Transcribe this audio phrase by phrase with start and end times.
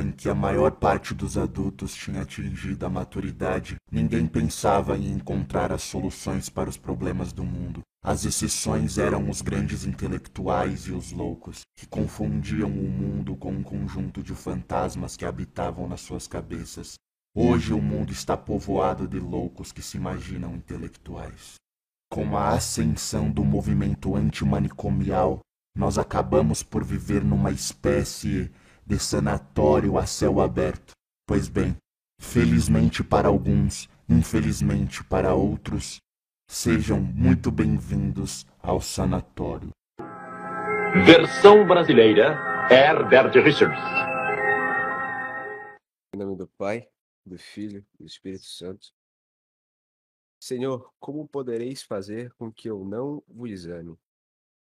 [0.00, 5.70] Em que a maior parte dos adultos tinha atingido a maturidade, ninguém pensava em encontrar
[5.70, 7.82] as soluções para os problemas do mundo.
[8.02, 13.62] As exceções eram os grandes intelectuais e os loucos, que confundiam o mundo com um
[13.62, 16.94] conjunto de fantasmas que habitavam nas suas cabeças.
[17.36, 21.56] Hoje o mundo está povoado de loucos que se imaginam intelectuais.
[22.10, 25.40] Com a ascensão do movimento antimanicomial,
[25.76, 28.50] nós acabamos por viver numa espécie
[28.90, 30.94] de sanatório a céu aberto.
[31.24, 31.76] Pois bem,
[32.20, 36.00] felizmente para alguns, infelizmente para outros,
[36.50, 39.70] sejam muito bem-vindos ao sanatório.
[41.06, 42.36] Versão brasileira,
[42.68, 43.78] Herbert Richards.
[46.12, 46.88] Em nome do Pai,
[47.24, 48.88] do Filho e do Espírito Santo.
[50.42, 53.96] Senhor, como podereis fazer com que eu não vos ame?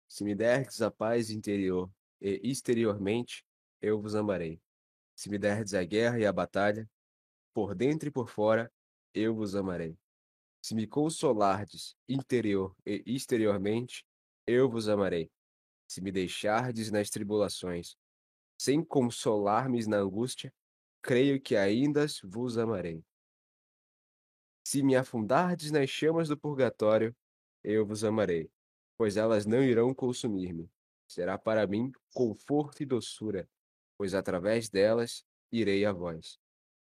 [0.09, 1.89] Se me derdes a paz interior
[2.21, 3.46] e exteriormente,
[3.81, 4.61] eu vos amarei.
[5.15, 6.89] Se me derdes a guerra e a batalha,
[7.55, 8.73] por dentro e por fora,
[9.15, 9.99] eu vos amarei.
[10.63, 14.05] Se me consolardes interior e exteriormente,
[14.47, 15.31] eu vos amarei.
[15.89, 17.97] Se me deixardes nas tribulações,
[18.61, 20.53] sem consolar-me na angústia,
[21.01, 23.05] creio que ainda vos amarei.
[24.67, 27.17] Se me afundardes nas chamas do purgatório,
[27.63, 28.51] eu vos amarei,
[28.99, 30.69] pois elas não irão consumir-me.
[31.07, 33.49] Será para mim conforto e doçura,
[33.97, 36.39] pois através delas irei a vós,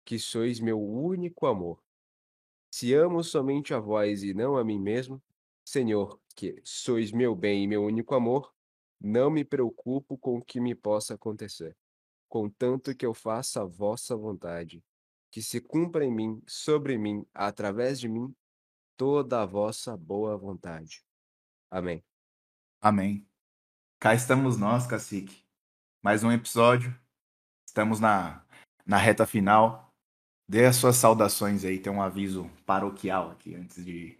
[0.05, 1.81] que sois meu único amor.
[2.73, 5.21] Se amo somente a vós e não a mim mesmo,
[5.65, 8.53] Senhor, que sois meu bem e meu único amor,
[8.99, 11.75] não me preocupo com o que me possa acontecer,
[12.29, 14.83] contanto que eu faça a vossa vontade,
[15.31, 18.33] que se cumpra em mim, sobre mim, através de mim,
[18.95, 21.03] toda a vossa boa vontade.
[21.69, 22.03] Amém.
[22.79, 23.27] Amém.
[23.99, 25.45] Cá estamos nós, cacique,
[26.01, 26.97] mais um episódio.
[27.65, 28.43] Estamos na,
[28.85, 29.93] na reta final.
[30.49, 34.19] Dê as suas saudações aí, tem um aviso paroquial aqui antes de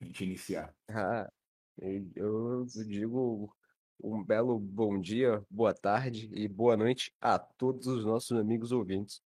[0.00, 0.74] a gente iniciar.
[1.78, 3.54] Ah, eu digo
[4.02, 9.20] um belo bom dia, boa tarde e boa noite a todos os nossos amigos ouvintes.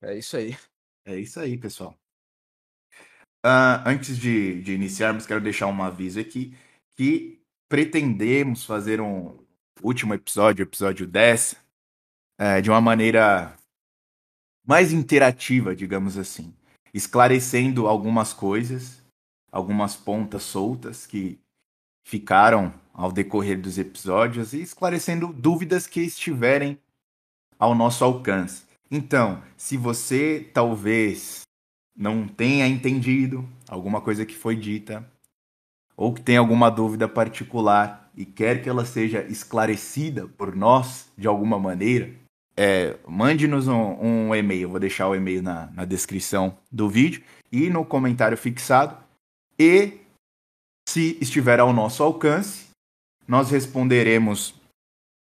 [0.00, 0.56] É isso aí.
[1.04, 1.98] É isso aí, pessoal.
[3.44, 6.56] Uh, antes de, de iniciarmos, quero deixar um aviso aqui
[6.94, 9.44] que pretendemos fazer um,
[9.82, 11.56] último episódio, episódio 10,
[12.38, 13.54] é, de uma maneira
[14.66, 16.54] mais interativa, digamos assim,
[16.92, 19.02] esclarecendo algumas coisas,
[19.50, 21.38] algumas pontas soltas que
[22.04, 26.78] ficaram ao decorrer dos episódios e esclarecendo dúvidas que estiverem
[27.58, 28.64] ao nosso alcance.
[28.90, 31.42] Então, se você talvez
[31.96, 35.06] não tenha entendido alguma coisa que foi dita,
[35.96, 41.28] ou que tem alguma dúvida particular, e quer que ela seja esclarecida por nós de
[41.28, 42.10] alguma maneira,
[42.56, 44.70] é, mande-nos um, um, e-mail.
[44.70, 48.96] Vou deixar o e-mail na, na descrição do vídeo e no comentário fixado.
[49.56, 49.98] E
[50.88, 52.66] se estiver ao nosso alcance,
[53.26, 54.52] nós responderemos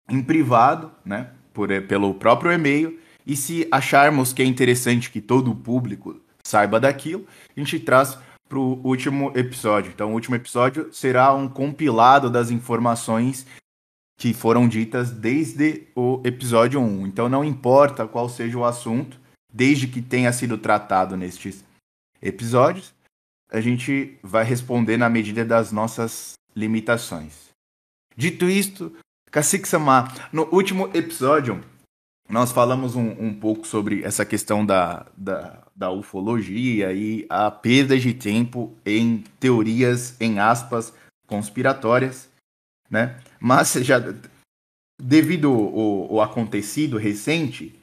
[0.09, 2.99] em privado, né, por, pelo próprio e-mail.
[3.27, 8.19] E se acharmos que é interessante que todo o público saiba daquilo, a gente traz
[8.51, 9.93] para o último episódio.
[9.95, 13.47] Então, o último episódio será um compilado das informações
[14.19, 17.07] que foram ditas desde o episódio 1.
[17.07, 21.65] Então, não importa qual seja o assunto, desde que tenha sido tratado nestes
[22.21, 22.93] episódios,
[23.53, 27.51] a gente vai responder na medida das nossas limitações.
[28.17, 28.93] Dito isto,
[29.31, 31.63] Cacique Samar, no último episódio,
[32.29, 37.99] nós falamos um, um pouco sobre essa questão da, da, da, ufologia e a perda
[37.99, 40.93] de tempo em teorias, em aspas,
[41.27, 42.29] conspiratórias,
[42.91, 43.19] né?
[43.41, 43.99] Mas já
[45.01, 47.75] devido ao, ao acontecido recente,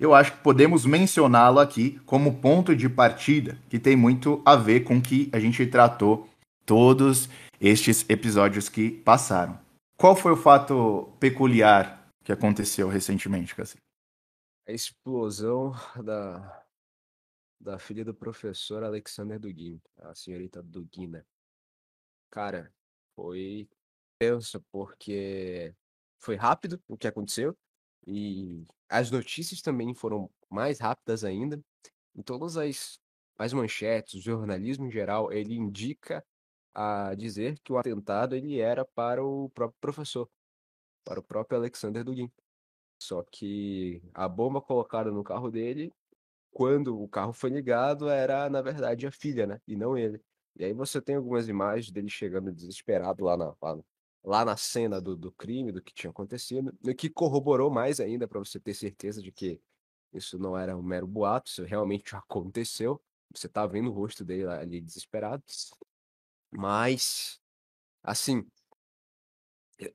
[0.00, 4.80] eu acho que podemos mencioná-lo aqui como ponto de partida, que tem muito a ver
[4.80, 6.28] com que a gente tratou
[6.66, 7.28] todos
[7.60, 9.58] estes episódios que passaram.
[9.96, 13.76] Qual foi o fato peculiar que aconteceu recentemente, Cassi?
[14.68, 16.57] A explosão da,
[17.60, 21.26] da filha do professor Alexander Dugin, a senhorita Dugina.
[22.30, 22.72] Cara,
[23.14, 23.68] foi
[24.18, 25.74] tenso porque
[26.20, 27.56] foi rápido o que aconteceu
[28.06, 31.62] e as notícias também foram mais rápidas ainda.
[32.14, 32.98] Em todas as,
[33.36, 36.24] as manchetes, o jornalismo em geral, ele indica
[36.74, 40.30] a dizer que o atentado ele era para o próprio professor
[41.04, 42.30] para o próprio Alexander Dugin.
[43.00, 45.92] Só que a bomba colocada no carro dele,
[46.58, 49.60] quando o carro foi ligado, era na verdade a filha, né?
[49.64, 50.20] E não ele.
[50.56, 53.78] E aí você tem algumas imagens dele chegando desesperado lá, na, lá
[54.24, 58.26] lá na cena do, do crime, do que tinha acontecido, o que corroborou mais ainda
[58.26, 59.60] para você ter certeza de que
[60.12, 63.00] isso não era um mero boato, isso realmente aconteceu.
[63.32, 65.44] Você tá vendo o rosto dele ali desesperado.
[66.50, 67.40] Mas,
[68.02, 68.44] assim,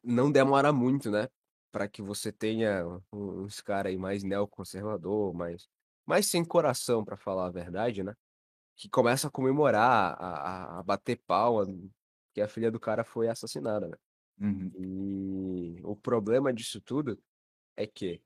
[0.02, 1.28] não demora muito, né?
[1.74, 5.68] Para que você tenha uns caras aí mais neoconservador, mais,
[6.06, 8.14] mais sem coração, para falar a verdade, né?
[8.76, 11.66] Que começa a comemorar, a, a, bater palma,
[12.34, 13.98] que a filha do cara foi assassinada, né?
[14.40, 14.72] Uhum.
[14.78, 17.22] E o problema disso tudo
[17.78, 18.22] é que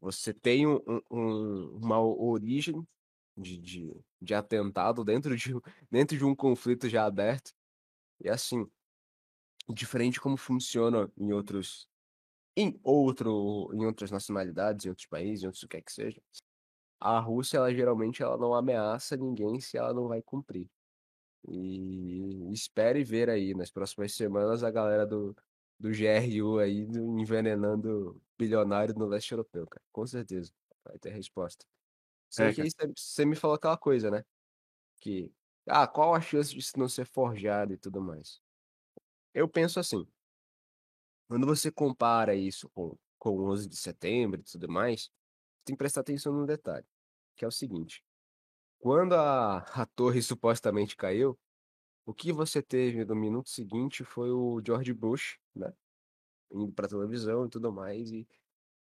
[0.00, 0.80] você tem um,
[1.10, 2.86] um, uma origem
[3.36, 5.52] de, de, de atentado dentro de,
[5.90, 7.52] dentro de um conflito já aberto.
[8.20, 8.66] E assim,
[9.68, 11.88] diferente como funciona em outros
[12.56, 16.20] em outro em outras nacionalidades, em outros países, em outros o que é que seja.
[17.00, 20.68] A Rússia, ela geralmente ela não ameaça ninguém se ela não vai cumprir.
[21.48, 25.34] E espere ver aí nas próximas semanas a galera do,
[25.78, 29.84] do GRU aí envenenando bilionário no leste europeu, cara.
[29.92, 30.52] Com certeza.
[30.84, 31.66] Vai ter resposta.
[32.30, 34.24] Só É, que aí você me falou aquela coisa, né?
[35.00, 35.32] Que,
[35.68, 38.40] ah, qual a chance disso não ser forjado e tudo mais?
[39.34, 40.06] Eu penso assim,
[41.28, 45.10] quando você compara isso com, com o 11 de setembro e tudo mais,
[45.64, 46.86] tem que prestar atenção num detalhe,
[47.36, 48.04] que é o seguinte.
[48.78, 51.38] Quando a, a torre supostamente caiu,
[52.04, 55.72] o que você teve no minuto seguinte foi o George Bush, né?
[56.50, 58.26] Indo pra televisão e tudo mais, e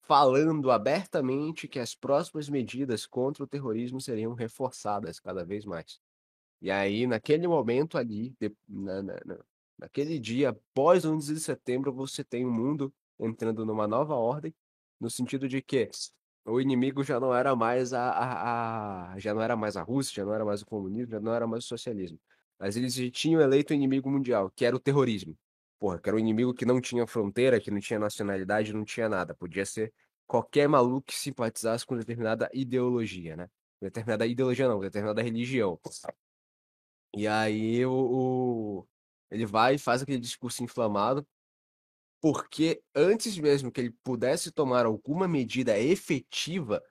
[0.02, 6.00] falando abertamente que as próximas medidas contra o terrorismo seriam reforçadas cada vez mais.
[6.62, 9.40] E aí, naquele momento ali, de, na, na, na,
[9.78, 14.54] naquele dia, após 11 de setembro, você tem o mundo entrando numa nova ordem,
[15.00, 15.90] no sentido de que
[16.48, 20.16] o inimigo já não era mais a, a, a, já não era mais a Rússia,
[20.16, 22.20] já não era mais o comunismo, já não era mais o socialismo.
[22.58, 25.38] Mas eles tinham eleito o inimigo mundial, que era o terrorismo.
[25.80, 29.08] Porra, que era um inimigo que não tinha fronteira, que não tinha nacionalidade, não tinha
[29.10, 29.36] nada.
[29.36, 29.94] Podia ser
[30.26, 33.50] qualquer maluco que simpatizasse com determinada ideologia, né?
[33.82, 35.80] Determinada ideologia não, determinada religião.
[37.16, 38.88] E aí o, o,
[39.30, 41.28] ele vai e faz aquele discurso inflamado,
[42.22, 46.84] porque antes mesmo que ele pudesse tomar alguma medida efetiva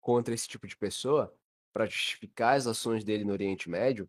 [0.00, 1.34] contra esse tipo de pessoa,
[1.72, 4.08] para justificar as ações dele no Oriente Médio,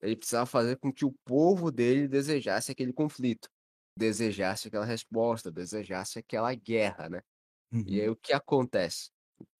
[0.00, 3.48] ele precisava fazer com que o povo dele desejasse aquele conflito,
[3.96, 7.22] desejasse aquela resposta, desejasse aquela guerra, né?
[7.72, 7.84] Uhum.
[7.86, 9.10] E aí o que acontece?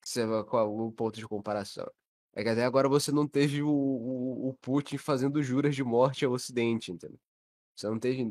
[0.03, 1.89] Você vai, qual o ponto de comparação?
[2.35, 6.25] É que até agora você não teve o, o, o Putin fazendo juras de morte
[6.25, 7.19] ao Ocidente, entendeu?
[7.75, 8.21] Você não teve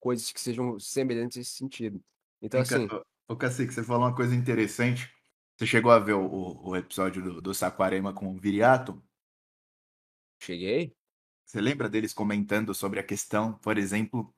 [0.00, 2.02] coisas que sejam semelhantes nesse sentido.
[2.42, 2.88] Então, assim.
[3.28, 5.08] Ô, Cacique, você falou uma coisa interessante.
[5.56, 9.00] Você chegou a ver o, o, o episódio do, do Saquarema com o Viriato?
[10.42, 10.96] Cheguei?
[11.44, 14.34] Você lembra deles comentando sobre a questão, por exemplo,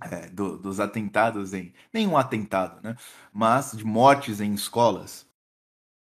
[0.00, 1.72] é, do, dos atentados em.
[1.92, 2.96] Nenhum atentado, né?
[3.32, 5.28] Mas de mortes em escolas?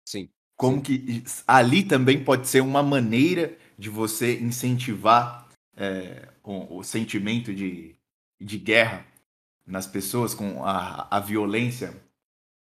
[0.04, 0.28] Sim.
[0.56, 0.82] Como sim.
[0.82, 7.96] que ali também pode ser uma maneira de você incentivar é, o, o, sentimento de,
[8.40, 9.06] de guerra
[9.66, 11.94] nas pessoas com a, a violência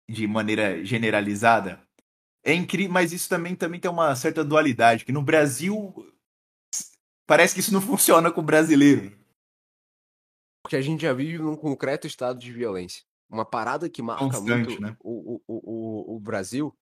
[0.08, 1.82] de maneira generalizada?
[2.44, 5.94] É incrível, mas isso também, também tem uma certa dualidade, que no Brasil
[7.26, 9.16] parece que isso não funciona com o brasileiro.
[10.62, 13.02] Porque a gente já vive num concreto estado de violência.
[13.28, 14.96] Uma parada que marca Constante, muito né?
[15.00, 16.74] o, o, o, o Brasil,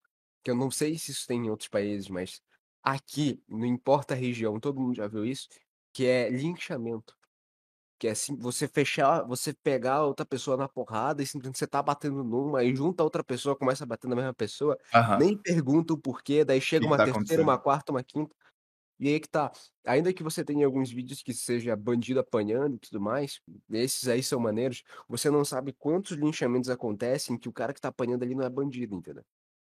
[0.43, 2.43] que eu não sei se isso tem em outros países, mas
[2.83, 5.49] aqui, não importa a região, todo mundo já viu isso,
[5.93, 7.17] que é linchamento.
[8.03, 11.81] Que é assim, você fechar, você pegar outra pessoa na porrada e simplesmente você tá
[11.81, 15.21] batendo numa, e junta outra pessoa, começa a bater na mesma pessoa, Aham.
[15.21, 17.45] nem pergunta o porquê, daí chega que uma tá terceira, acontecendo?
[17.45, 18.35] uma quarta, uma quinta.
[19.01, 19.53] E aí que tá.
[19.87, 23.41] Ainda que você tenha alguns vídeos que seja bandido apanhando e tudo mais,
[23.71, 27.89] esses aí são maneiros, você não sabe quantos linchamentos acontecem que o cara que tá
[27.89, 29.25] apanhando ali não é bandido, entendeu?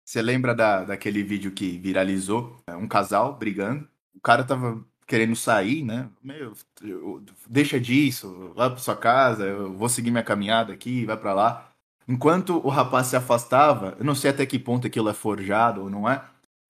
[0.05, 2.63] Você lembra da, daquele vídeo que viralizou?
[2.67, 3.87] É, Um casal brigando.
[4.15, 6.09] O cara tava querendo sair, né?
[6.21, 11.17] Meu, eu- deixa disso, vai pra sua casa, eu vou seguir minha caminhada aqui, vai
[11.17, 11.71] pra lá.
[12.07, 15.89] Enquanto o rapaz se afastava, eu não sei até que ponto aquilo é forjado ou
[15.89, 16.23] não é,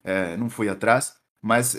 [0.04, 1.76] é, não fui atrás, mas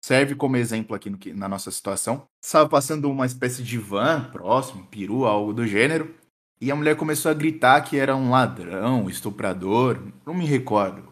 [0.00, 2.26] serve como exemplo aqui no na nossa situação.
[2.42, 6.14] Estava passando uma espécie de van próximo, peru, algo do gênero,
[6.60, 11.04] e a mulher começou a gritar que era um ladrão, estuprador, não me recordo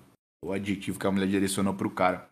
[0.45, 2.29] o adjetivo que a mulher direcionou pro cara.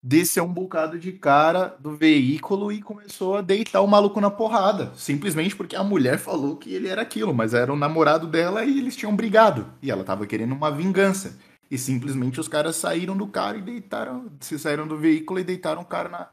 [0.00, 4.92] Desceu um bocado de cara do veículo e começou a deitar o maluco na porrada.
[4.94, 8.78] Simplesmente porque a mulher falou que ele era aquilo, mas era o namorado dela e
[8.78, 9.66] eles tinham brigado.
[9.82, 11.36] E ela tava querendo uma vingança.
[11.68, 14.30] E simplesmente os caras saíram do carro e deitaram.
[14.40, 16.28] Se saíram do veículo e deitaram o cara na,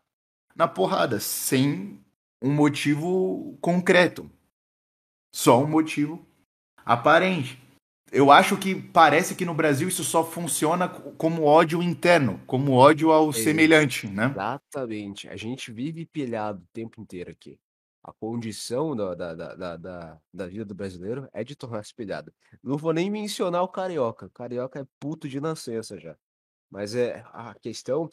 [0.56, 2.00] na porrada, sem
[2.42, 4.30] um motivo concreto.
[5.34, 6.24] Só um motivo
[6.86, 7.65] aparente.
[8.16, 13.12] Eu acho que parece que no Brasil isso só funciona como ódio interno, como ódio
[13.12, 13.34] ao É.
[13.34, 14.28] semelhante, né?
[14.32, 15.28] Exatamente.
[15.28, 17.60] A gente vive pilhado o tempo inteiro aqui.
[18.04, 22.32] A condição da, da, da, da, da- da vida do brasileiro é de tornar-se pilhado.
[22.64, 24.28] Não vou nem mencionar o carioca.
[24.28, 26.16] O carioca é puto de nascença já.
[26.70, 28.08] Mas é a questão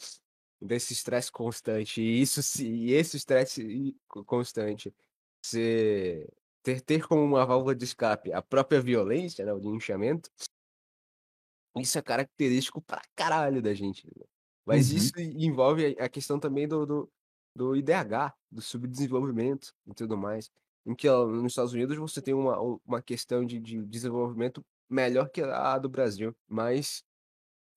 [0.61, 2.01] desse estresse constante.
[2.01, 3.95] E isso e esse estresse
[4.25, 4.91] constante
[5.45, 6.27] ser,
[6.63, 10.29] ter, ter como uma válvula de escape a própria violência, né, o linchamento,
[11.77, 14.05] isso é característico pra caralho da gente.
[14.15, 14.25] né?
[14.65, 14.97] Mas Uhum.
[14.97, 17.11] isso envolve a questão também do, do,
[17.55, 20.49] do IDH, do subdesenvolvimento e tudo mais.
[20.85, 24.63] Em que ó, nos Estados Unidos você tem uma, um- uma questão de, de desenvolvimento
[24.89, 27.03] melhor que a do Brasil, mas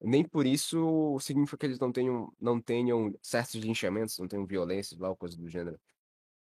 [0.03, 4.97] nem por isso significa que eles não tenham, não tenham certos linchamentos, não tenham violência,
[5.01, 5.79] lá, coisa do gênero.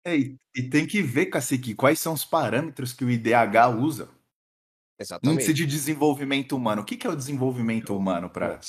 [0.06, 4.04] É, e, e tem que ver, Cacique, quais são os parâmetros que o IDH usa.
[4.04, 5.52] Índice Exatamente.
[5.52, 6.82] de desenvolvimento humano.
[6.82, 8.60] O que, que é o desenvolvimento humano para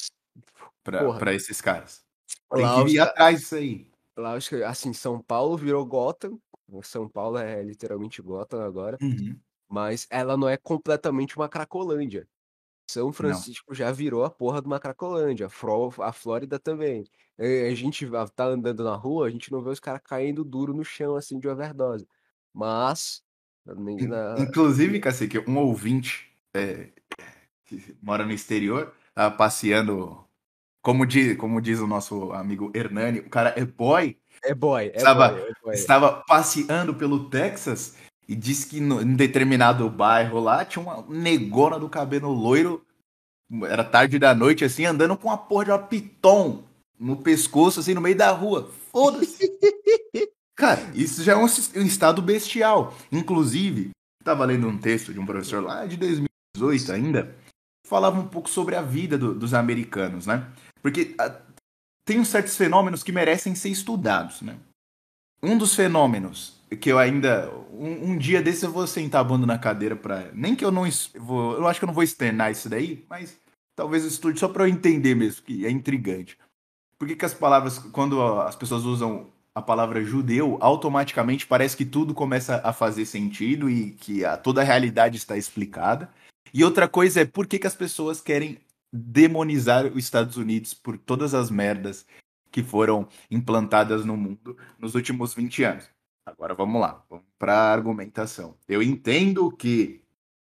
[1.36, 2.04] esses caras?
[2.52, 3.88] Tem Lá, que os ir ca- atrás disso aí.
[4.18, 6.40] lá, os assim, São Paulo virou Gotham.
[6.82, 8.98] São Paulo é literalmente Gotham agora.
[9.00, 9.40] Uhum.
[9.70, 12.28] Mas ela não é completamente uma Cracolândia.
[12.90, 15.48] São Francisco já virou a porra de uma Cracolândia.
[16.02, 17.04] A Flórida também.
[17.38, 20.74] Eh, A gente tá andando na rua, a gente não vê os caras caindo duro
[20.74, 22.08] no chão, assim, de overdose.
[22.54, 23.22] Mas.
[23.66, 26.90] na- Inclusive, Cacique, um ouvinte é,
[27.66, 30.24] que mora no exterior, tava passeando,
[30.82, 34.96] como diz, como diz o nosso amigo Hernani, o cara é boy, É boy, é
[34.96, 35.74] Estava- boy, é boy.
[35.74, 41.80] estava passeando pelo Texas e disse que no, em determinado bairro lá tinha uma negona
[41.80, 42.86] do cabelo loiro,
[43.64, 46.64] era tarde da noite, assim, andando com uma porra de uma piton
[47.00, 48.70] no pescoço, assim, no meio da rua.
[48.92, 49.50] Foda-se.
[50.58, 52.94] Cara, isso já é um, um estado bestial.
[53.12, 57.36] Inclusive, estava lendo um texto de um professor lá de 2018 ainda,
[57.88, 60.46] falava um pouco sobre a vida do- dos americanos, né?
[60.82, 61.40] Porque ah,
[62.04, 64.58] tem uns certos fenômenos que merecem ser estudados, né?
[65.42, 67.50] Um dos fenômenos que eu ainda.
[67.72, 70.30] Um, um dia desse eu vou sentar a bunda na cadeira pra.
[70.34, 70.84] Nem que eu não.
[71.16, 73.38] Vou, eu acho que eu não vou externar isso daí, mas
[73.76, 76.38] talvez eu estude só pra eu entender mesmo, que é intrigante.
[76.98, 77.80] Por que, que as palavras.
[77.80, 83.70] Quando as pessoas usam a palavra judeu, automaticamente parece que tudo começa a fazer sentido
[83.70, 86.12] e que a, toda a realidade está explicada.
[86.54, 88.60] E outra coisa é por que, que as pessoas querem
[88.94, 92.06] demonizar os Estados Unidos por todas as merdas
[92.52, 95.97] que foram implantadas no mundo nos últimos 20 anos.
[96.28, 98.58] Agora vamos lá, vamos para a argumentação.
[98.68, 100.02] Eu entendo que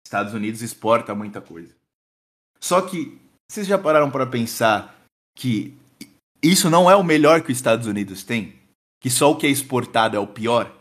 [0.06, 1.74] Estados Unidos exporta muita coisa.
[2.60, 3.20] Só que
[3.50, 4.94] vocês já pararam para pensar
[5.34, 5.76] que
[6.40, 8.54] isso não é o melhor que os Estados Unidos têm?
[9.00, 10.72] Que só o que é exportado é o pior?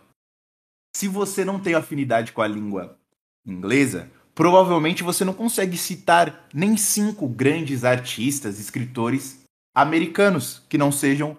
[0.95, 2.95] Se você não tem afinidade com a língua
[3.43, 9.43] inglesa, provavelmente você não consegue citar nem cinco grandes artistas, escritores
[9.73, 11.35] americanos que não sejam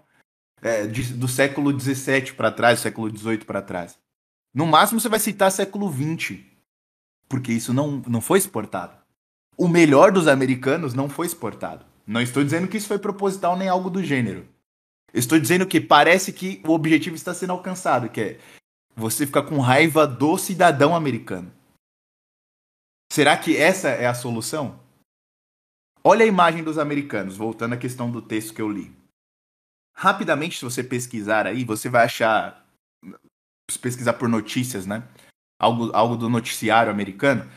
[0.62, 3.98] é, de- do século XVII para trás, século XVIII para trás.
[4.54, 6.38] No máximo você vai citar século XX,
[7.28, 8.96] porque isso não, não foi exportado.
[9.56, 11.84] O melhor dos americanos não foi exportado.
[12.06, 14.48] Não estou dizendo que isso foi proposital nem algo do gênero.
[15.12, 18.40] Estou dizendo que parece que o objetivo está sendo alcançado, que é
[18.96, 21.52] você ficar com raiva do cidadão americano.
[23.12, 24.80] Será que essa é a solução?
[26.02, 28.90] Olha a imagem dos americanos, voltando à questão do texto que eu li.
[29.94, 32.66] Rapidamente, se você pesquisar aí, você vai achar.
[33.70, 35.02] Se pesquisar por notícias, né?
[35.58, 37.48] Algo, algo do noticiário americano.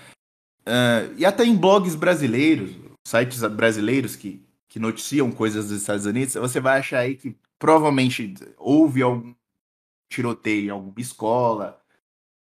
[0.66, 2.72] ah, e até em blogs brasileiros,
[3.08, 8.34] sites brasileiros que, que noticiam coisas dos Estados Unidos, você vai achar aí que provavelmente
[8.58, 9.34] houve algum
[10.12, 11.82] tiroteio em alguma escola,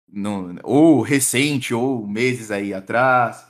[0.09, 3.47] no- ou recente, ou meses aí atrás.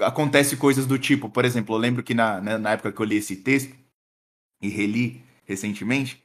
[0.00, 3.06] Acontece coisas do tipo, por exemplo, eu lembro que na, na, na época que eu
[3.06, 3.74] li esse texto,
[4.62, 6.22] e reli recentemente,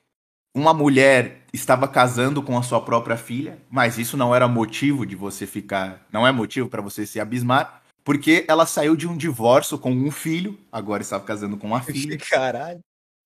[0.54, 5.16] uma mulher estava casando com a sua própria filha, mas isso não era motivo de
[5.16, 9.78] você ficar, não é motivo para você se abismar, porque ela saiu de um divórcio
[9.78, 12.18] com um filho, agora estava casando com uma filha.
[12.18, 12.80] Caralho.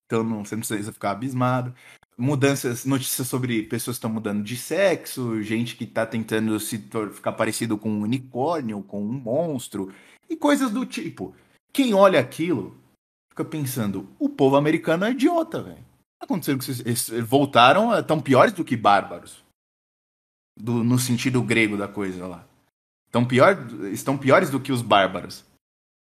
[0.05, 1.73] Então não, você não precisa ficar abismado.
[2.17, 6.77] Mudanças, notícias sobre pessoas que estão mudando de sexo, gente que está tentando se
[7.11, 9.91] ficar parecido com um unicórnio, com um monstro,
[10.29, 11.35] e coisas do tipo.
[11.73, 12.77] Quem olha aquilo
[13.29, 15.84] fica pensando, o povo americano é idiota, velho.
[16.21, 19.43] Acontecendo que eles voltaram, estão piores do que bárbaros.
[20.57, 22.45] Do- no sentido grego da coisa lá.
[23.11, 23.57] Tão pior,
[23.91, 25.43] estão piores do que os bárbaros.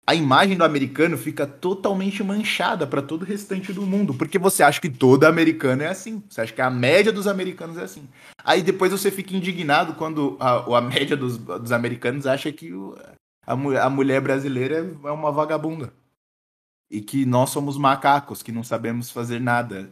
[0.07, 4.63] a imagem do americano fica totalmente manchada para todo o restante do mundo, porque você
[4.63, 8.09] acha que todo americano é assim, você acha que a média dos americanos é assim.
[8.43, 12.97] Aí depois você fica indignado quando a, a média dos, dos americanos acha que o,
[13.45, 15.93] a, a mulher brasileira é uma vagabunda.
[16.89, 19.89] E que nós somos macacos, que não sabemos fazer nada.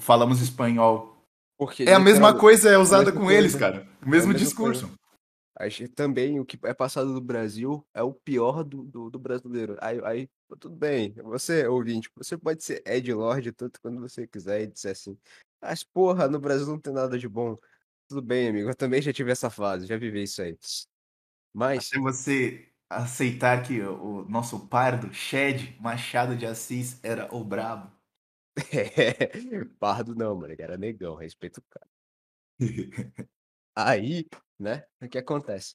[0.00, 1.16] Falamos espanhol.
[1.56, 3.38] Porque É a mesma coisa, é usada mesma com coisa.
[3.38, 3.88] eles, cara.
[4.04, 4.90] O mesmo É a mesma discurso.
[5.56, 9.18] A gente- também o que é passado do Brasil é o pior do, do, do
[9.18, 9.76] brasileiro.
[9.80, 10.28] Aí, aí,
[10.60, 14.92] tudo bem, você, ouvinte, você pode ser Ed Lord tanto quando você quiser e disser
[14.92, 15.18] assim,
[15.60, 17.58] mas porra, no Brasil não tem nada de bom.
[18.08, 20.56] Tudo bem, amigo, eu também já tive essa fase, já vivi isso aí.
[21.52, 27.92] Mas, Se você aceitar que o, nosso pardo, Shed Machado de Assis, era o brabo.
[29.78, 31.88] pardo não, mano, era negão, respeito o cara.
[33.76, 34.26] Aí,
[34.58, 35.74] né, o que acontece?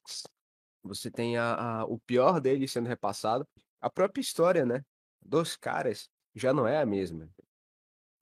[0.84, 3.46] Você tem a, a- o pior dele sendo repassado.
[3.80, 4.82] A própria história, né,
[5.24, 7.30] dos caras já não é a mesma.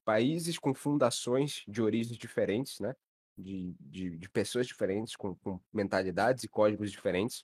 [0.05, 2.93] Países com fundações de origens diferentes, né,
[3.39, 7.43] de, de, de pessoas diferentes, com, com mentalidades e códigos diferentes,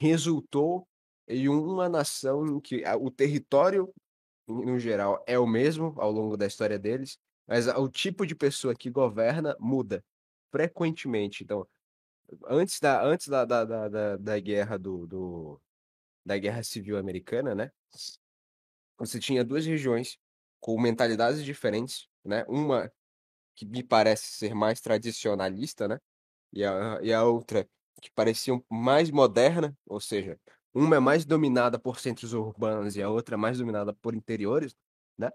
[0.00, 0.86] resultou
[1.28, 3.92] em uma nação em que o território,
[4.48, 8.74] no geral, é o mesmo ao longo da história deles, mas o tipo de pessoa
[8.74, 10.02] que governa muda
[10.52, 11.44] frequentemente.
[11.44, 11.66] Então,
[12.48, 15.60] antes da, antes da, da, da, da guerra do, do,
[16.26, 17.70] da guerra civil americana, né?
[18.98, 20.18] Você tinha duas regiões
[20.60, 22.44] com mentalidades diferentes, né?
[22.48, 22.90] Uma
[23.56, 25.98] que me parece ser mais tradicionalista, né?
[26.52, 27.68] E a, e a outra
[28.00, 30.38] que parecia um- mais moderna, ou seja,
[30.74, 34.76] uma é mais dominada por centros urbanos e a outra é mais dominada por interiores,
[35.16, 35.30] né?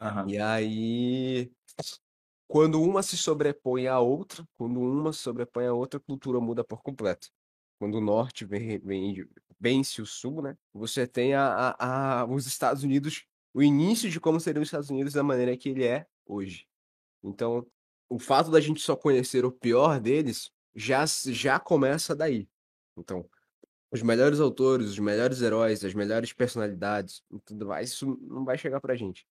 [0.00, 0.28] Aham.
[0.28, 1.50] E aí,
[2.46, 6.82] quando uma se sobrepõe à outra, quando uma sobrepõe à outra, a cultura muda por
[6.82, 7.28] completo.
[7.78, 9.28] Quando o norte vem, vem,
[9.60, 10.56] vence o sul, né?
[10.72, 11.46] Você tem a,
[11.78, 13.24] a, a- os Estados Unidos,
[13.54, 16.66] o início de como seriam os Estados Unidos da maneira que ele é hoje.
[17.22, 17.66] Então,
[18.08, 22.48] o fato da gente só conhecer o pior deles já, já começa daí.
[22.96, 23.28] Então,
[23.92, 28.80] os melhores autores, os melhores heróis, as melhores personalidades tudo mais, isso não vai chegar
[28.80, 29.26] pra gente.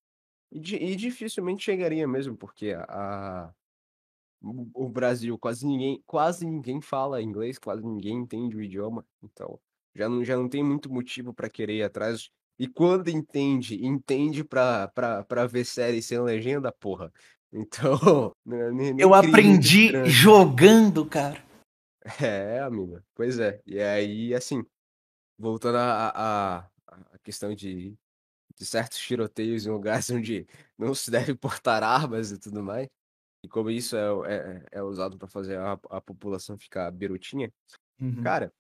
[0.52, 3.56] E, e dificilmente chegaria mesmo, porque a, a-
[4.42, 9.60] o Brasil quase ninguém, quase ninguém fala inglês, quase ninguém entende o idioma, então
[9.96, 12.30] já não, já não tem muito motivo para querer ir atrás.
[12.60, 17.12] E quando entende, entende pra, pra, pra ver série sem legenda, porra.
[17.52, 21.44] Então, né, nem, nem Eu aprendi jogando, cara.
[22.22, 23.62] É, amiga, pois é.
[23.66, 24.66] E aí, assim,
[25.38, 26.70] voltando à
[27.24, 27.94] questão de,
[28.56, 32.88] de certos tiroteios em lugares onde não se deve portar armas e tudo mais,
[33.44, 37.52] e como isso é, é, é usado para fazer a, a população ficar birutinha,
[38.00, 38.22] Uhum.
[38.22, 38.54] cara,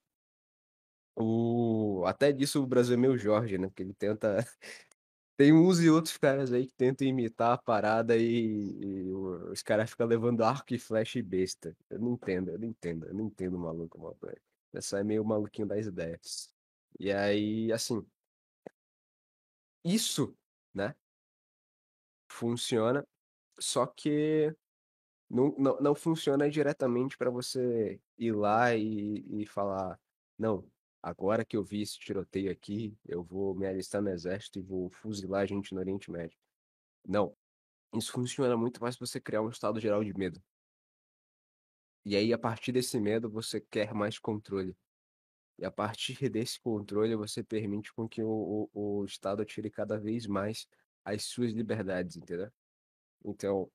[1.16, 3.68] o, até disso o Brasil é meio Jorge, né?
[3.68, 4.46] Porque ele tenta.
[5.38, 9.12] Tem uns e outros caras aí que tentam imitar a parada e, e
[9.52, 11.78] os caras ficam levando arco e flecha e besta.
[11.90, 14.18] Eu não entendo, eu não entendo, eu não entendo o maluco.
[14.74, 16.52] Essa é meio maluquinho das ideias.
[17.00, 18.04] E aí, assim,
[19.84, 20.36] isso,
[20.74, 20.96] né,
[22.30, 23.08] funciona,
[23.60, 24.56] só que
[25.30, 30.00] não, não, não funciona diretamente para você ir lá e, e falar,
[30.38, 30.68] não,
[31.02, 34.90] agora que eu vi esse tiroteio aqui, eu vou me alistar no exército e vou
[34.90, 36.38] fuzilar gente no Oriente Médio.
[37.06, 37.36] Não.
[37.94, 40.42] Isso funciona muito mais você criar um estado geral de medo.
[42.06, 44.76] E aí, a partir desse medo, você quer mais controle.
[45.58, 49.98] E a partir desse controle, você permite com que o, o, o Estado tire cada
[50.00, 50.68] vez mais
[51.04, 52.52] as suas liberdades, entendeu?
[53.26, 53.72] Então,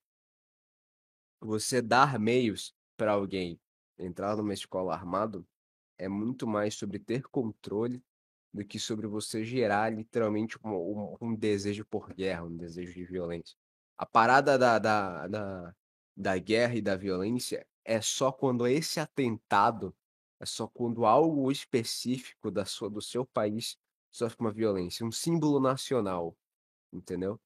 [1.40, 3.60] você dar meios para alguém
[3.98, 5.46] entrar numa escola armado
[6.04, 8.02] é muito mais sobre ter controle
[8.52, 13.04] do que sobre você gerar literalmente um, um- um desejo por guerra, um desejo de
[13.04, 13.56] violência.
[13.96, 15.74] A parada da, da, da,
[16.16, 19.94] da guerra e da violência é só quando esse atentado,
[20.40, 23.78] é só quando algo específico da sua, do seu país
[24.10, 26.36] sofre uma violência, um símbolo nacional,
[26.92, 27.40] entendeu?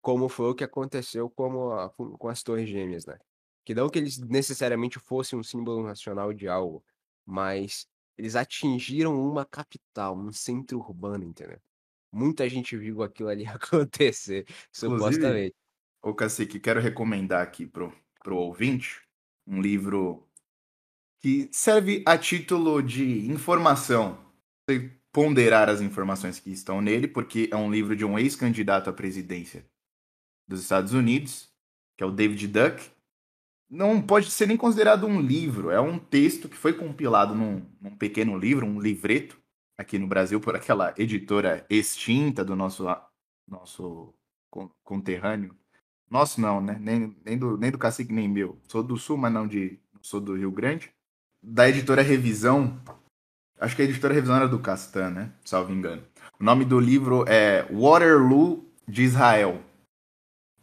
[0.00, 3.18] Como foi o que aconteceu com, a- com, as Torres Gêmeas, né?
[3.64, 6.84] Que não que eles necessariamente fossem um símbolo nacional de algo,
[7.24, 11.58] mas eles atingiram uma capital, um centro urbano, entendeu?
[12.12, 15.54] Muita gente viu aquilo ali acontecer, supostamente.
[16.02, 19.00] Ô, Cacique, quero recomendar aqui pro, pro ouvinte
[19.46, 20.28] um livro
[21.20, 24.18] que serve a título de informação.
[24.68, 28.92] Você ponderar as informações que estão nele, porque é um livro de um ex-candidato à
[28.92, 29.64] presidência
[30.48, 31.52] dos Estados Unidos,
[31.96, 32.90] que é o David Duck.
[33.72, 37.96] Não pode ser nem considerado um livro, é um texto que foi compilado num, num
[37.96, 39.38] pequeno livro, um livreto,
[39.78, 42.86] aqui no Brasil por aquela editora extinta do nosso,
[43.48, 44.12] nosso
[44.84, 45.56] conterrâneo.
[46.10, 46.76] Nosso não, né?
[46.78, 48.58] Nem, nem, do, nem do cacique, nem meu.
[48.68, 49.78] Sou do sul, mas não de.
[50.02, 50.92] Sou do Rio Grande.
[51.42, 52.78] Da editora Revisão.
[53.58, 55.32] Acho que a editora Revisão era do Castan, né?
[55.46, 56.02] Salvo engano.
[56.38, 59.62] O nome do livro é Waterloo de Israel.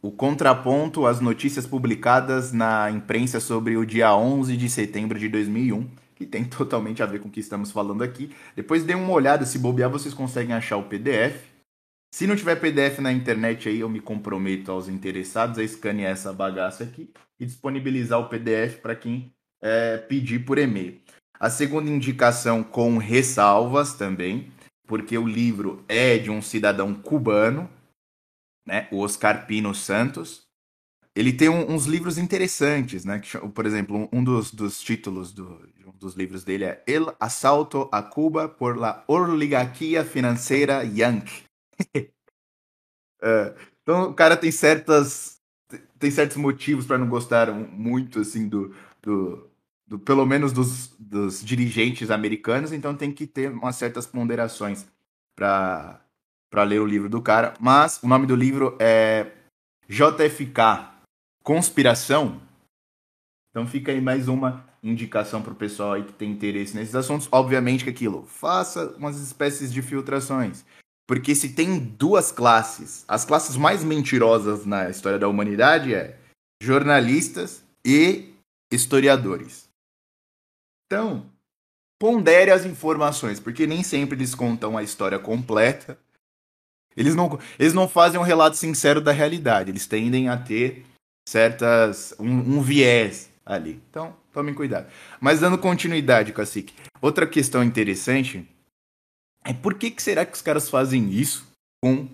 [0.01, 5.89] O contraponto às notícias publicadas na imprensa sobre o dia 11 de setembro de 2001
[6.19, 8.35] que tem totalmente a ver com o que estamos falando aqui.
[8.55, 11.47] Depois dê uma olhada, se bobear, vocês conseguem achar o PDF.
[12.13, 16.33] Se não tiver PDF na internet aí, eu me comprometo aos interessados a escanear essa
[16.33, 17.09] bagaça aqui
[17.39, 19.31] e disponibilizar o PDF para quem
[19.61, 20.99] é, pedir por e-mail.
[21.39, 24.51] A segunda indicação com ressalvas também,
[24.85, 27.69] porque o livro é de um cidadão cubano,
[28.69, 30.47] né, o Oscar Pino Santos,
[31.15, 33.19] ele tem um, uns livros interessantes, né?
[33.19, 37.89] Que, por exemplo, um, dos, dos títulos do, um dos livros dele é El Assalto
[37.91, 41.43] a Cuba por la Oligarquia Financeira Yankee.
[43.21, 45.39] é, então o cara tem certas
[45.97, 49.49] tem certos motivos para não gostar muito assim do, do,
[49.85, 54.87] do pelo menos dos, dos dirigentes americanos, então tem que ter umas certas ponderações
[55.35, 56.01] para
[56.49, 57.53] para ler o livro do cara.
[57.59, 59.31] Mas o nome do livro é
[59.87, 60.89] JFK
[61.43, 62.39] conspiração.
[63.49, 67.27] Então fica aí mais uma indicação para o pessoal aí que tem interesse nesses assuntos.
[67.31, 70.63] Obviamente que aquilo, faça umas espécies de filtrações.
[71.07, 76.19] Porque se tem duas classes, as classes mais mentirosas na história da humanidade é
[76.61, 78.31] jornalistas e
[78.71, 79.67] historiadores.
[80.85, 81.25] Então,
[81.99, 85.97] pondere as informações, porque nem sempre eles contam a história completa.
[86.95, 90.85] Eles não, eles não fazem um relato sincero da realidade, eles tendem a ter
[91.27, 92.13] certas.
[92.19, 93.81] um, um viés ali.
[93.89, 94.87] Então, tomem cuidado.
[95.19, 96.73] Mas dando continuidade, Cacique.
[97.01, 98.47] Outra questão interessante
[99.45, 101.47] é por que, que será que os caras fazem isso
[101.81, 102.07] com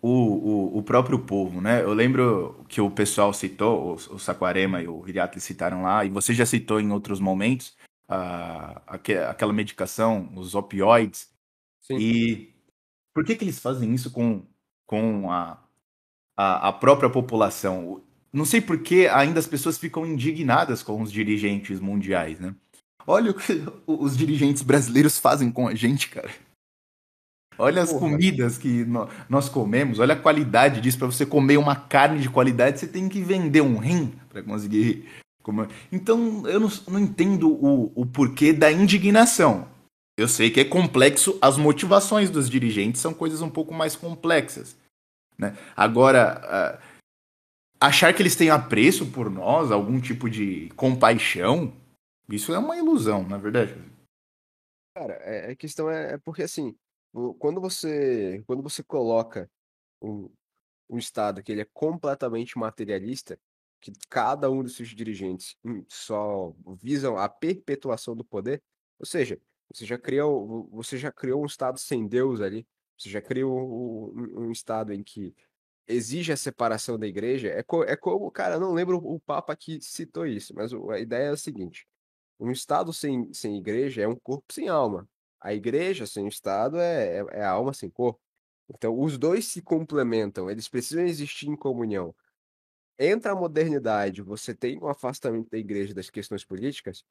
[0.00, 1.82] o, o, o, próprio povo, né?
[1.82, 6.10] Eu lembro que o pessoal citou, o, o Saquarema e o Hiriatli citaram lá, e
[6.10, 7.74] você já citou em outros momentos,
[8.08, 11.30] a, aquela medicação, os opioides.
[11.80, 11.96] Sim.
[11.98, 12.51] E
[13.14, 14.42] por que, que eles fazem isso com,
[14.86, 15.62] com a,
[16.36, 18.02] a, a própria população?
[18.32, 22.54] não sei por que ainda as pessoas ficam indignadas com os dirigentes mundiais, né?
[23.06, 26.30] Olha o que os dirigentes brasileiros fazem com a gente, cara.
[27.58, 28.08] Olha as Porra.
[28.08, 28.86] comidas que
[29.28, 30.98] nós comemos, olha a qualidade disso.
[30.98, 35.06] Para você comer uma carne de qualidade, você tem que vender um rim para conseguir
[35.42, 35.68] comer.
[35.92, 39.68] Então, eu não, não entendo o, o porquê da indignação.
[40.16, 44.76] Eu sei que é complexo, as motivações dos dirigentes são coisas um pouco mais complexas.
[45.38, 45.56] Né?
[45.74, 47.02] Agora, uh,
[47.80, 51.72] achar que eles têm apreço por nós, algum tipo de compaixão,
[52.30, 53.74] isso é uma ilusão, na é verdade.
[54.94, 56.76] Cara, é, a questão é, é, porque assim,
[57.38, 59.50] quando você quando você coloca
[60.00, 60.30] um,
[60.88, 63.38] um estado que ele é completamente materialista,
[63.80, 68.62] que cada um dos seus dirigentes hum, só visam a perpetuação do poder,
[68.98, 69.40] ou seja,
[69.72, 74.46] você já criou você já criou um estado sem Deus ali, você já criou um,
[74.46, 75.34] um estado em que
[75.86, 79.80] exige a separação da igreja, é, co é como, cara, não lembro o Papa que
[79.80, 81.86] citou isso, mas a ideia é a seguinte:
[82.38, 85.08] um Estado sem, sem igreja é um corpo sem alma.
[85.40, 88.20] A igreja sem Estado é, é, é alma sem corpo.
[88.68, 92.14] Então, os dois se complementam, eles precisam existir em comunhão.
[92.98, 97.04] Entra a modernidade, você tem um afastamento da igreja das questões políticas,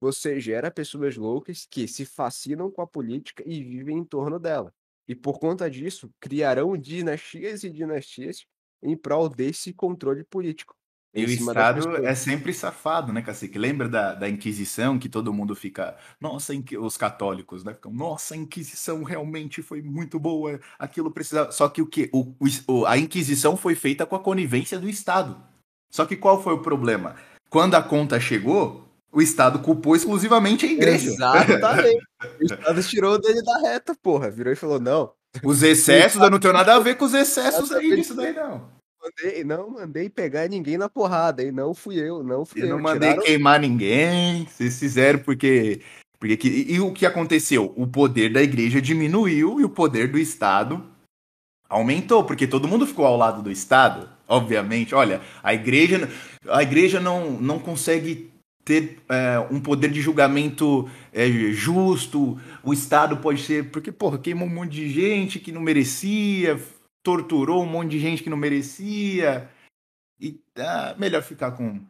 [0.00, 4.72] você gera pessoas loucas que se fascinam com a política e vivem em torno dela.
[5.08, 8.44] E por conta disso, criarão dinastias e dinastias
[8.82, 10.74] em prol desse controle político.
[11.16, 13.58] E o Estado é sempre safado, né, Cacique?
[13.58, 15.96] Lembra da, da Inquisição, que todo mundo fica.
[16.20, 17.72] Nossa, os católicos, né?
[17.72, 21.50] Ficam, nossa, a Inquisição realmente foi muito boa, aquilo precisava.
[21.52, 22.10] Só que o que?
[22.12, 22.34] O,
[22.68, 25.42] o, a Inquisição foi feita com a conivência do Estado.
[25.90, 27.16] Só que qual foi o problema?
[27.48, 28.85] Quando a conta chegou,
[29.16, 31.08] o Estado culpou exclusivamente a igreja.
[31.08, 32.06] Exatamente.
[32.38, 34.30] o Estado tirou dele da reta, porra.
[34.30, 35.10] Virou e falou: não.
[35.42, 38.68] Os excessos, eu não tenho nada a ver com os excessos aí disso daí, não.
[39.02, 42.66] Mandei, não mandei pegar ninguém na porrada, e não fui eu, não fui eu.
[42.66, 42.76] eu.
[42.76, 43.26] Não mandei Tiraram...
[43.26, 45.80] queimar ninguém, vocês fizeram porque.
[46.18, 47.72] porque que, e, e o que aconteceu?
[47.74, 50.84] O poder da igreja diminuiu e o poder do Estado
[51.70, 54.94] aumentou, porque todo mundo ficou ao lado do Estado, obviamente.
[54.94, 56.06] Olha, a igreja,
[56.48, 58.35] a igreja não, não consegue
[58.66, 63.70] ter é, um poder de julgamento é, justo, o Estado pode ser.
[63.70, 66.60] Porque, porra, queimou um monte de gente que não merecia,
[67.02, 69.48] torturou um monte de gente que não merecia.
[70.20, 71.80] E ah, melhor ficar com,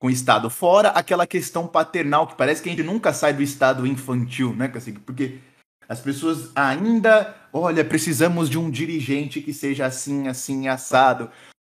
[0.00, 0.50] com o Estado.
[0.50, 4.66] Fora aquela questão paternal, que parece que a gente nunca sai do Estado infantil, né,
[4.66, 4.98] Cacique?
[4.98, 5.38] Porque
[5.88, 11.30] As pessoas ainda, olha, precisamos de um dirigente que seja assim, assim, assado.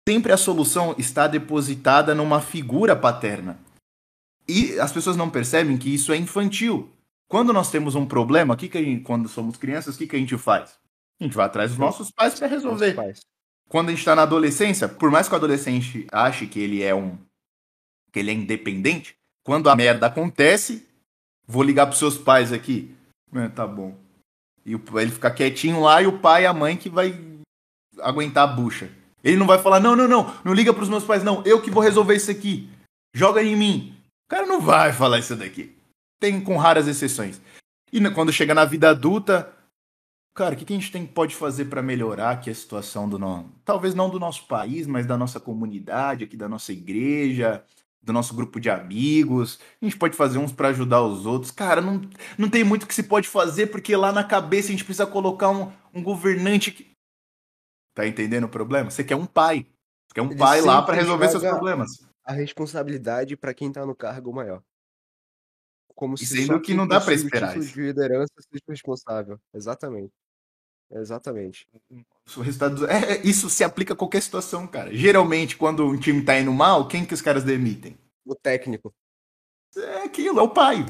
[0.07, 3.57] Sempre a solução está depositada numa figura paterna.
[4.47, 6.89] E as pessoas não percebem que isso é infantil.
[7.27, 10.19] Quando nós temos um problema, que que gente, quando somos crianças, o que, que a
[10.19, 10.77] gente faz?
[11.19, 12.95] A gente vai atrás dos nossos pais para resolver.
[13.69, 16.93] Quando a gente está na adolescência, por mais que o adolescente ache que ele é
[16.93, 17.17] um
[18.11, 20.87] que ele é independente, quando a merda acontece,
[21.47, 22.95] vou ligar pros seus pais aqui.
[23.33, 23.95] É, tá bom.
[24.63, 27.19] E ele ficar quietinho lá e o pai e a mãe que vai
[27.99, 28.91] aguentar a bucha.
[29.23, 31.71] Ele não vai falar: "Não, não, não, não liga pros meus pais não, eu que
[31.71, 32.69] vou resolver isso aqui.
[33.13, 33.97] Joga em mim".
[34.25, 35.75] O cara não vai falar isso daqui.
[36.19, 37.41] Tem com raras exceções.
[37.91, 39.53] E quando chega na vida adulta,
[40.33, 43.19] cara, o que, que a gente tem, pode fazer para melhorar aqui a situação do
[43.19, 43.49] nosso.
[43.63, 47.63] Talvez não do nosso país, mas da nossa comunidade, aqui da nossa igreja,
[48.01, 49.59] do nosso grupo de amigos.
[49.81, 51.51] A gente pode fazer uns para ajudar os outros.
[51.51, 52.01] Cara, não,
[52.37, 55.49] não tem muito que se pode fazer, porque lá na cabeça a gente precisa colocar
[55.49, 56.91] um, um governante que.
[57.95, 58.89] Tá entendendo o problema?
[58.89, 59.67] Você quer um pai.
[60.07, 61.91] Você quer um Ele pai lá para resolver seus problemas.
[62.23, 64.63] A responsabilidade para quem tá no cargo maior.
[65.95, 67.57] Como e se sendo que não dá para esperar.
[67.57, 67.73] Isso.
[67.73, 69.39] de liderança seja responsável.
[69.53, 70.11] Exatamente.
[70.91, 71.67] Exatamente.
[72.37, 74.93] O resultado é, é, isso se aplica a qualquer situação, cara.
[74.93, 77.97] Geralmente, quando um time tá indo mal, quem que os caras demitem?
[78.25, 78.93] O técnico.
[79.75, 80.85] É aquilo, é o pai.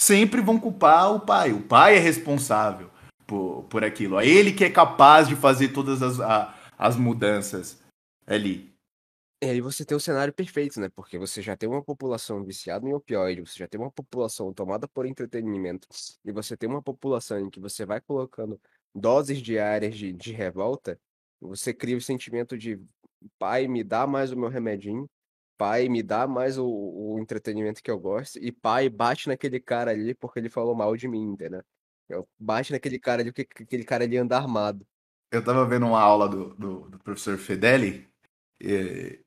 [0.00, 1.52] Sempre vão culpar o pai.
[1.52, 2.88] O pai é responsável
[3.26, 4.18] por, por aquilo.
[4.18, 7.82] É ele que é capaz de fazer todas as, a, as mudanças
[8.26, 8.67] ali.
[9.40, 10.88] E aí você tem o cenário perfeito, né?
[10.88, 14.88] Porque você já tem uma população viciada em opioide, você já tem uma população tomada
[14.88, 15.86] por entretenimento,
[16.24, 18.60] e você tem uma população em que você vai colocando
[18.92, 20.98] doses diárias de, de revolta,
[21.40, 22.80] você cria o sentimento de
[23.38, 25.08] pai, me dá mais o meu remedinho,
[25.56, 29.92] pai, me dá mais o, o entretenimento que eu gosto, e pai, bate naquele cara
[29.92, 31.62] ali porque ele falou mal de mim, entendeu?
[32.36, 34.84] Bate naquele cara ali porque aquele cara ali anda armado.
[35.30, 38.08] Eu tava vendo uma aula do, do, do professor Fedeli,
[38.60, 39.20] e,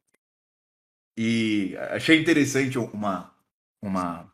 [1.18, 3.34] e achei interessante uma,
[3.84, 4.32] uma,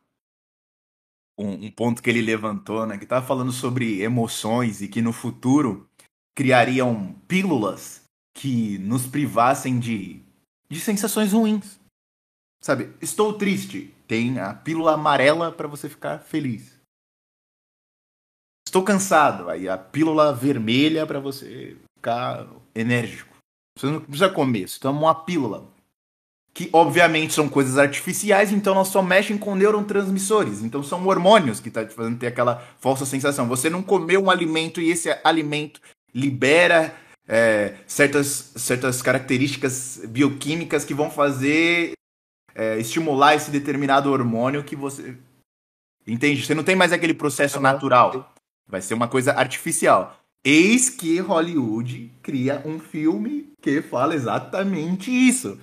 [1.38, 2.98] um, um, ponto que ele levantou, né?
[2.98, 5.90] Que estava falando sobre emoções e que no futuro
[6.36, 8.04] criariam pílulas
[8.36, 10.22] que nos privassem de,
[10.70, 11.80] de sensações ruins.
[12.64, 13.94] Sabe, estou triste.
[14.08, 16.80] Tem a pílula amarela para você ficar feliz.
[18.68, 19.50] Estou cansado.
[19.50, 23.36] Aí a pílula vermelha para você ficar enérgico.
[23.78, 25.72] Você não precisa comer, você toma uma pílula
[26.58, 30.64] que obviamente são coisas artificiais, então elas só mexem com neurotransmissores.
[30.64, 33.48] Então são hormônios que tá te fazendo ter aquela falsa sensação.
[33.48, 35.80] Você não comeu um alimento e esse alimento
[36.12, 36.96] libera
[37.28, 41.92] é, certas, certas características bioquímicas que vão fazer
[42.56, 45.16] é, estimular esse determinado hormônio que você.
[46.08, 46.44] Entende?
[46.44, 48.34] Você não tem mais aquele processo natural.
[48.68, 50.20] Vai ser uma coisa artificial.
[50.44, 55.60] Eis que Hollywood cria um filme que fala exatamente isso.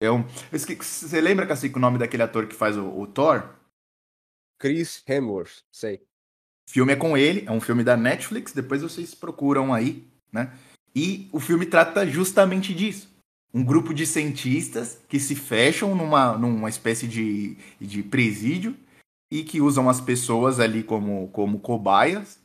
[0.00, 3.48] Eu, você lembra, Cacique, o nome daquele ator que faz o, o Thor?
[4.58, 5.96] Chris Hemsworth, sei.
[6.68, 10.52] O filme é com ele, é um filme da Netflix, depois vocês procuram aí, né?
[10.94, 13.08] E o filme trata justamente disso.
[13.52, 18.76] Um grupo de cientistas que se fecham numa, numa espécie de, de presídio
[19.30, 22.38] e que usam as pessoas ali como, como cobaias.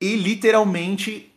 [0.00, 1.32] E literalmente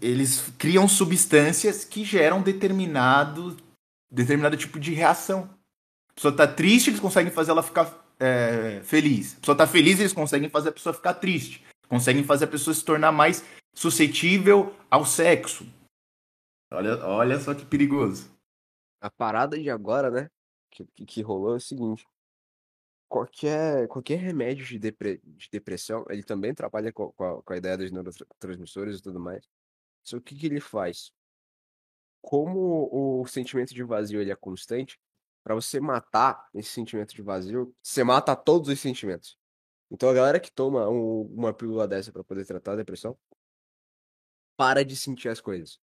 [0.00, 3.56] eles criam substâncias que geram determinado
[4.10, 5.48] determinado tipo de reação.
[6.10, 9.36] A pessoa tá triste, eles conseguem fazer ela ficar é, feliz.
[9.36, 11.64] A pessoa tá feliz, eles conseguem fazer a pessoa ficar triste.
[11.88, 13.44] Conseguem fazer a pessoa se tornar mais
[13.74, 15.66] suscetível ao sexo.
[16.70, 18.30] Olha, olha só que perigoso.
[19.00, 20.30] A parada de agora, né?
[20.70, 22.06] Que, que rolou é o seguinte.
[23.08, 27.56] Qualquer, qualquer remédio de, depre, de depressão, ele também trabalha com, com, a, com a
[27.56, 29.48] ideia dos neurotransmissores e tudo mais.
[30.04, 31.10] Só que o que ele faz?
[32.20, 34.98] Como o sentimento de vazio ele é constante,
[35.42, 39.38] para você matar esse sentimento de vazio, você mata todos os sentimentos.
[39.90, 43.16] Então a galera que toma um, uma pílula dessa para poder tratar a depressão,
[44.56, 45.80] para de sentir as coisas.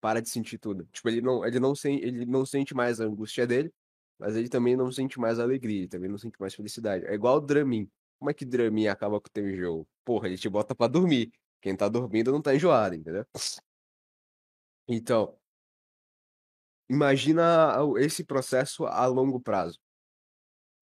[0.00, 0.88] Para de sentir tudo.
[0.92, 3.72] Tipo, ele não, ele não, sen, ele não sente mais a angústia dele,
[4.18, 7.04] mas ele também não sente mais alegria, ele também não sente mais felicidade.
[7.06, 7.88] É igual o Dramin.
[8.18, 9.86] Como é que Dramin acaba com o teu enjoo?
[10.04, 11.32] Porra, ele te bota para dormir.
[11.60, 13.26] Quem tá dormindo não tá enjoado, entendeu?
[14.88, 15.38] Então,
[16.88, 19.78] imagina esse processo a longo prazo.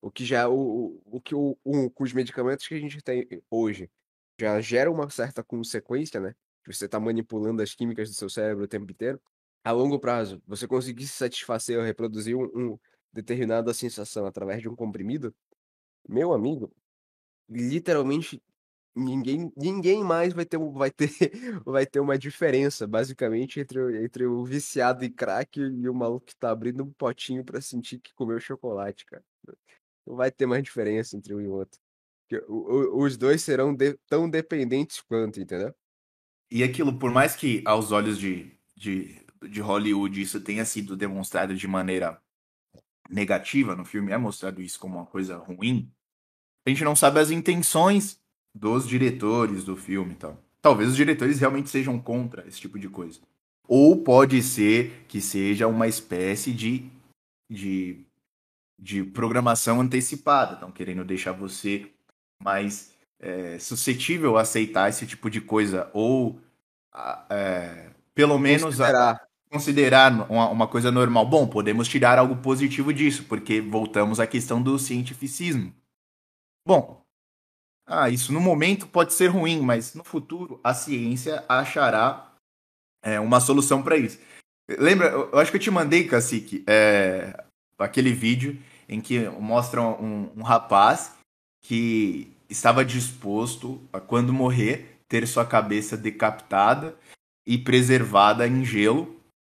[0.00, 3.90] O que já o, o que o, o, os medicamentos que a gente tem hoje
[4.40, 6.34] já gera uma certa consequência, né?
[6.66, 9.20] Você está manipulando as químicas do seu cérebro o tempo inteiro.
[9.62, 12.78] A longo prazo, você conseguir se satisfazer ou reproduzir um, um
[13.12, 15.34] determinada sensação através de um comprimido,
[16.08, 16.72] meu amigo,
[17.48, 18.42] literalmente
[19.00, 21.10] ninguém, ninguém mais vai ter, vai ter,
[21.64, 26.36] vai ter uma diferença, basicamente, entre, entre o viciado em crack e o maluco que
[26.36, 29.24] tá abrindo um potinho pra sentir que comeu chocolate, cara.
[30.06, 31.80] Não vai ter mais diferença entre um e outro.
[32.48, 35.74] Os dois serão de- tão dependentes quanto, entendeu?
[36.50, 41.54] E aquilo, por mais que aos olhos de, de, de Hollywood isso tenha sido demonstrado
[41.54, 42.20] de maneira
[43.08, 45.92] negativa no filme, é mostrado isso como uma coisa ruim,
[46.66, 48.20] a gente não sabe as intenções
[48.54, 50.38] dos diretores do filme e tal.
[50.62, 53.20] Talvez os diretores realmente sejam contra esse tipo de coisa.
[53.66, 56.84] Ou pode ser que seja uma espécie de,
[57.48, 58.04] de,
[58.78, 60.54] de programação antecipada.
[60.54, 61.90] Estão querendo deixar você
[62.42, 65.90] mais é, suscetível a aceitar esse tipo de coisa.
[65.94, 66.38] Ou,
[66.92, 69.28] a- é, pelo menos, a- Considerar.
[69.50, 71.24] considerar uma, uma coisa normal.
[71.26, 75.72] Bom, podemos tirar algo positivo disso, porque voltamos à questão do cientificismo.
[76.66, 76.99] Bom,
[77.90, 82.32] ah, isso no momento pode ser ruim, mas no futuro a ciência achará
[83.02, 84.18] é, uma solução para isso.
[84.78, 87.44] Lembra, eu acho que eu te mandei, Cacique, é,
[87.76, 88.56] aquele vídeo
[88.88, 91.16] em que mostra um, um rapaz
[91.64, 96.96] que estava disposto a, quando morrer, ter sua cabeça decapitada
[97.46, 99.16] e preservada em gelo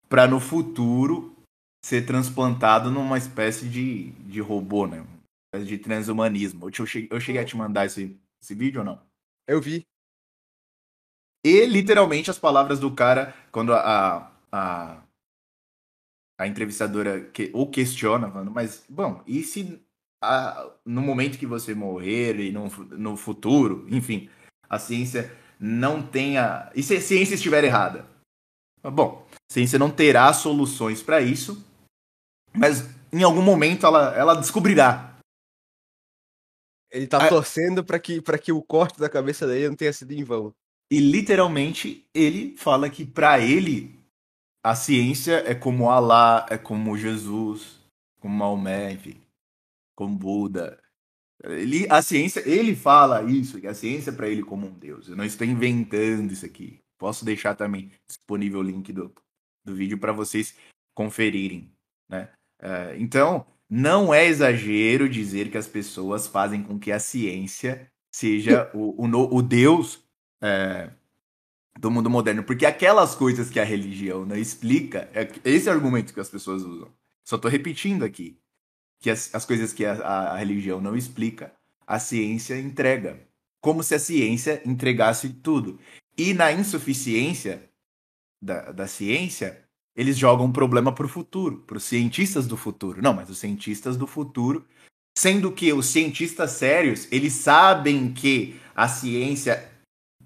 [0.07, 1.35] para no futuro
[1.83, 5.05] ser transplantado numa espécie de, de robô, né?
[5.65, 6.69] De transhumanismo.
[6.69, 9.01] Eu, cheguei, eu cheguei a te mandar esse, esse vídeo ou não?
[9.47, 9.85] Eu vi.
[11.43, 15.03] E literalmente as palavras do cara, quando a, a,
[16.39, 19.81] a entrevistadora que, o questiona, falando, mas, bom, e se
[20.23, 24.29] a- no momento que você morrer e no, no futuro, enfim,
[24.69, 26.71] a ciência não tenha.
[26.75, 28.05] E se a ciência estiver errada?
[28.83, 31.63] Bom, a ciência não terá soluções para isso,
[32.53, 35.10] mas em algum momento ela, ela descobrirá.
[36.91, 37.29] Ele tá Ah.
[37.29, 40.53] torcendo pra que, pra que o corte da cabeça dele não tenha sido em vão.
[40.91, 43.97] E literalmente ele fala que para ele
[44.63, 47.79] a ciência é como Alá, é como Jesus,
[48.19, 49.19] como Maomé, enfim,
[49.95, 50.77] como Buda.
[51.43, 55.07] Ele, a ciência, ele fala isso, que a ciência é para ele como um deus.
[55.07, 56.79] Eu não estou inventando isso aqui.
[56.99, 59.11] Posso deixar também disponível o link do,
[59.65, 60.55] do vídeo para vocês
[60.93, 61.71] conferirem,
[62.07, 62.29] né?
[62.61, 68.69] É, então, não é exagero dizer que as pessoas fazem com que a ciência seja
[68.73, 70.03] o, o, no- o deus
[70.41, 70.89] é,
[71.79, 75.75] do mundo moderno, porque aquelas coisas que a religião não explica, é, esse é o
[75.75, 76.91] argumento que as pessoas usam.
[77.23, 78.37] Só tô repetindo aqui
[78.99, 81.53] que as, as coisas que a, a- a religião não explica,
[81.87, 83.25] a ciência entrega,
[83.61, 85.79] como se a ciência entregasse tudo.
[86.17, 87.69] E na insuficiência
[88.41, 89.63] da, da ciência,
[89.95, 93.01] eles jogam um problema para o futuro, para os cientistas do futuro.
[93.01, 94.65] Não, mas os cientistas do futuro,
[95.17, 99.69] sendo que os cientistas sérios, eles sabem que a ciência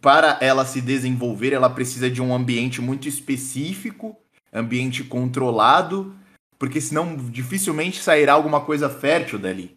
[0.01, 4.15] para ela se desenvolver, ela precisa de um ambiente muito específico,
[4.53, 6.15] ambiente controlado,
[6.59, 9.75] porque senão dificilmente sairá alguma coisa fértil dali.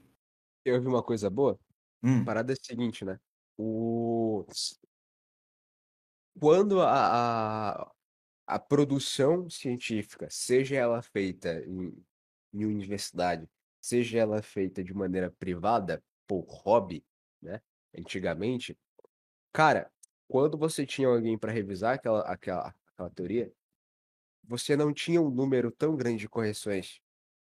[0.64, 1.59] Eu vi uma coisa boa.
[2.03, 3.18] Hum, A parada é a seguinte, né?
[3.57, 4.44] O...
[6.38, 7.90] Quando a, a,
[8.49, 12.05] a produção científica, seja ela feita em,
[12.55, 13.49] em universidade,
[13.81, 17.05] seja ela feita de maneira privada, por hobby,
[17.43, 17.61] né?
[17.97, 18.79] Antigamente,
[19.53, 19.91] cara,
[20.29, 23.53] quando você tinha alguém para revisar aquela, aquela, aquela teoria,
[24.45, 27.01] você não tinha um número tão grande de correções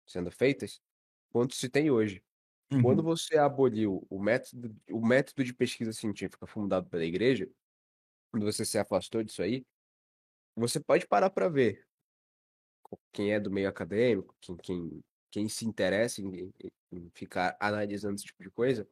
[0.07, 0.81] sendo feitas
[1.33, 2.23] quanto se tem hoje.
[2.81, 7.49] Quando uhum, você aboliu o método, o método de pesquisa científica fundado pela igreja,
[8.33, 9.65] quando você se afastou disso aí,
[10.61, 11.87] você pode parar para ver
[13.13, 15.01] quem é do meio acadêmico, quem, quem,
[15.31, 18.89] quem se interessa em, em- em ficar analisando esse tipo de coisa,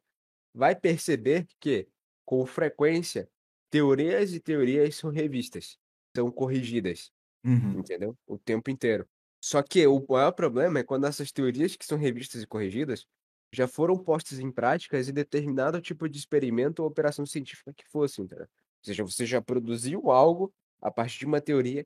[0.55, 1.89] vai perceber que,
[2.25, 3.31] com frequência,
[3.71, 5.79] teorias e teorias são revistas,
[6.17, 7.13] são corrigidas,
[7.45, 7.81] uhum.
[7.81, 8.17] entendeu?
[8.27, 9.09] O tempo inteiro.
[9.43, 13.07] Só que o maior problema é quando essas teorias que são revistas e corrigidas
[13.53, 18.21] já foram postas em práticas em determinado tipo de experimento ou operação científica que fosse,
[18.23, 18.45] entendeu?
[18.47, 21.85] Ou seja, você já produziu algo a partir de uma teoria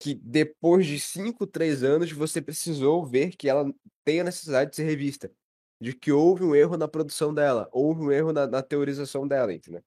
[0.00, 3.72] que depois de 5, 3 anos você precisou ver que ela
[4.04, 5.32] tem a necessidade de ser revista,
[5.80, 9.52] de que houve um erro na produção dela, houve um erro na, na teorização dela,
[9.54, 9.82] entendeu?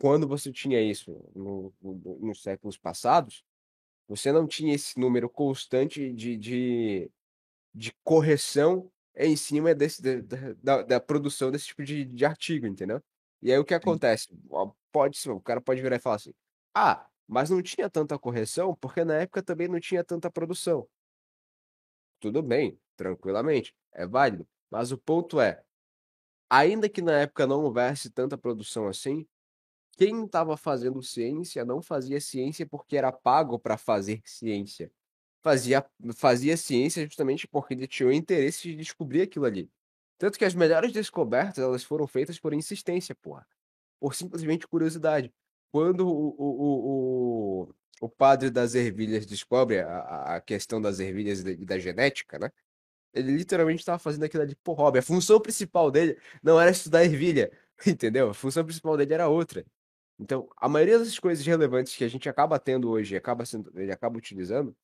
[0.00, 3.44] Quando você tinha isso no- no- nos séculos passados,
[4.08, 7.10] você não tinha esse número constante de, de,
[7.74, 13.02] de correção em cima desse, da, da, da- produção desse tipo de, de artigo, entendeu?
[13.42, 14.28] E aí o que acontece?
[14.92, 16.32] Pode o cara pode virar e falar assim:
[16.74, 20.86] ah, mas não tinha tanta correção porque na época também não tinha tanta produção.
[22.20, 24.46] Tudo bem, tranquilamente, é válido.
[24.70, 25.64] Mas o ponto é,
[26.50, 29.26] ainda que na época não houvesse tanta produção assim,
[29.92, 34.92] quem estava fazendo ciência não fazia ciência porque era pago para fazer ciência.
[35.42, 39.70] Fazia, fazia ciência justamente porque ele tinha o interesse de descobrir aquilo ali.
[40.18, 43.46] Tanto que as melhores descobertas elas foram feitas por insistência, porra.
[43.98, 45.32] Por simplesmente curiosidade.
[45.72, 51.64] Quando o, o, o, o padre das ervilhas descobre a, a questão das ervilhas e
[51.64, 52.50] da, genética, né?
[53.14, 54.98] Ele literalmente estava fazendo aquilo ali por hobby.
[54.98, 57.50] A função principal dele não era estudar ervilha,
[57.86, 58.30] entendeu?
[58.30, 59.64] A função principal dele era outra.
[60.18, 63.92] Então, a maioria das coisas relevantes que a gente acaba tendo hoje, acaba sendo, ele
[63.92, 64.76] acaba utilizando,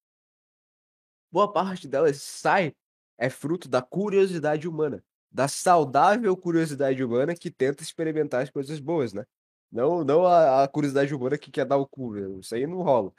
[1.30, 2.74] boa parte delas sai
[3.18, 9.12] é fruto da curiosidade humana, da saudável curiosidade humana que tenta experimentar as coisas boas,
[9.12, 9.24] né?
[9.70, 13.12] Não, não a, a curiosidade humana que quer dar o cu, isso aí não rola.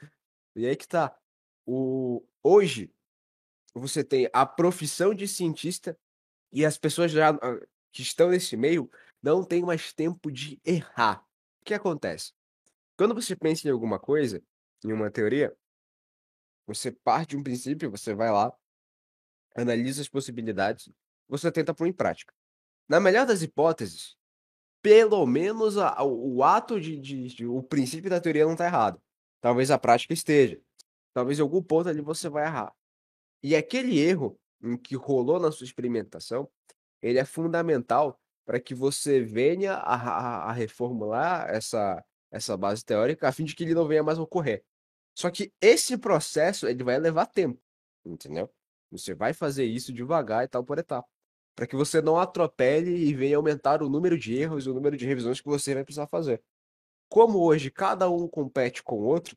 [0.56, 1.16] E aí que tá.
[1.64, 2.92] O, hoje,
[3.72, 5.96] você tem a profissão de cientista
[6.52, 7.60] e as pessoas já ah,
[7.92, 8.90] que estão nesse meio
[9.22, 11.24] não têm mais tempo de errar.
[11.60, 12.32] O que acontece?
[12.96, 14.42] Quando você pensa em alguma coisa,
[14.84, 15.56] em uma teoria,
[16.66, 18.52] você parte de um princípio, você vai lá,
[19.56, 20.90] analisa as possibilidades,
[21.28, 22.34] você tenta pôr em prática.
[22.88, 24.16] Na melhor das hipóteses,
[24.82, 29.00] pelo menos a, o ato de, de, de, o princípio da teoria não está errado.
[29.40, 30.60] Talvez a prática esteja.
[31.12, 32.74] Talvez em algum ponto ali você vai errar.
[33.42, 36.48] E aquele erro em que rolou na sua experimentação,
[37.02, 43.28] ele é fundamental para que você venha a, a, a, reformular essa, essa base teórica
[43.28, 44.64] a fim de que ele não venha mais ocorrer.
[45.16, 47.60] Só que esse processo ele vai levar tempo,
[48.04, 48.50] entendeu?
[48.90, 51.08] Você vai fazer isso devagar e tal por etapa,
[51.54, 54.96] para que você não atropele e venha aumentar o número de erros e o número
[54.96, 56.42] de revisões que você vai precisar fazer.
[57.08, 59.36] Como hoje cada um compete com o outro,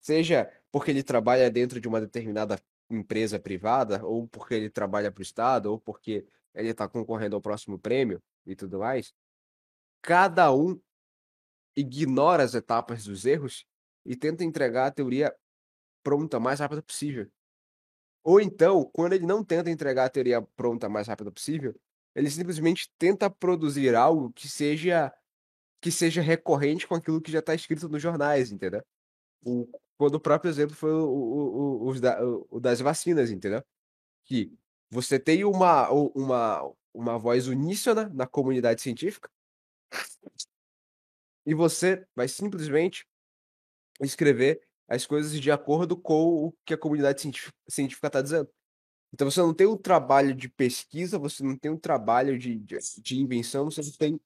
[0.00, 2.60] seja porque ele trabalha dentro de uma determinada
[2.90, 7.42] empresa privada, ou porque ele trabalha para o Estado, ou porque ele está concorrendo ao
[7.42, 9.12] próximo prêmio e tudo mais,
[10.02, 10.80] cada um
[11.76, 13.66] ignora as etapas dos erros
[14.04, 15.34] e tenta entregar a teoria
[16.02, 17.30] pronta mais rápido possível.
[18.24, 21.74] Ou então, quando ele não tenta entregar a teoria pronta mais rápido possível,
[22.14, 25.12] ele simplesmente tenta produzir algo que seja
[25.80, 28.82] que seja recorrente com aquilo que já está escrito nos jornais, entendeu?
[29.44, 33.62] O, quando o próprio exemplo foi o, o, o, o das vacinas, entendeu?
[34.24, 34.52] Que
[34.90, 39.30] você tem uma, uma, uma voz uníssona na comunidade científica
[41.46, 43.06] e você vai simplesmente
[44.00, 47.20] escrever as coisas de acordo com o que a comunidade
[47.68, 48.48] científica está dizendo.
[49.12, 52.78] Então você não tem um trabalho de pesquisa, você não tem um trabalho de, de,
[52.98, 54.20] de invenção, você não tem,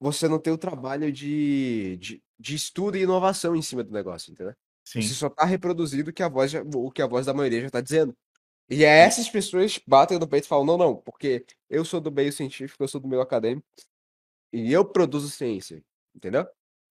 [0.00, 4.32] você não tem um trabalho de, de, de estudo e inovação em cima do negócio,
[4.32, 4.54] entendeu?
[4.84, 5.02] Sim.
[5.02, 7.66] Você só está reproduzindo o que a voz, o que a voz da maioria já
[7.66, 8.16] está dizendo.
[8.70, 12.00] E é essas pessoas que batem no peito e falam, não, não, porque eu sou
[12.00, 13.66] do meio científico, eu sou do meio acadêmico,
[14.52, 15.82] e eu produzo ciência,
[16.14, 16.46] entendeu?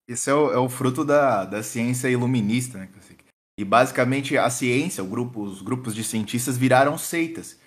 [0.08, 2.88] Esse é o, é o fruto da, da ciência iluminista, né?
[3.58, 7.58] E basicamente a ciência, grupo, os grupos de cientistas viraram seitas.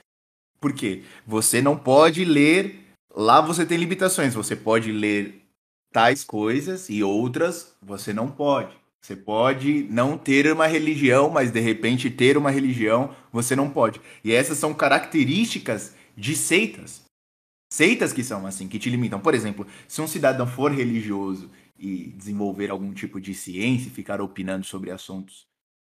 [0.59, 1.03] Por quê?
[1.27, 2.79] Você não pode ler.
[3.13, 4.33] Lá você tem limitações.
[4.33, 5.43] Você pode ler
[5.91, 8.75] tais coisas e outras você não pode.
[9.03, 13.99] Você pode não ter uma religião, mas de repente ter uma religião você não pode.
[14.23, 17.01] E essas são características de seitas.
[17.73, 19.19] Seitas que são assim, que te limitam.
[19.19, 21.49] Por exemplo, se um cidadão for religioso
[21.81, 25.47] e desenvolver algum tipo de ciência e ficar opinando sobre assuntos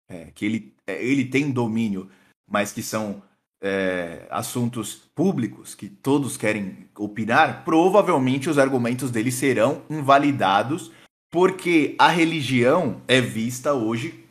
[0.07, 2.11] é, que ele, é, ele tem domínio,
[2.47, 3.23] mas que são
[3.63, 10.93] é, assuntos públicos que todos querem opinar, provavelmente os argumentos dele serão invalidados
[11.31, 14.25] porque a religião é vista hoje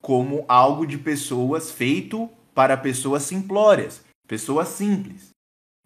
[0.00, 5.33] como algo de pessoas feito para pessoas simplórias, pessoas simples.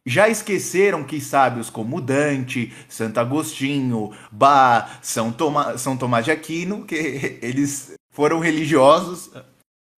[0.07, 6.85] Já esqueceram que sábios como Dante, Santo Agostinho, Bá, São, Toma, São Tomás de Aquino,
[6.85, 6.95] que
[7.43, 9.31] eles foram religiosos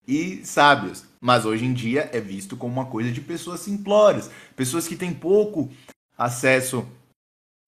[0.06, 1.04] e sábios.
[1.20, 5.12] Mas hoje em dia é visto como uma coisa de pessoas simplórias, pessoas que têm
[5.12, 5.70] pouco
[6.16, 6.86] acesso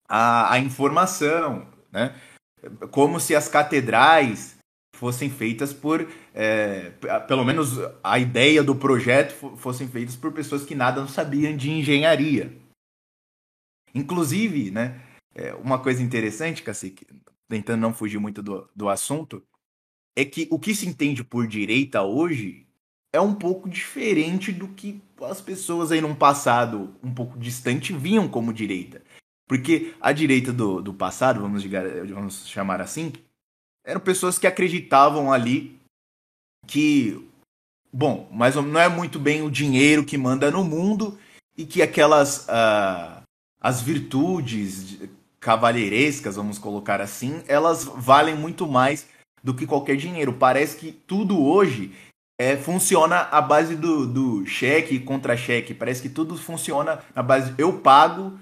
[0.07, 2.15] à, à informação, né?
[2.91, 4.55] como se as catedrais
[4.93, 6.91] fossem feitas por, é,
[7.27, 12.55] pelo menos a ideia do projeto fossem feitas por pessoas que nada sabiam de engenharia.
[13.93, 15.01] Inclusive, né,
[15.35, 17.05] é, uma coisa interessante, Cacique,
[17.49, 19.43] tentando não fugir muito do, do assunto,
[20.15, 22.67] é que o que se entende por direita hoje
[23.11, 28.27] é um pouco diferente do que as pessoas aí num passado um pouco distante viam
[28.27, 29.03] como direita.
[29.47, 33.11] Porque a direita do, do passado, vamos, digar, vamos chamar assim,
[33.83, 35.79] eram pessoas que acreditavam ali
[36.65, 37.29] que,
[37.91, 41.17] bom, mas não é muito bem o dinheiro que manda no mundo
[41.57, 43.21] e que aquelas uh,
[43.59, 44.97] as virtudes
[45.39, 49.07] cavalheirescas, vamos colocar assim, elas valem muito mais
[49.43, 50.33] do que qualquer dinheiro.
[50.33, 51.93] Parece que tudo hoje
[52.39, 55.73] é, funciona à base do, do cheque contra cheque.
[55.73, 58.39] Parece que tudo funciona na base eu pago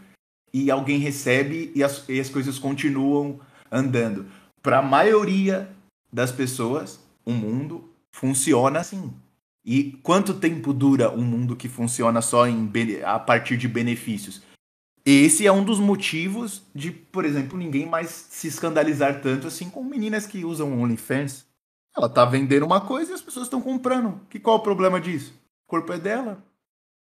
[0.53, 3.39] e alguém recebe e as, e as coisas continuam
[3.71, 4.25] andando.
[4.61, 5.69] Para a maioria
[6.11, 9.13] das pessoas, o mundo funciona assim.
[9.63, 12.69] E quanto tempo dura um mundo que funciona só em,
[13.05, 14.41] a partir de benefícios?
[15.05, 19.83] Esse é um dos motivos de, por exemplo, ninguém mais se escandalizar tanto assim com
[19.83, 21.45] meninas que usam OnlyFans.
[21.95, 24.21] Ela tá vendendo uma coisa e as pessoas estão comprando.
[24.29, 25.33] Que qual o problema disso?
[25.65, 26.43] O corpo é dela.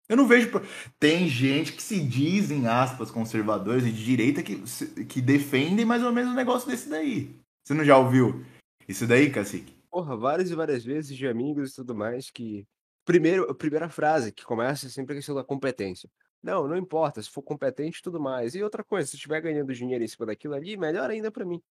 [0.08, 0.50] Eu não vejo.
[0.98, 4.62] Tem gente que se dizem, aspas, conservadores e de direita que,
[5.08, 7.34] que defendem mais ou menos um negócio desse daí.
[7.64, 8.44] Você não já ouviu
[8.86, 9.74] isso daí, cacique?
[9.90, 12.66] Porra, várias e várias vezes de amigos e tudo mais que.
[13.06, 16.10] Primeiro, a primeira frase que começa é sempre a questão da competência.
[16.42, 18.54] Não, não importa, se for competente tudo mais.
[18.54, 21.62] E outra coisa, se estiver ganhando dinheiro em cima daquilo ali, melhor ainda para mim.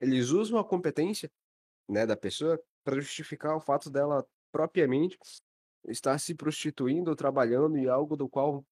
[0.00, 1.30] Eles usam a competência,
[1.88, 5.16] né, da pessoa para justificar o fato dela propriamente
[5.86, 8.64] estar se prostituindo ou trabalhando em algo do qual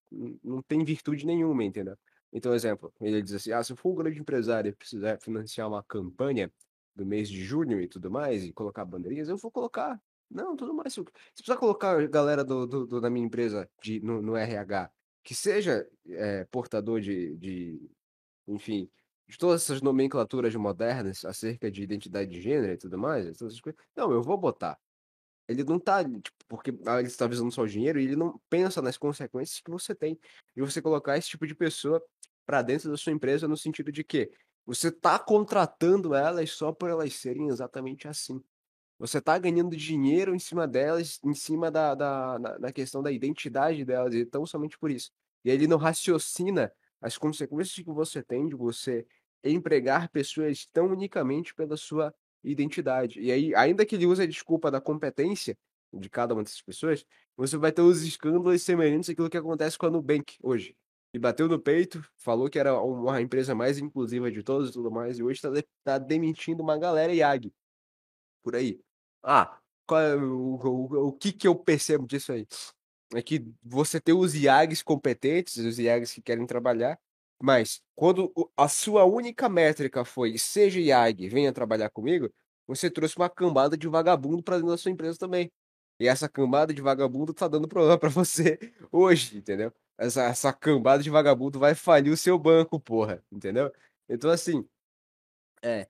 [0.42, 1.96] não tem virtude nenhuma, entendeu?
[2.36, 5.66] Então, exemplo, ele diz assim: ah, se eu for um grande empresário e precisar financiar
[5.68, 6.52] uma campanha
[6.94, 9.98] do mês de junho e tudo mais, e colocar bandeirinhas, eu vou colocar.
[10.30, 10.92] Não, tudo mais.
[10.92, 11.02] Se
[11.34, 14.90] precisar colocar a galera do, do, do da minha empresa de, no, no RH
[15.24, 17.80] que seja é, portador de, de,
[18.46, 18.90] enfim,
[19.26, 23.80] de todas essas nomenclaturas modernas acerca de identidade de gênero e tudo mais, essas coisas,
[23.96, 24.78] não, eu vou botar.
[25.48, 28.40] Ele não tá, tipo, porque ah, ele está visando só o dinheiro e ele não
[28.50, 30.18] pensa nas consequências que você tem
[30.54, 32.02] de você colocar esse tipo de pessoa
[32.46, 34.30] para dentro da sua empresa no sentido de que
[34.64, 38.42] você tá contratando elas só por elas serem exatamente assim.
[38.98, 43.84] Você tá ganhando dinheiro em cima delas, em cima da, da, da questão da identidade
[43.84, 45.10] delas, e tão somente por isso.
[45.44, 49.06] E ele não raciocina as consequências que você tem de você
[49.44, 53.20] empregar pessoas tão unicamente pela sua identidade.
[53.20, 55.56] E aí, ainda que ele use a desculpa da competência
[55.92, 57.04] de cada uma dessas pessoas,
[57.36, 60.74] você vai ter os escândalos semelhantes àquilo que acontece com a Nubank hoje.
[61.16, 64.90] E bateu no peito, falou que era uma empresa mais inclusiva de todas e tudo
[64.90, 65.50] mais, e hoje está
[65.82, 67.54] tá demitindo uma galera IAG.
[68.42, 68.78] Por aí.
[69.22, 69.58] Ah,
[69.92, 72.46] é o, o, o que que eu percebo disso aí?
[73.14, 76.98] É que você tem os IAGs competentes, os IAGs que querem trabalhar,
[77.42, 82.30] mas quando a sua única métrica foi seja IAG, venha trabalhar comigo,
[82.66, 85.50] você trouxe uma cambada de vagabundo para dentro da sua empresa também.
[85.98, 88.58] E essa cambada de vagabundo tá dando problema para você
[88.92, 89.72] hoje, entendeu?
[89.98, 93.72] Essa, essa cambada de vagabundo vai falir o seu banco, porra, entendeu?
[94.08, 94.66] Então, assim,
[95.62, 95.88] é,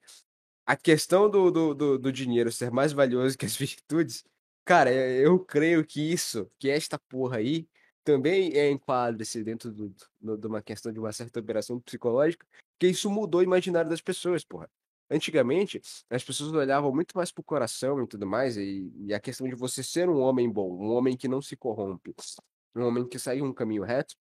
[0.64, 4.24] a questão do, do, do, do dinheiro ser mais valioso que as virtudes,
[4.64, 7.68] cara, eu creio que isso, que esta porra aí,
[8.04, 12.46] também é enquadra-se dentro do, do, de uma questão de uma certa operação psicológica,
[12.78, 14.70] que isso mudou o imaginário das pessoas, porra.
[15.11, 15.80] Antigamente,
[16.11, 19.54] as pessoas olhavam muito mais pro coração e tudo mais, e, e, a questão de
[19.54, 22.14] você ser um homem bom, um homem que não se corrompe,
[22.83, 24.16] um homem que segue um caminho reto.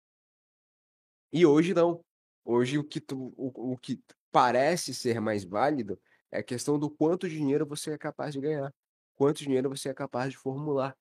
[1.32, 2.04] E hoje não.
[2.45, 4.01] Hoje o que, tu, o, o que
[4.32, 5.99] parece ser mais válido
[6.32, 8.74] é a questão do quanto dinheiro você é capaz de ganhar,
[9.16, 10.97] quanto dinheiro você é capaz de formular.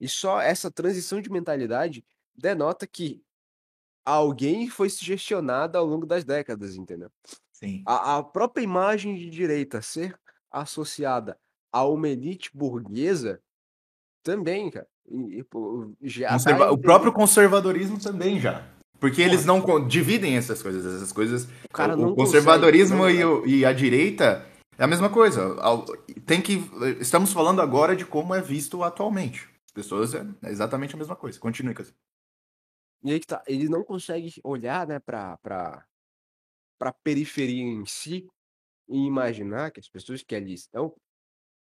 [0.00, 2.04] E só essa transição de mentalidade
[2.34, 3.22] denota que
[4.04, 7.10] alguém foi sugestionado ao longo das décadas, entendeu?
[7.52, 7.82] Sim.
[7.86, 10.18] A, a própria imagem de direita ser
[10.50, 11.38] associada
[11.72, 13.42] a uma elite burguesa
[14.22, 14.88] também, cara.
[15.10, 15.44] E,
[16.02, 16.72] já Conserva...
[16.72, 18.66] O próprio conservadorismo também já.
[18.98, 19.34] Porque Porra.
[19.34, 20.84] eles não dividem essas coisas.
[20.86, 21.48] Essas coisas.
[21.98, 24.46] O, o conservadorismo consegue, e, o, e, a direita
[24.78, 25.56] é a mesma coisa.
[26.24, 26.62] Tem que.
[27.00, 29.48] Estamos falando agora de como é visto atualmente.
[29.66, 31.38] As pessoas é, exatamente a mesma coisa.
[31.38, 31.94] Continue, Cassio.
[33.02, 33.42] E aí que tá.
[33.46, 35.84] Ele não consegue olhar, né, pra, pra,
[36.78, 38.26] pra periferia em si
[38.88, 40.94] e imaginar que as pessoas que ali estão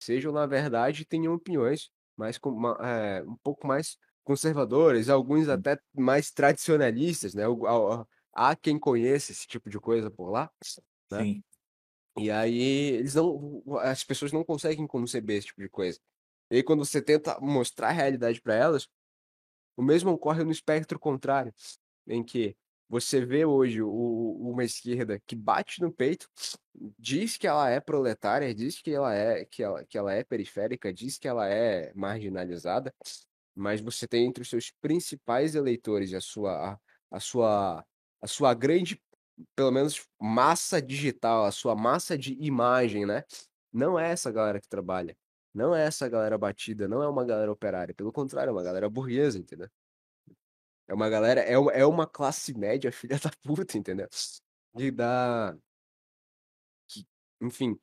[0.01, 1.91] sejam, na verdade, tenham opiniões
[2.21, 2.39] mais
[2.81, 7.43] é, um pouco mais conservadoras, alguns até mais tradicionalistas, né?
[8.33, 10.49] Há quem conheça esse tipo de coisa por lá,
[11.11, 11.23] né?
[11.23, 11.43] Sim.
[12.17, 15.99] E aí eles não, as pessoas não conseguem conceber esse tipo de coisa.
[16.49, 18.87] E aí quando você tenta mostrar a realidade para elas,
[19.75, 21.53] o mesmo ocorre no espectro contrário,
[22.07, 22.55] em que
[22.91, 23.89] você vê hoje o,
[24.51, 26.27] uma esquerda que bate no peito,
[26.99, 30.93] diz que ela é proletária, diz que ela é que ela, que ela é periférica,
[30.93, 32.93] diz que ela é marginalizada,
[33.55, 36.79] mas você tem entre os seus principais eleitores a sua a,
[37.11, 37.85] a sua
[38.21, 39.01] a sua grande
[39.55, 43.23] pelo menos massa digital, a sua massa de imagem, né?
[43.71, 45.15] Não é essa galera que trabalha.
[45.53, 47.93] Não é essa galera batida, não é uma galera operária.
[47.95, 49.69] Pelo contrário, é uma galera burguesa, entendeu?
[50.91, 54.09] É uma galera, é é uma classe média filha da puta, entendeu?
[54.75, 55.57] de dar.
[56.85, 57.07] Que,
[57.39, 57.79] enfim,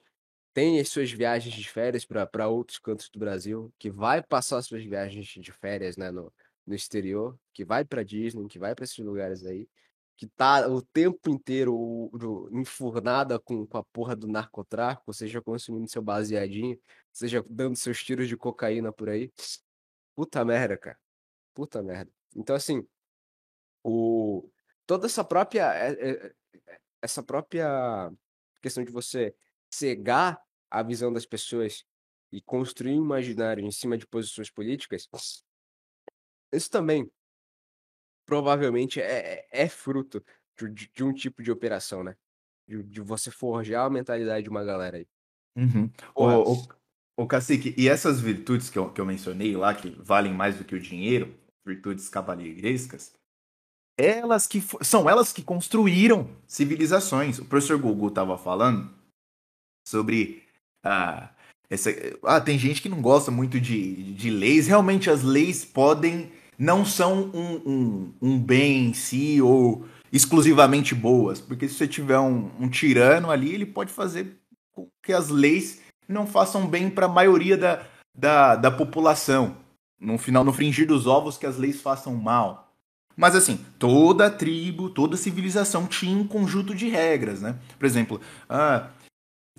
[0.53, 4.67] tem as suas viagens de férias para outros cantos do Brasil, que vai passar as
[4.67, 6.31] suas viagens de férias, né, no,
[6.67, 9.67] no exterior, que vai para Disney, que vai para esses lugares aí,
[10.15, 12.11] que tá o tempo inteiro
[12.53, 16.79] enfurnada com, com a porra do narcotráfico, seja consumindo seu baseadinho,
[17.11, 19.33] seja dando seus tiros de cocaína por aí.
[20.15, 20.99] Puta merda, cara.
[21.55, 22.11] Puta merda.
[22.37, 22.87] Então, assim,
[23.83, 24.51] o,
[24.87, 26.27] toda essa própria, é- é-
[26.67, 28.11] é- essa própria
[28.61, 29.35] questão de você
[29.73, 31.85] cegar a visão das pessoas
[32.33, 35.09] e construir um imaginário em cima de posições políticas,
[36.53, 37.11] isso também
[38.27, 40.23] provavelmente é, é fruto
[40.59, 42.17] de, de- de um tipo de operação, né?
[42.67, 45.07] De, de você forjar a mentalidade de uma galera aí.
[45.57, 45.89] Uhum.
[46.15, 46.39] Porra.
[46.39, 46.69] O, o,
[47.25, 50.65] o Cacique, e essas virtudes que eu, que eu mencionei lá, que valem mais do
[50.65, 53.15] que o dinheiro, virtudes cavalheirescas,
[53.99, 57.39] elas que são elas que construíram civilizações.
[57.39, 58.89] O professor Gugu estava falando
[59.87, 60.45] sobre
[60.85, 61.31] ah,
[61.69, 61.91] essa,
[62.25, 64.69] ah, tem gente que não gosta muito de, de leis.
[64.69, 71.41] Realmente as leis podem não são um, um, um bem em si ou exclusivamente boas,
[71.41, 74.39] porque se você tiver um, um tirano ali, ele pode fazer
[74.73, 77.87] com que as leis não façam bem para a maioria da,
[78.17, 79.57] da, da população.
[80.01, 82.68] No final, no fringir dos ovos, que as leis façam mal.
[83.19, 87.57] Mas assim, toda tribo, toda civilização tinha um conjunto de regras, né?
[87.77, 88.91] Por exemplo, ah,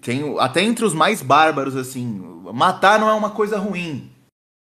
[0.02, 4.10] tem, até entre os mais bárbaros, assim, matar não é uma coisa ruim.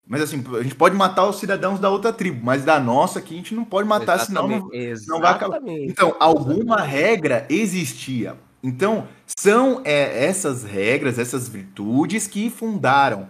[0.07, 3.35] Mas assim, a gente pode matar os cidadãos da outra tribo, mas da nossa aqui
[3.35, 5.57] a gente não pode matar, senão não, Exatamente, não vai acabar.
[5.57, 5.91] exatamente.
[5.91, 8.35] então, alguma regra existia.
[8.63, 13.29] Então, são é, essas regras, essas virtudes que fundaram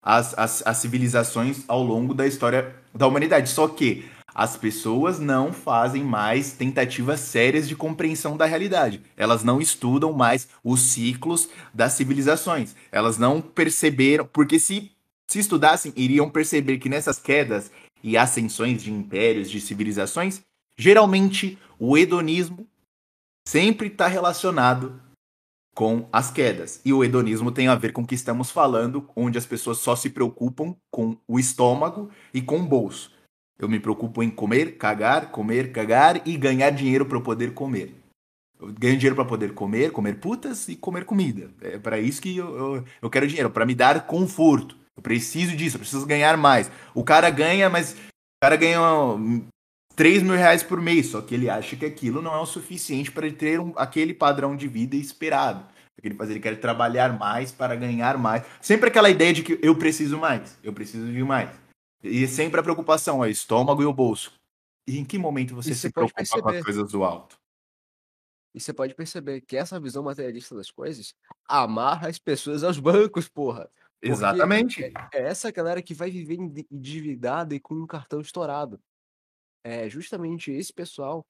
[0.00, 3.48] as, as, as civilizações ao longo da história da humanidade.
[3.50, 4.08] Só que
[4.40, 9.02] as pessoas não fazem mais tentativas sérias de compreensão da realidade.
[9.14, 12.74] Elas não estudam mais os ciclos das civilizações.
[12.90, 14.92] Elas não perceberam, porque se,
[15.26, 17.70] se estudassem, iriam perceber que nessas quedas
[18.02, 20.40] e ascensões de impérios, de civilizações,
[20.74, 22.66] geralmente o hedonismo
[23.46, 24.98] sempre está relacionado
[25.74, 26.80] com as quedas.
[26.82, 29.94] E o hedonismo tem a ver com o que estamos falando, onde as pessoas só
[29.94, 33.19] se preocupam com o estômago e com o bolso.
[33.60, 37.94] Eu me preocupo em comer, cagar, comer, cagar e ganhar dinheiro para eu poder comer.
[38.58, 41.50] Eu ganho dinheiro para poder comer, comer putas e comer comida.
[41.60, 44.76] É para isso que eu, eu, eu quero dinheiro, para me dar conforto.
[44.96, 46.70] Eu preciso disso, eu preciso ganhar mais.
[46.94, 49.44] O cara ganha, mas o cara ganha hum,
[49.94, 53.10] 3 mil reais por mês, só que ele acha que aquilo não é o suficiente
[53.12, 55.64] para ele ter um- aquele padrão de vida esperado.
[56.02, 58.42] Ele faz, ele quer trabalhar mais para ganhar mais.
[58.60, 61.50] Sempre aquela ideia de que eu preciso mais, eu preciso de mais.
[62.02, 64.32] E sempre a preocupação é o estômago e o bolso.
[64.88, 66.64] E em que momento você E se você preocupa com as perceber.
[66.64, 67.36] coisas do alto?
[68.54, 71.14] E você pode perceber que essa visão materialista das coisas
[71.48, 73.70] amarra as pessoas aos bancos, porra.
[74.04, 74.82] Porque Exatamente.
[74.84, 76.36] É é essa galera que vai viver
[76.70, 78.80] endividada e com um cartão estourado.
[79.64, 81.26] É justamente esse pessoal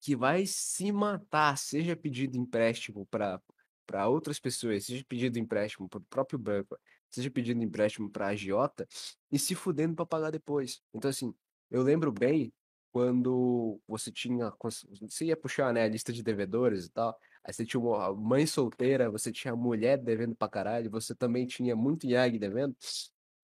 [0.00, 3.40] que vai se matar, seja pedido empréstimo para
[3.86, 6.74] para outras pessoas, seja pedido empréstimo para o próprio banco,
[7.14, 8.86] seja pedido empréstimo para agiota
[9.30, 10.82] e se fudendo para pagar depois.
[10.92, 11.34] Então, assim,
[11.70, 12.52] eu lembro bem
[12.92, 14.52] quando você tinha,
[15.00, 18.46] você ia puxar, né, a lista de devedores e tal, aí você tinha uma mãe
[18.46, 22.76] solteira, você tinha mulher devendo pra caralho, você também tinha muito IAG devendo,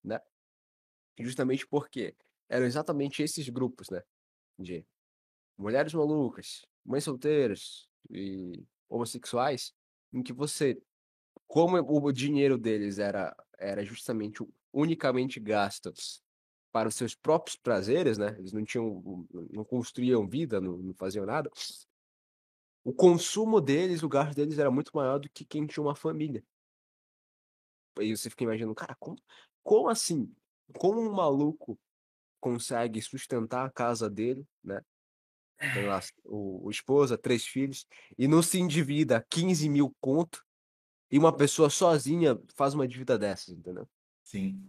[0.05, 0.21] né?
[1.19, 2.15] Justamente porque
[2.49, 4.03] eram exatamente esses grupos, né?
[4.59, 4.87] De
[5.59, 9.75] mulheres malucas, mães solteiras e homossexuais,
[10.13, 10.81] em que você,
[11.47, 15.93] como o dinheiro deles era, era justamente unicamente gasto
[16.73, 18.35] para os seus próprios prazeres, né?
[18.39, 21.51] Eles não tinham, não construíam vida, não, não faziam nada.
[22.83, 26.43] O consumo deles, o gasto deles era muito maior do que quem tinha uma família.
[27.99, 29.19] Aí você fica imaginando, cara, como,
[29.63, 30.33] como assim?
[30.79, 31.79] Como um maluco
[32.41, 34.81] consegue sustentar a casa dele, né?
[35.75, 37.87] Tem lá o, o esposa, três filhos,
[38.17, 40.43] e não se endivida 15 mil conto,
[41.11, 43.89] e uma pessoa sozinha faz uma dívida dessas, entendeu?
[44.25, 44.61] Sim.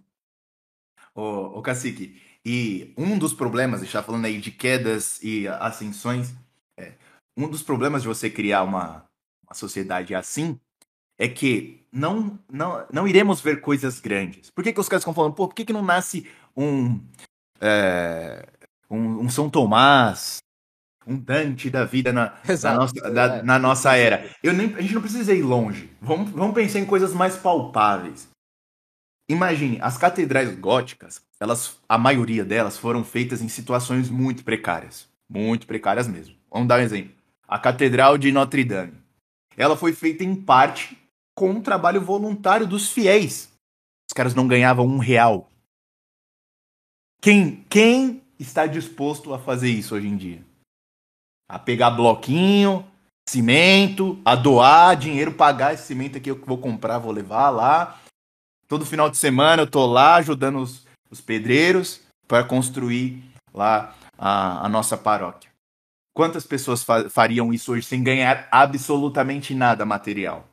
[1.13, 5.47] Ô, ô Cacique, e um dos problemas, a gente tá falando aí de quedas e
[5.47, 6.33] ascensões,
[6.77, 6.93] é,
[7.37, 9.05] um dos problemas de você criar uma,
[9.45, 10.59] uma sociedade assim
[11.17, 14.49] é que não, não, não iremos ver coisas grandes.
[14.49, 16.27] Por que, que os caras ficam falando, pô, por que, que não nasce
[16.57, 16.99] um,
[17.59, 18.47] é,
[18.89, 20.39] um, um São Tomás,
[21.07, 23.43] um Dante da vida na, na Exato, nossa, da- é.
[23.43, 24.29] na nossa era?
[24.43, 25.89] Eu nem, a gente não precisa ir longe.
[26.01, 28.29] Vamos, vamos pensar em coisas mais palpáveis.
[29.29, 35.07] Imagine, as catedrais góticas, elas, a maioria delas foram feitas em situações muito precárias.
[35.29, 36.35] Muito precárias mesmo.
[36.51, 37.13] Vamos dar um exemplo.
[37.47, 38.93] a Catedral de Notre Dame.
[39.57, 40.97] Ela foi feita em parte
[41.33, 43.49] com um trabalho voluntário dos fiéis.
[44.09, 45.49] Os caras não ganhavam um real.
[47.21, 50.43] Quem, quem está disposto a fazer isso hoje em dia?
[51.51, 52.89] A pegar bloquinho,
[53.27, 57.99] cimento, a doar dinheiro, pagar esse cimento aqui eu vou comprar, vou levar lá.
[58.69, 63.21] Todo final de semana eu tô lá ajudando os, os pedreiros para construir
[63.53, 65.51] lá a, a, nossa paróquia.
[66.13, 70.47] Quantas pessoas fa fariam isso hoje sem ganhar absolutamente nada material?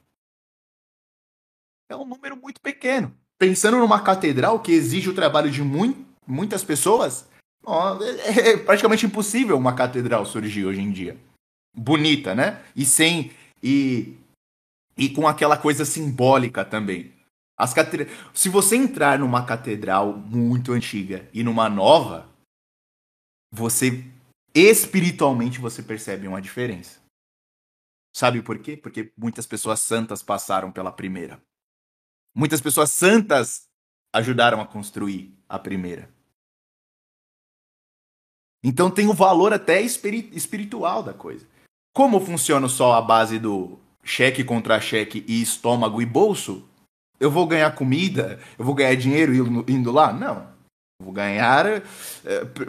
[1.89, 3.15] É um número muito pequeno.
[3.39, 5.63] Pensando numa catedral que exige o trabalho de
[6.27, 7.28] muitas pessoas,
[8.25, 11.19] é, é praticamente impossível uma catedral surgir hoje em dia
[11.79, 12.63] bonita, né?
[12.75, 13.33] E sem
[13.63, 14.17] e
[14.97, 17.15] e com aquela coisa simbólica também.
[17.57, 18.09] As catedra...
[18.35, 22.29] Se você entrar numa catedral muito antiga e numa nova,
[23.53, 24.05] você
[24.53, 27.01] espiritualmente você percebe uma diferença.
[28.13, 28.77] Sabe por quê?
[28.77, 31.41] Porque muitas pessoas santas passaram pela primeira.
[32.35, 33.69] Muitas pessoas santas
[34.13, 36.13] ajudaram a construir a primeira.
[38.63, 41.47] Então tem o valor até espiritual da coisa.
[41.95, 46.65] Como funciona só a base do cheque contra cheque e estômago e bolso,
[47.21, 49.35] eu vou ganhar comida, eu vou ganhar dinheiro
[49.69, 50.13] indo lá?
[50.13, 50.47] Não.
[51.01, 51.83] Eu vou ganhar é,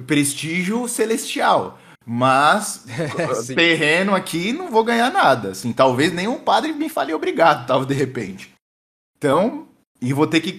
[0.05, 1.79] prestígio celestial.
[2.05, 2.85] Mas
[3.53, 5.49] terreno aqui não vou ganhar nada.
[5.49, 8.51] Assim, talvez nenhum padre me fale obrigado, tal, de repente.
[9.17, 9.67] Então,
[10.01, 10.53] e vou ter que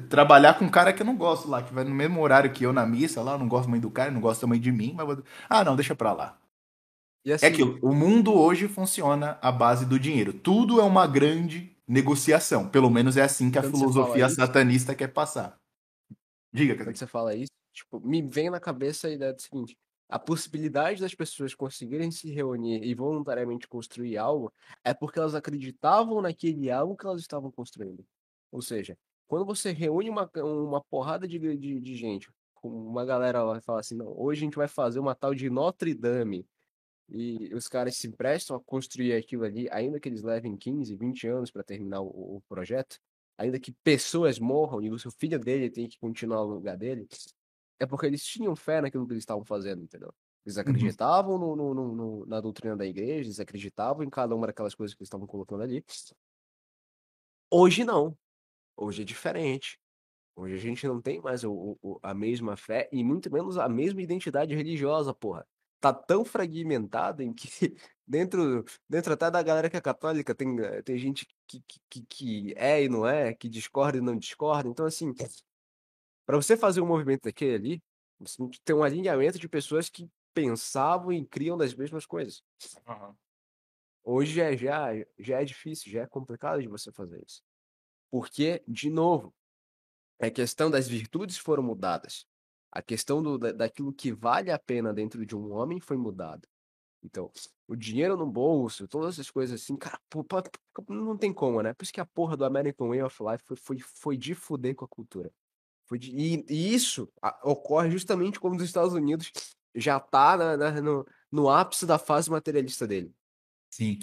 [0.00, 2.64] trabalhar com um cara que eu não gosto lá, que vai no mesmo horário que
[2.64, 4.92] eu na missa lá, eu não gosto muito do cara, não gosta também de mim,
[4.96, 5.22] mas vou...
[5.48, 6.38] ah, não, deixa pra lá.
[7.24, 10.32] É assim, é que o mundo hoje funciona à base do dinheiro.
[10.32, 12.68] Tudo é uma grande negociação.
[12.68, 15.56] Pelo menos é assim que a filosofia satanista quer passar.
[16.52, 19.76] Diga, Quando você fala isso, tipo, me vem na cabeça a ideia do seguinte:
[20.08, 24.52] a possibilidade das pessoas conseguirem se reunir e voluntariamente construir algo
[24.84, 28.04] é porque elas acreditavam naquele algo que elas estavam construindo.
[28.50, 32.30] Ou seja, quando você reúne uma, uma porrada de, de, de gente,
[32.62, 35.94] uma galera vai falar assim: não, hoje a gente vai fazer uma tal de Notre
[35.94, 36.46] Dame
[37.08, 41.26] e os caras se emprestam a construir aquilo ali, ainda que eles levem 15, 20
[41.28, 42.98] anos para terminar o, o, projeto,
[43.36, 47.06] ainda que pessoas morram e o seu filho dele tem que continuar no lugar dele,
[47.78, 50.12] é porque eles tinham fé naquilo que eles estavam fazendo, entendeu?
[50.44, 50.62] Eles uhum.
[50.62, 51.56] acreditavam uhum.
[51.56, 55.02] no, no, no, na doutrina da igreja, eles acreditavam em cada uma daquelas coisas que
[55.02, 55.84] eles estavam colocando ali.
[57.50, 58.16] Hoje não.
[58.76, 59.78] Hoje é diferente.
[60.36, 63.68] Hoje a gente não tem mais o, o, a mesma fé e muito menos a
[63.68, 65.46] mesma identidade religiosa, porra
[65.82, 67.48] tá tão fragmentado em que
[68.06, 71.60] dentro, dentro até da galera que é católica tem, eh, tem gente que,
[71.90, 74.68] que, que é e não é, que discorda e não discorda.
[74.68, 75.12] Então, assim,
[76.24, 77.82] para você fazer um movimento daquele ali,
[78.20, 82.44] você tem que ter um alinhamento de pessoas que pensavam e criam das mesmas coisas.
[82.86, 83.14] Uhum.
[84.04, 87.42] Hoje já, já, já é difícil, já é complicado de você fazer isso.
[88.12, 89.34] Porque, de novo,
[90.20, 92.26] a questão das virtudes foram mudadas
[92.72, 96.48] a questão do, daquilo que vale a pena dentro de um homem foi mudada.
[97.04, 97.30] Então,
[97.68, 100.42] o dinheiro no bolso, todas essas coisas assim, cara, pô, pô,
[100.88, 101.74] não tem como, né?
[101.74, 104.74] Por isso que a porra do American Way of Life foi, foi, foi de fuder
[104.74, 105.30] com a cultura.
[105.84, 109.30] Foi de, e, e, isso ocorre justamente quando os Estados Unidos
[109.74, 113.12] já tá na, na, no, no ápice da fase materialista dele.
[113.68, 113.98] Sim.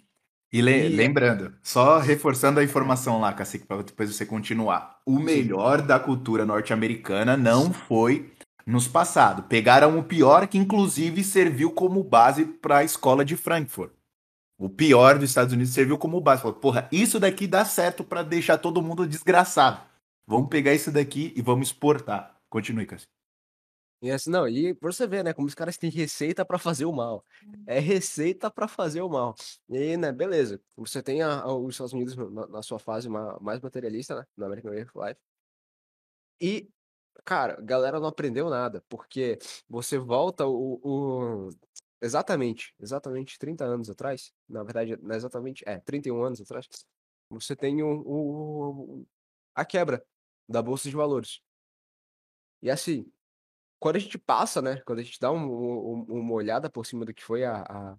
[0.51, 4.99] E, le e, lembrando, só reforçando a informação lá, Cacique, para depois você continuar.
[5.05, 8.31] O melhor da cultura norte-americana não foi
[8.65, 9.43] nos passado.
[9.43, 13.91] Pegaram o pior, que inclusive serviu como base para a escola de Frankfurt.
[14.57, 16.41] O pior dos Estados Unidos serviu como base.
[16.41, 19.79] Falou, porra, isso daqui dá certo para deixar todo mundo desgraçado.
[20.27, 22.35] Vamos pegar isso daqui e vamos exportar.
[22.49, 23.07] Continue, Cássio.
[24.01, 26.93] E assim, não, e você ver, né, como os caras têm receita para fazer o
[26.93, 27.25] mal.
[27.67, 29.35] É receita para fazer o mal.
[29.67, 30.61] E aí, né, beleza.
[30.77, 34.45] Você tem a, a, os Estados Unidos na, na, sua fase mais materialista, né, no
[34.45, 35.19] American Way of Life.
[36.41, 36.69] E
[37.25, 39.37] Cara, a galera não aprendeu nada, porque
[39.67, 41.49] você volta o, o,
[42.01, 46.67] Exatamente, exatamente 30 anos atrás, na verdade, não é exatamente, é, 31 anos atrás,
[47.29, 49.05] você tem o, o,
[49.53, 50.03] a quebra
[50.47, 51.41] da Bolsa de Valores.
[52.61, 53.05] E assim,
[53.79, 57.05] quando a gente passa, né, quando a gente dá um, um, uma olhada por cima
[57.05, 57.97] do que foi a, a,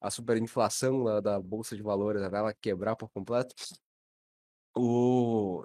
[0.00, 3.54] a superinflação da, da Bolsa de Valores, ela quebrar por completo,
[4.76, 5.64] o,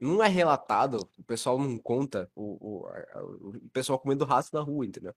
[0.00, 4.84] não é relatado, o pessoal não conta o, o, o pessoal comendo rato na rua,
[4.84, 5.14] entendeu?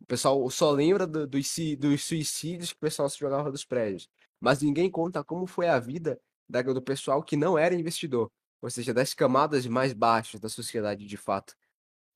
[0.00, 4.08] O pessoal só lembra do, dos, dos suicídios que o pessoal se jogava dos prédios.
[4.40, 8.30] Mas ninguém conta como foi a vida da, do pessoal que não era investidor.
[8.62, 11.54] Ou seja, das camadas mais baixas da sociedade de fato.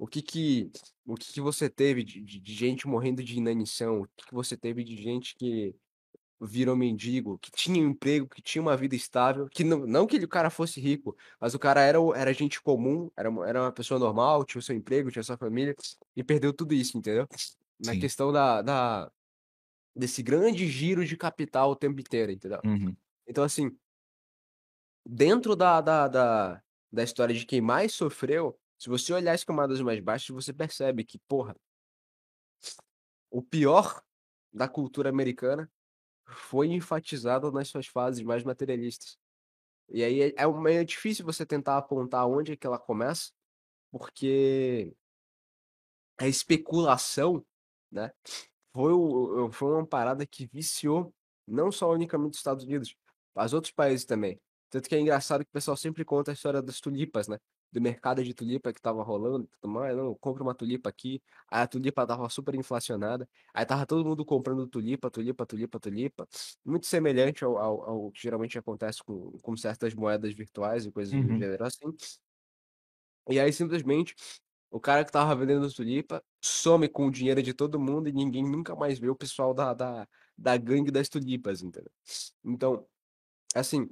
[0.05, 0.71] O que que,
[1.07, 4.03] o que, que você teve de, de, de gente morrendo de inanição?
[4.03, 5.75] O que, que você teve de gente que
[6.41, 10.19] virou mendigo, que tinha um emprego, que tinha uma vida estável, que não, não que
[10.19, 13.73] o cara fosse rico, mas o cara era, era gente comum, era, uma- era uma
[13.73, 15.75] pessoa normal, tinha o seu emprego, tinha a sua família,
[16.17, 17.27] e perdeu tudo isso, entendeu?
[17.81, 18.01] Na Sim.
[18.01, 19.11] questão da, da,
[19.97, 22.63] desse grande giro de capital o tempo inteiro, entendeu?
[22.65, 22.97] Uhum.
[23.29, 23.71] Então, assim,
[25.05, 29.81] dentro da, da, da, da história de quem mais sofreu, se você olhar as camadas
[29.81, 31.57] mais baixas, você percebe que, porra,
[33.31, 34.03] o pior
[34.53, 35.73] da cultura americana
[36.27, 39.17] foi enfatizado nas suas fases mais materialistas.
[39.89, 43.33] E aí é, é, é difícil você tentar apontar onde é que ela começa,
[43.91, 44.95] porque
[46.19, 47.43] a especulação,
[47.91, 48.13] né,
[48.75, 48.93] foi,
[49.51, 51.11] foi uma parada que viciou
[51.47, 52.95] não só unicamente os Estados Unidos,
[53.35, 54.39] mas outros países também.
[54.69, 57.39] Tanto que é engraçado que o pessoal sempre conta a história das tulipas, né?
[57.75, 61.21] Do mercado de tulipa que tava rolando, tudo mais, não, compra uma tulipa aqui,
[61.51, 66.29] aí a tulipa tava super inflacionada, aí tava todo mundo comprando tulipa, tulipa, tulipa, tulipa,
[66.65, 71.19] muito semelhante ao, ao, ao que geralmente acontece com, com certas moedas virtuais e coisas
[71.21, 71.35] do Uhum.
[71.35, 71.93] gênero assim.
[73.31, 74.15] E aí simplesmente
[74.71, 78.43] o cara que tava vendendo tulipa some com o dinheiro de todo mundo e ninguém
[78.45, 81.93] nunca mais vê o pessoal da, da, da gangue das tulipas, entendeu?
[82.45, 82.87] Então,
[83.55, 83.89] assim,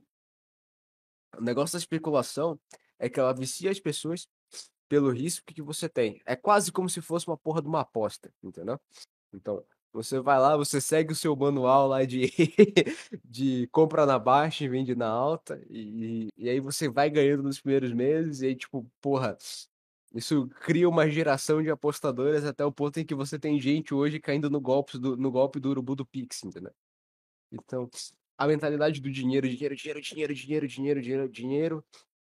[1.38, 2.58] o negócio da especulação
[3.02, 4.28] é que ela vicia as pessoas
[4.88, 6.22] pelo risco que você tem.
[6.24, 8.80] É quase como se fosse uma porra de uma aposta, entendeu?
[9.34, 12.30] Então, você vai lá, você segue o seu manual lá de,
[13.24, 17.60] de compra na baixa e vende na alta, e, e aí você vai ganhando nos
[17.60, 19.36] primeiros meses, e aí, tipo, porra,
[20.14, 24.20] isso cria uma geração de apostadoras até o ponto em que você tem gente hoje
[24.20, 26.72] caindo no golpe do, no golpe do urubu do Pix, entendeu?
[27.50, 27.90] Então,
[28.38, 31.84] a mentalidade do dinheiro, dinheiro, dinheiro, dinheiro, dinheiro, dinheiro, dinheiro, dinheiro,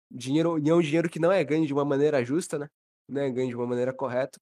[0.10, 2.70] dinheiro, e é um dinheiro que não é ganho de uma maneira justa, né?
[3.08, 4.40] Não é ganho de uma maneira correta,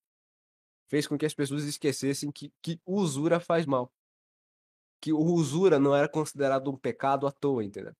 [0.89, 3.91] fez com que as pessoas esquecessem que, que usura faz mal.
[5.01, 7.93] Que usura não era considerado um pecado à toa, entendeu?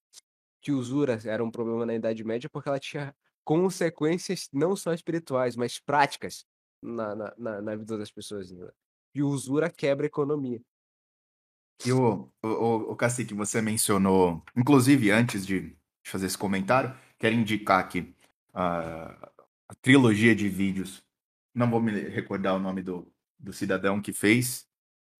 [0.61, 5.55] Que usura era um problema na Idade Média porque ela tinha consequências não só espirituais,
[5.55, 6.45] mas práticas
[6.82, 8.49] na, na, na, vida das pessoas.
[8.49, 8.74] Entendeu?
[9.13, 10.61] E usura quebra a economia.
[11.86, 17.36] E o, o, o, o Cacique, você mencionou, inclusive antes de fazer esse comentário, quero
[17.36, 18.13] indicar aqui
[18.53, 19.30] a,
[19.68, 21.03] a trilogia de vídeos.
[21.53, 23.07] Não vou me recordar o nome do,
[23.39, 24.66] do cidadão que fez,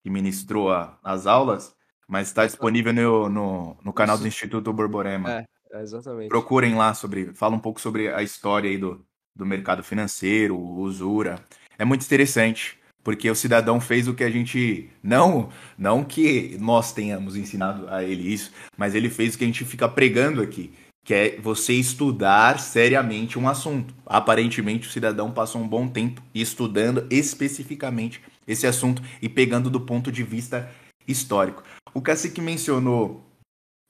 [0.04, 1.76] que ministrou a, as aulas,
[2.08, 5.46] mas está disponível no, no, no canal do Instituto Borborema.
[5.72, 6.30] É, exatamente.
[6.30, 7.34] Procurem lá sobre.
[7.34, 11.44] Fala um pouco sobre a história aí do, do mercado financeiro, usura.
[11.78, 14.90] É muito interessante, porque o cidadão fez o que a gente.
[15.02, 19.48] Não, não que nós tenhamos ensinado a ele isso, mas ele fez o que a
[19.48, 20.74] gente fica pregando aqui.
[21.06, 23.94] Que é você estudar seriamente um assunto.
[24.06, 30.12] Aparentemente, o cidadão passou um bom tempo estudando especificamente esse assunto e pegando do ponto
[30.12, 30.70] de vista
[31.08, 31.64] histórico.
[31.94, 33.24] O Cacique mencionou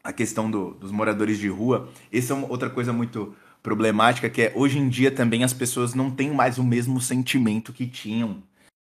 [0.03, 1.89] a questão do, dos moradores de rua.
[2.13, 5.95] Essa é uma, outra coisa muito problemática, que é hoje em dia também as pessoas
[5.95, 8.43] não têm mais o mesmo sentimento que tinham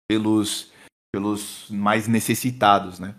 [0.06, 0.70] pelos,
[1.10, 3.14] pelos mais necessitados, né?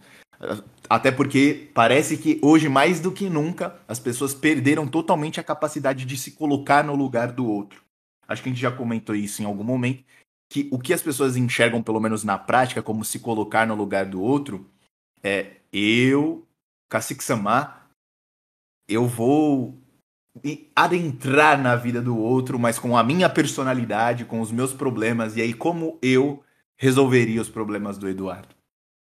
[0.89, 6.05] Até porque parece que hoje, mais do que nunca, as pessoas perderam totalmente a capacidade
[6.05, 7.83] de se colocar no lugar do outro.
[8.27, 10.03] Acho que a gente já comentou isso em algum momento,
[10.49, 14.05] que o que as pessoas enxergam, pelo menos na prática, como se colocar no lugar
[14.05, 14.69] do outro,
[15.23, 16.45] é eu,
[16.89, 17.89] Cacique Samar,
[18.88, 19.77] eu vou
[20.75, 25.41] adentrar na vida do outro, mas com a minha personalidade, com os meus problemas, e
[25.41, 26.43] aí como eu
[26.77, 28.55] resolveria os problemas do Eduardo.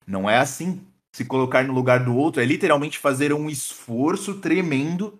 [0.07, 0.80] Não é assim.
[1.17, 5.19] Se colocar no lugar do outro é literalmente fazer um esforço tremendo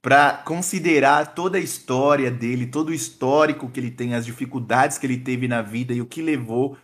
[0.00, 5.04] para considerar toda a história dele, todo o histórico que ele tem, as dificuldades que
[5.04, 6.78] ele teve na vida e o que levou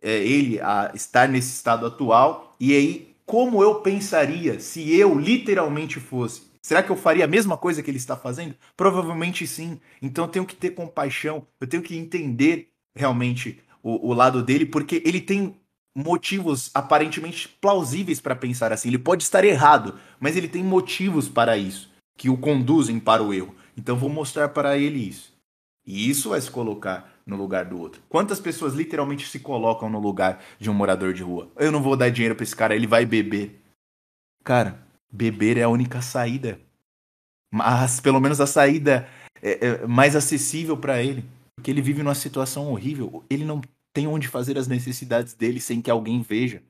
[0.00, 2.54] é, ele a estar nesse estado atual.
[2.60, 6.42] E aí, como eu pensaria se eu literalmente fosse?
[6.62, 8.54] Será que eu faria a mesma coisa que ele está fazendo?
[8.76, 9.80] Provavelmente sim.
[10.00, 14.66] Então eu tenho que ter compaixão, eu tenho que entender realmente o, o lado dele,
[14.66, 15.56] porque ele tem
[15.96, 18.88] motivos aparentemente plausíveis para pensar assim.
[18.88, 23.32] Ele pode estar errado, mas ele tem motivos para isso que o conduzem para o
[23.32, 23.54] erro.
[23.76, 25.32] Então vou mostrar para ele isso.
[25.86, 28.02] E isso é se colocar no lugar do outro.
[28.08, 31.48] Quantas pessoas literalmente se colocam no lugar de um morador de rua?
[31.56, 33.62] Eu não vou dar dinheiro para esse cara, ele vai beber.
[34.44, 36.60] Cara, beber é a única saída.
[37.52, 39.08] Mas pelo menos a saída
[39.40, 41.24] é, é mais acessível para ele.
[41.54, 43.24] Porque ele vive numa situação horrível.
[43.30, 43.60] Ele não
[43.92, 46.62] tem onde fazer as necessidades dele sem que alguém veja.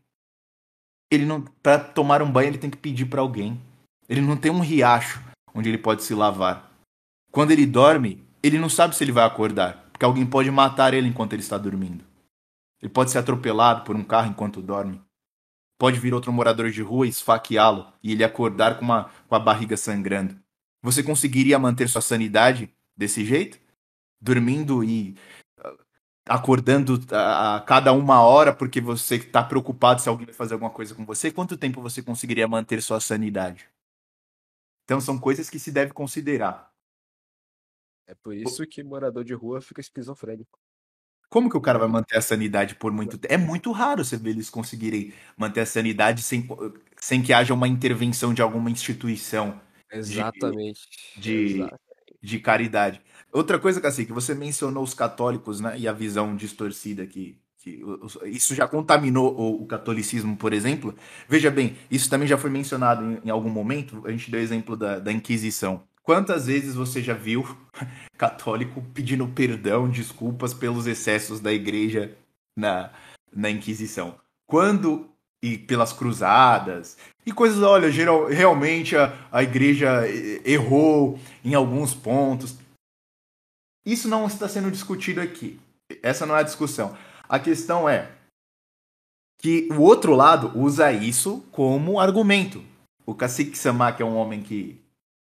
[1.10, 3.60] Ele não, para tomar um banho ele tem que pedir para alguém.
[4.08, 5.22] Ele não tem um riacho
[5.54, 6.70] onde ele pode se lavar.
[7.30, 11.08] Quando ele dorme, ele não sabe se ele vai acordar, porque alguém pode matar ele
[11.08, 12.04] enquanto ele está dormindo.
[12.80, 15.00] Ele pode ser atropelado por um carro enquanto dorme.
[15.78, 19.38] pode vir outro morador de rua e esfaqueá-lo e ele acordar com, uma, com a
[19.38, 20.36] barriga sangrando.
[20.82, 23.58] Você conseguiria manter sua sanidade desse jeito?
[24.20, 25.16] Dormindo e
[26.28, 30.94] acordando a, cada uma hora porque você está preocupado se alguém vai fazer alguma coisa
[30.94, 31.30] com você?
[31.30, 33.68] Quanto tempo você conseguiria manter sua sanidade?
[34.84, 36.72] Então são coisas que se deve considerar.
[38.06, 40.58] É por isso que morador de rua fica esquizofrênico.
[41.28, 43.34] Como que o cara vai manter a sanidade por muito tempo?
[43.34, 46.48] É muito raro você ver eles conseguirem manter a sanidade sem,
[46.98, 49.60] sem que haja uma intervenção de alguma instituição
[49.90, 50.88] Exatamente.
[51.18, 51.78] de, Exato.
[52.22, 53.02] de caridade.
[53.32, 57.82] Outra coisa, Cacique, você mencionou os católicos né, e a visão distorcida que, que
[58.24, 60.94] isso já contaminou o, o catolicismo, por exemplo.
[61.28, 64.02] Veja bem, isso também já foi mencionado em, em algum momento.
[64.06, 65.82] A gente deu exemplo da, da Inquisição.
[66.02, 67.46] Quantas vezes você já viu
[68.16, 72.16] católico pedindo perdão, desculpas pelos excessos da igreja
[72.56, 72.90] na,
[73.30, 74.14] na Inquisição?
[74.46, 75.10] Quando
[75.42, 81.94] e pelas cruzadas e coisas, olha, geral, realmente a, a igreja eh, errou em alguns
[81.94, 82.57] pontos.
[83.88, 85.58] Isso não está sendo discutido aqui.
[86.02, 86.94] Essa não é a discussão.
[87.26, 88.10] A questão é
[89.40, 92.62] que o outro lado usa isso como argumento.
[93.06, 94.78] O Cacique Samar, que é um homem que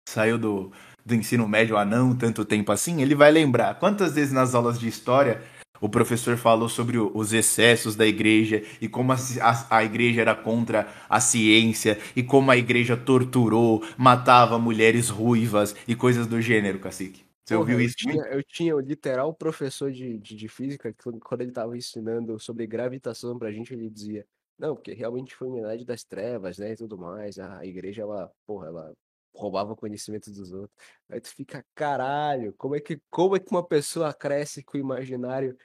[0.10, 0.72] saiu do,
[1.06, 4.80] do ensino médio há não tanto tempo assim, ele vai lembrar quantas vezes nas aulas
[4.80, 5.44] de história
[5.82, 10.34] o professor falou sobre os excessos da igreja e como a, a- a igreja era
[10.34, 16.80] contra a ciência e como a igreja torturou, matava mulheres ruivas e coisas do gênero,
[16.80, 17.25] Cacique.
[17.46, 17.96] Você ouviu eu isso?
[17.96, 22.40] tinha, eu tinha o literal professor de, de, de física que quando ele estava ensinando
[22.40, 24.26] sobre gravitação pra gente, ele dizia,
[24.58, 28.32] não, porque realmente foi uma idade das trevas, né, e tudo mais, a igreja, ela,
[28.46, 28.94] porra, ela
[29.36, 30.76] roubava conhecimento dos outros.
[31.10, 34.82] Aí tu fica, caralho, como é que, como é que uma pessoa cresce com o
[34.82, 35.58] imaginário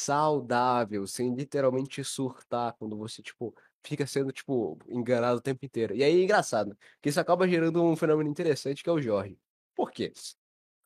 [0.00, 5.94] saudável, sem literalmente surtar, quando você, tipo, fica sendo, tipo, enganado o tempo inteiro.
[5.94, 9.38] E aí é engraçado, que isso acaba gerando um fenômeno interessante que é o Jorge.
[9.74, 10.12] Por quê?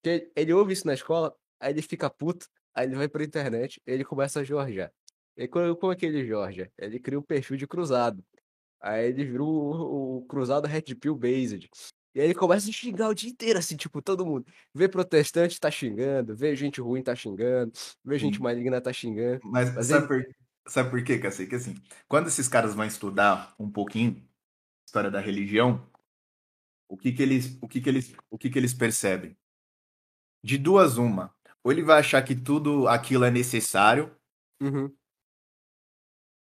[0.02, 3.80] Porque ele ouve isso na escola, aí ele fica puto, aí ele vai pra internet,
[3.86, 4.92] ele começa a jorjar.
[5.36, 6.70] E como como é que ele jorja?
[6.76, 8.22] Ele cria um perfil de cruzado.
[8.80, 11.70] Aí ele vira o, o cruzado Red Pill Based.
[12.14, 14.44] E aí ele começa a xingar o dia inteiro, assim, tipo, todo mundo.
[14.74, 16.36] Vê protestante, tá xingando.
[16.36, 17.72] Vê gente ruim, tá xingando.
[18.04, 18.42] Vê gente Sim.
[18.42, 19.40] maligna, tá xingando.
[19.44, 20.26] Mas, Mas sabe, por,
[20.66, 21.54] sabe por quê, Cacique?
[21.54, 21.74] Assim,
[22.08, 24.22] quando esses caras vão estudar um pouquinho
[24.84, 25.88] história da religião,
[26.86, 29.34] o que que eles, o que que eles, o que que eles percebem?
[30.44, 31.32] De duas uma,
[31.62, 34.10] ou ele vai achar que tudo aquilo é necessário
[34.60, 34.92] Uhum.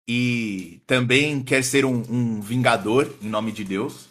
[0.07, 4.09] e também quer ser um, um vingador em nome de Deus.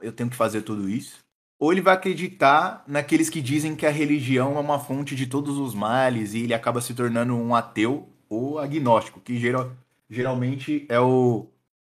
[0.00, 1.24] Eu tenho que fazer tudo isso.
[1.58, 5.56] Ou ele vai acreditar naqueles que dizem que a religião é uma fonte de todos
[5.58, 9.72] os males e ele acaba se tornando um ateu ou agnóstico, que geral,
[10.10, 11.46] geralmente é o,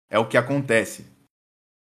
[0.09, 1.05] é o que acontece.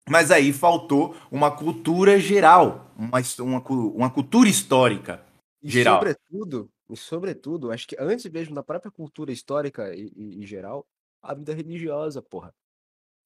[0.08, 5.24] Mas aí faltou uma cultura geral, uma, uma, uma cultura histórica.
[5.62, 6.00] E Geral.
[6.00, 10.86] sobretudo, e sobretudo, acho que antes mesmo da própria cultura histórica e, e- e geral,
[11.22, 12.54] a vida religiosa, porra.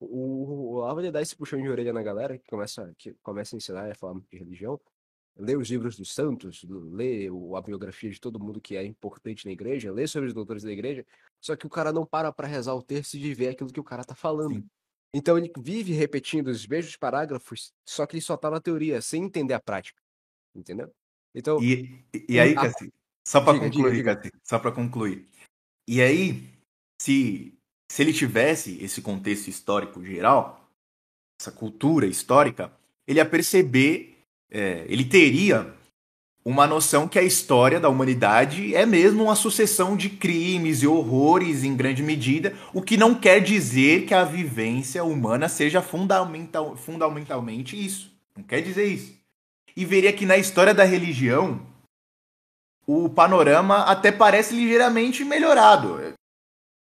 [0.00, 3.58] O, o Álvaro dá esse puxão de orelha na galera que começa, que começa a
[3.58, 4.80] ensinar a falar muito de religião,
[5.36, 9.52] lê os livros dos santos, lê a biografia de todo mundo que é importante na
[9.52, 11.04] igreja, lê sobre os doutores da igreja,
[11.40, 13.80] só que o cara não para pra rezar o terço e de ver aquilo que
[13.80, 14.54] o cara tá falando.
[14.56, 14.70] Sim.
[15.14, 19.24] Então ele vive repetindo os mesmos parágrafos, só que ele só tá na teoria, sem
[19.24, 20.00] entender a prática.
[20.54, 20.92] Entendeu?
[21.34, 22.92] Então, E, e, aí, a- Cassi,
[23.26, 24.16] só diga, concluir, diga.
[24.16, 25.26] Cassi, só pra concluir.
[25.88, 26.44] E aí,
[27.00, 27.54] se,
[27.90, 30.68] se ele tivesse esse contexto histórico geral,
[31.40, 32.72] essa cultura histórica,
[33.06, 34.18] ele ia perceber,
[34.50, 35.74] é, ele teria
[36.44, 41.64] uma noção que a história da humanidade é mesmo uma sucessão de crimes e horrores
[41.64, 47.76] em grande medida, o que não quer dizer que a vivência humana seja fundamental, fundamentalmente
[47.76, 48.10] isso.
[48.36, 49.19] Não quer dizer isso.
[49.80, 51.58] E veria que na história da religião
[52.86, 56.14] o panorama até parece ligeiramente melhorado.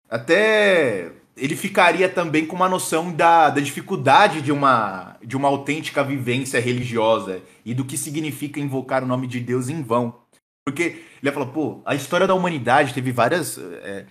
[0.07, 6.03] Até ele ficaria também com uma noção da, da dificuldade de uma, de uma autêntica
[6.03, 10.21] vivência religiosa e do que significa invocar o nome de Deus em vão.
[10.63, 13.57] Porque ele ia falar, pô, a história da humanidade teve várias.
[13.57, 14.05] é,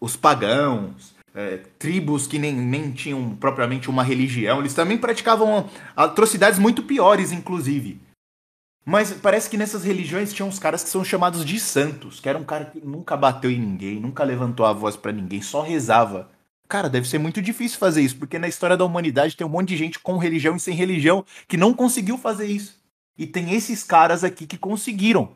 [0.00, 6.58] os pagãos, é, tribos que nem, nem tinham propriamente uma religião, eles também praticavam atrocidades
[6.58, 8.00] muito piores, inclusive.
[8.84, 12.38] Mas parece que nessas religiões tinham uns caras que são chamados de santos, que era
[12.38, 16.30] um cara que nunca bateu em ninguém, nunca levantou a voz pra ninguém, só rezava.
[16.68, 19.68] Cara, deve ser muito difícil fazer isso, porque na história da humanidade tem um monte
[19.68, 22.80] de gente com religião e sem religião que não conseguiu fazer isso.
[23.16, 25.32] E tem esses caras aqui que conseguiram.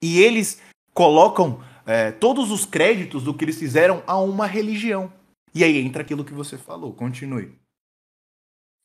[0.00, 0.60] E eles
[0.92, 5.10] colocam é, todos os créditos do que eles fizeram a uma religião.
[5.54, 7.58] E aí entra aquilo que você falou, continue.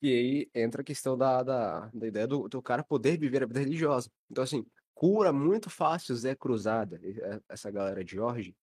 [0.02, 3.46] E aí entra a questão da, da, da ideia do, do cara poder viver a
[3.46, 4.10] vida religiosa.
[4.30, 8.56] Então, assim, cura muito fácil Zé Cruzada, é, essa galera de Jorge,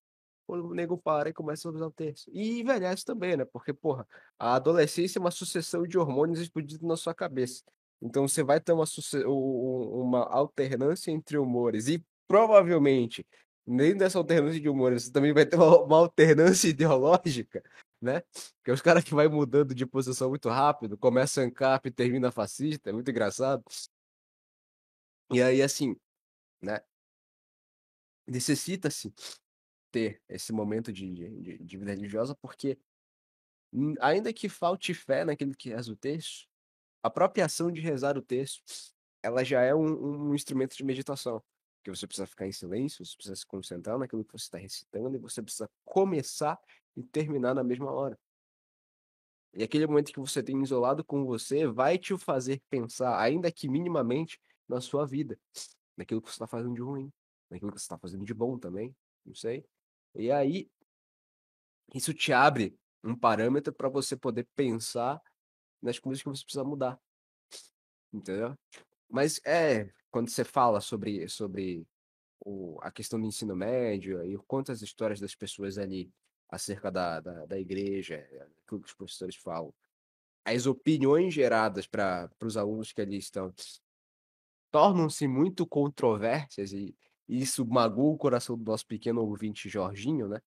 [0.46, 2.30] quando o nego para e começa a usar o terço.
[2.32, 3.44] E envelhece também, né?
[3.44, 4.06] Porque, porra,
[4.38, 7.62] a adolescência é uma sucessão de hormônios explodindo na sua cabeça.
[8.00, 8.84] Então você vai ter uma,
[9.26, 11.88] uma alternância entre humores.
[11.88, 13.26] E provavelmente,
[13.66, 17.62] dentro dessa alternância de humores, você também vai ter uma, uma alternância ideológica,
[18.00, 18.22] né?
[18.66, 22.90] É os caras que vai mudando de posição muito rápido, começa ANCAP e termina fascista,
[22.90, 23.64] é muito engraçado.
[25.32, 25.96] E aí, assim,
[26.60, 26.80] né?
[28.26, 29.12] Necessita-se
[29.90, 32.78] ter esse momento de, de, de vida religiosa, porque
[33.72, 36.48] hum, ainda que falte fé naquele que reza o texto,
[37.02, 38.62] a própria ação de rezar o texto,
[39.22, 41.42] ela já é um, um instrumento de meditação.
[41.84, 45.16] Que você precisa ficar em silêncio, você precisa se concentrar naquilo que você está recitando
[45.16, 46.58] e você precisa começar
[46.96, 48.18] e terminar na mesma hora.
[49.52, 53.68] E aquele momento que você tem isolado com você vai te fazer pensar, ainda que
[53.68, 55.38] minimamente, na sua vida,
[55.96, 57.12] naquilo que você está fazendo de ruim,
[57.48, 58.94] naquilo que você está fazendo de bom também,
[59.24, 59.64] não sei.
[60.14, 60.70] E aí,
[61.94, 65.22] isso te abre um parâmetro para você poder pensar
[65.80, 67.00] nas coisas que você precisa mudar.
[68.12, 68.56] Entendeu?
[69.08, 71.86] Mas é, quando você fala sobre, sobre
[72.40, 76.12] o, a questão do ensino médio e quantas histórias das pessoas ali
[76.48, 78.26] acerca da, da, da igreja,
[78.64, 79.72] aquilo que os professores falam,
[80.44, 83.52] as opiniões geradas para os alunos que ali estão
[84.70, 86.94] tornam-se muito controversas e,
[87.28, 90.40] isso magoa o coração do nosso pequeno ouvinte Jorginho, né?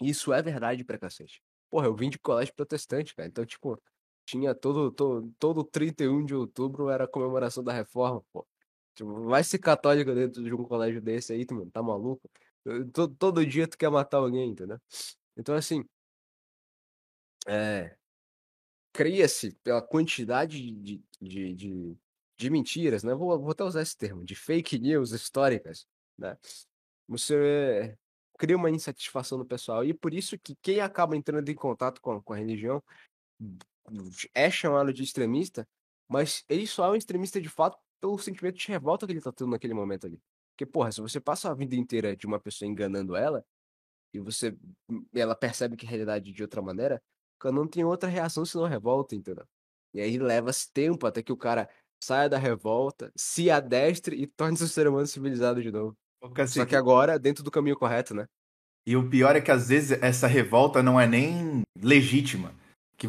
[0.00, 1.42] Isso é verdade pra cacete.
[1.70, 3.26] Porra, eu vim de colégio protestante, cara.
[3.26, 3.80] Então, tipo,
[4.26, 8.46] tinha todo, todo, todo 31 de outubro era comemoração da reforma, pô.
[8.94, 12.30] Tipo, vai ser católico dentro de um colégio desse aí, mano, tá maluco?
[12.92, 14.80] Todo, todo dia tu quer matar alguém, entendeu?
[15.36, 15.84] Então, assim,
[17.46, 17.96] é,
[18.92, 21.96] cria-se pela quantidade de, de, de,
[22.36, 23.14] de mentiras, né?
[23.14, 25.86] Vou, vou até usar esse termo, de fake news históricas,
[26.18, 26.36] né?
[27.08, 27.96] Você
[28.36, 29.84] cria uma insatisfação no pessoal.
[29.84, 32.82] E por isso que quem acaba entrando em contato com, com a religião
[34.34, 35.68] é chamado de extremista,
[36.08, 39.32] mas ele só é um extremista de fato pelo sentimento de revolta que ele tá
[39.32, 40.20] tendo naquele momento ali.
[40.56, 43.44] Porque, porra, se você passa a vida inteira de uma pessoa enganando ela,
[44.14, 44.56] e você
[45.14, 47.02] ela percebe que a realidade é de outra maneira,
[47.44, 49.46] ela não tem outra reação senão revolta, entendeu?
[49.92, 51.68] E aí leva-se tempo até que o cara
[52.02, 55.94] saia da revolta, se adestre e torne-se um ser humano civilizado de novo.
[56.38, 58.26] Assim, Só que agora dentro do caminho correto, né?
[58.86, 62.54] E o pior é que às vezes essa revolta não é nem legítima.
[62.96, 63.08] Que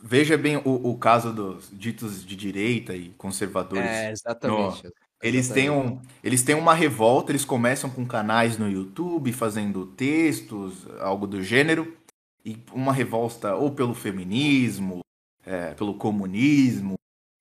[0.00, 3.90] veja bem o, o caso dos ditos de direita e conservadores.
[3.90, 4.84] É, exatamente.
[4.84, 4.92] No,
[5.26, 10.86] eles têm, um, eles têm uma revolta, eles começam com canais no YouTube, fazendo textos,
[11.00, 11.96] algo do gênero,
[12.44, 15.00] e uma revolta ou pelo feminismo,
[15.44, 16.94] é, pelo comunismo,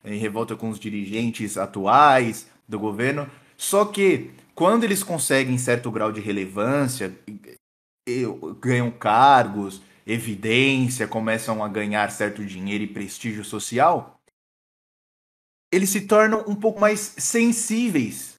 [0.04, 3.30] em revolta com os dirigentes atuais do governo.
[3.58, 7.14] Só que quando eles conseguem certo grau de relevância,
[8.59, 14.20] ganham cargos, evidência, começam a ganhar certo dinheiro e prestígio social,
[15.76, 18.36] eles se tornam um pouco mais sensíveis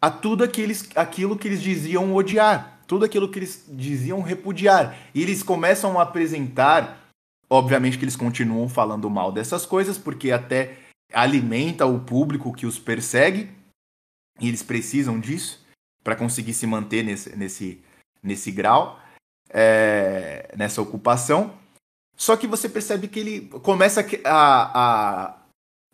[0.00, 4.96] a tudo aqueles, aquilo que eles diziam odiar, tudo aquilo que eles diziam repudiar.
[5.14, 7.10] E eles começam a apresentar,
[7.50, 10.78] obviamente que eles continuam falando mal dessas coisas, porque até
[11.12, 13.50] alimenta o público que os persegue,
[14.40, 15.64] e eles precisam disso
[16.04, 17.80] para conseguir se manter nesse, nesse,
[18.22, 19.00] nesse grau,
[19.50, 21.52] é, nessa ocupação.
[22.16, 25.36] Só que você percebe que ele começa a, a,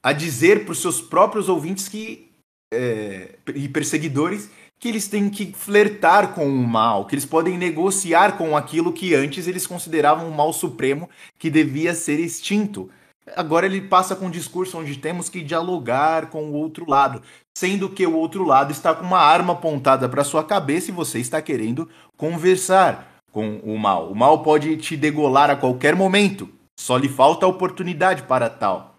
[0.02, 2.30] a dizer para os seus próprios ouvintes que
[2.72, 4.50] é, e perseguidores
[4.80, 9.14] que eles têm que flertar com o mal, que eles podem negociar com aquilo que
[9.14, 11.08] antes eles consideravam um mal supremo
[11.38, 12.90] que devia ser extinto.
[13.36, 17.22] Agora ele passa com um discurso onde temos que dialogar com o outro lado,
[17.56, 21.20] sendo que o outro lado está com uma arma apontada para sua cabeça e você
[21.20, 24.10] está querendo conversar com o mal.
[24.10, 28.91] O mal pode te degolar a qualquer momento, só lhe falta a oportunidade para tal.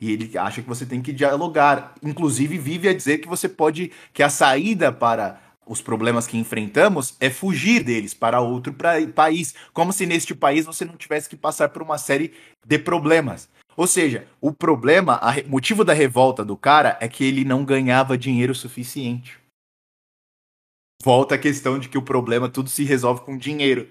[0.00, 1.94] E ele acha que você tem que dialogar.
[2.02, 7.14] Inclusive vive a dizer que você pode que a saída para os problemas que enfrentamos
[7.20, 11.36] é fugir deles para outro pra, país, como se neste país você não tivesse que
[11.36, 12.32] passar por uma série
[12.66, 13.48] de problemas.
[13.76, 18.18] Ou seja, o problema, o motivo da revolta do cara é que ele não ganhava
[18.18, 19.38] dinheiro suficiente.
[21.02, 23.88] Volta a questão de que o problema tudo se resolve com dinheiro.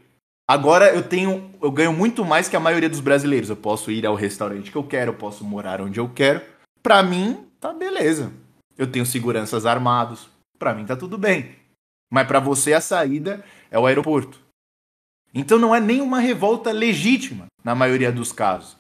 [0.50, 3.52] Agora eu tenho, eu ganho muito mais que a maioria dos brasileiros.
[3.52, 6.42] Eu posso ir ao restaurante que eu quero, eu posso morar onde eu quero.
[6.82, 8.34] Pra mim, tá beleza.
[8.76, 10.28] Eu tenho seguranças armados.
[10.58, 11.52] Pra mim tá tudo bem.
[12.12, 14.40] Mas para você a saída é o aeroporto.
[15.36, 18.76] Então não é nem uma revolta legítima, na maioria dos casos.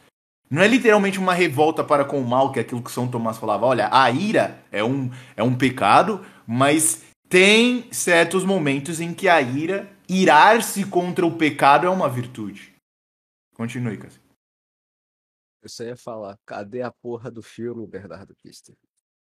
[0.49, 3.37] Não é literalmente uma revolta para com o mal, que é aquilo que São Tomás
[3.37, 3.67] falava.
[3.67, 9.39] Olha, a ira é um, é um pecado, mas tem certos momentos em que a
[9.39, 12.76] ira, irar-se contra o pecado é uma virtude.
[13.53, 14.22] Continue, Cássio.
[15.61, 18.76] Eu só ia falar, cadê a porra do filme, Bernardo Kister?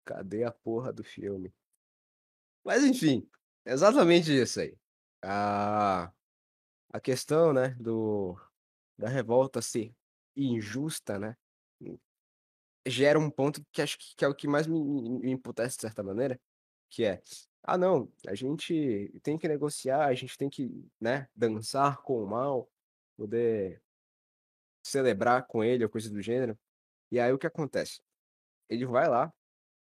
[0.06, 1.54] Cadê a porra do filme?
[2.64, 3.28] Mas enfim,
[3.66, 4.78] exatamente isso aí.
[5.24, 6.12] A,
[6.94, 8.40] a questão, né, do,
[8.98, 9.94] da revolta ser
[10.36, 11.36] injusta, né,
[12.86, 16.04] gera um ponto que acho que é o que mais me, me imputece de certa
[16.04, 16.40] maneira,
[16.90, 17.22] que é,
[17.68, 22.26] ah não, a gente tem que negociar, a gente tem que, né, dançar com o
[22.26, 22.72] mal,
[23.18, 23.82] poder
[24.82, 26.58] celebrar com ele ou coisa do gênero.
[27.12, 28.00] E aí o que acontece?
[28.70, 29.34] Ele vai lá,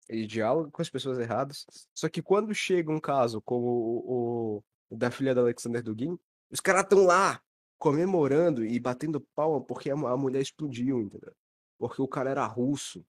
[0.08, 4.96] ele dialoga com as pessoas erradas, só que quando chega um caso como o, o,
[4.96, 6.16] da filha do Alexander Dugin,
[6.50, 7.42] os caras estão lá
[7.78, 11.34] comemorando e batendo palma porque a, a mulher explodiu, entendeu?
[11.78, 13.04] Porque o cara era russo,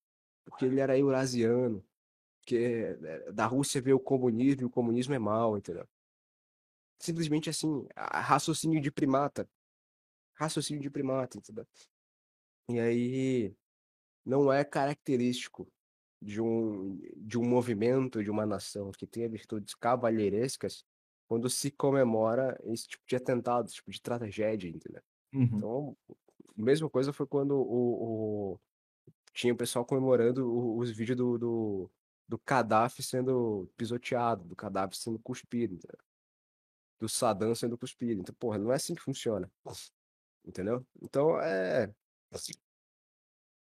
[0.45, 1.85] porque ele era eurasiano,
[2.45, 5.87] que é, da Rússia veio o comunismo e o comunismo é mal, entendeu?
[6.99, 9.49] Simplesmente assim, raciocínio de primata.
[10.35, 11.67] Raciocínio de primata, entendeu?
[12.69, 13.55] E aí
[14.25, 15.67] não é característico
[16.21, 20.85] de um, de um movimento, de uma nação que tenha virtudes cavalheirescas
[21.27, 25.01] quando se comemora esse tipo de atentado, esse tipo de tragédia, entendeu?
[25.33, 25.43] Uhum.
[25.43, 25.97] Então,
[26.57, 28.59] a mesma coisa foi quando o, o
[29.33, 31.91] tinha o pessoal comemorando os vídeos do, do,
[32.27, 35.99] do Gaddafi sendo pisoteado, do Gaddafi sendo cuspido, entendeu?
[37.03, 38.21] do Saddam sendo cuspido.
[38.21, 39.51] Então, porra, não é assim que funciona.
[40.45, 40.85] Entendeu?
[41.01, 41.91] Então, é.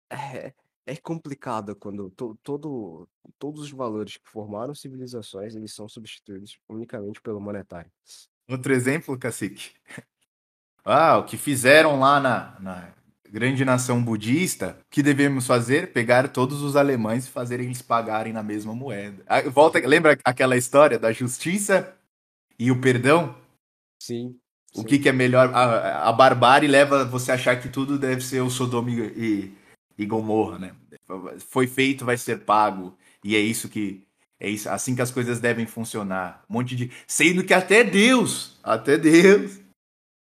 [0.09, 0.53] É,
[0.85, 3.09] é complicado quando to, todo,
[3.39, 7.91] todos os valores que formaram civilizações eles são substituídos unicamente pelo monetário.
[8.49, 9.73] Outro exemplo, Cacique.
[10.83, 12.95] Ah, o que fizeram lá na, na
[13.31, 15.93] grande nação budista, o que devemos fazer?
[15.93, 19.23] Pegar todos os alemães e fazer eles pagarem na mesma moeda.
[19.25, 21.95] Ah, volta, lembra aquela história da justiça
[22.59, 23.33] e o perdão?
[24.03, 24.35] Sim.
[24.75, 25.53] O que, que é melhor?
[25.53, 29.51] A, a barbárie leva você a achar que tudo deve ser o Sodoma e,
[29.97, 30.75] e Gomorra, né?
[31.39, 32.95] Foi feito, vai ser pago.
[33.23, 34.05] E é isso que.
[34.39, 36.43] É isso, assim que as coisas devem funcionar.
[36.49, 36.89] Um monte de.
[37.05, 39.59] Sendo que até Deus, até Deus,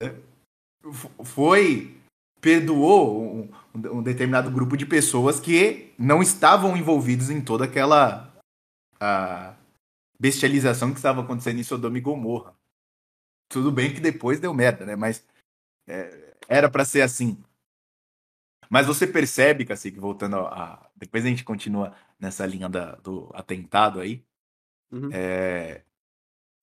[0.01, 0.15] né?
[1.23, 1.96] foi.
[2.47, 8.33] Perdoou um, um determinado grupo de pessoas que não estavam envolvidos em toda aquela.
[9.01, 9.53] A
[10.17, 12.55] bestialização que estava acontecendo em Sodoma e Gomorra.
[13.49, 14.95] Tudo bem que depois deu merda, né?
[14.95, 15.27] Mas
[15.85, 17.37] é, era para ser assim.
[18.69, 20.89] Mas você percebe, Cacique, voltando a.
[20.95, 24.23] Depois a gente continua nessa linha da, do atentado aí.
[24.89, 25.09] Uhum.
[25.11, 25.83] É...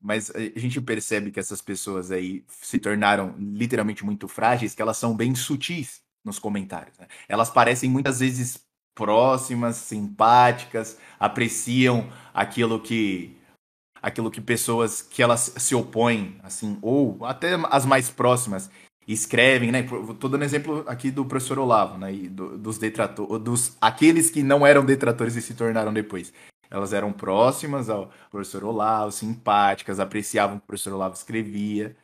[0.04, 4.98] Mas a gente percebe que essas pessoas aí se tornaram literalmente muito frágeis, que elas
[4.98, 6.98] são bem sutis nos comentários.
[6.98, 7.06] Né?
[7.26, 8.62] Elas parecem muitas vezes
[8.94, 13.34] próximas, simpáticas, apreciam aquilo que
[14.02, 18.70] aquilo que pessoas que elas se opõem, assim, ou até as mais próximas
[19.08, 19.86] escrevem, né?
[20.20, 22.12] Tô dando exemplo aqui do professor Olavo, né?
[22.12, 26.30] E do, dos detratores, dos aqueles que não eram detratores e se tornaram depois.
[26.74, 31.94] Elas eram próximas ao professor Olavo, simpáticas, apreciavam o que o professor Olavo escrevia,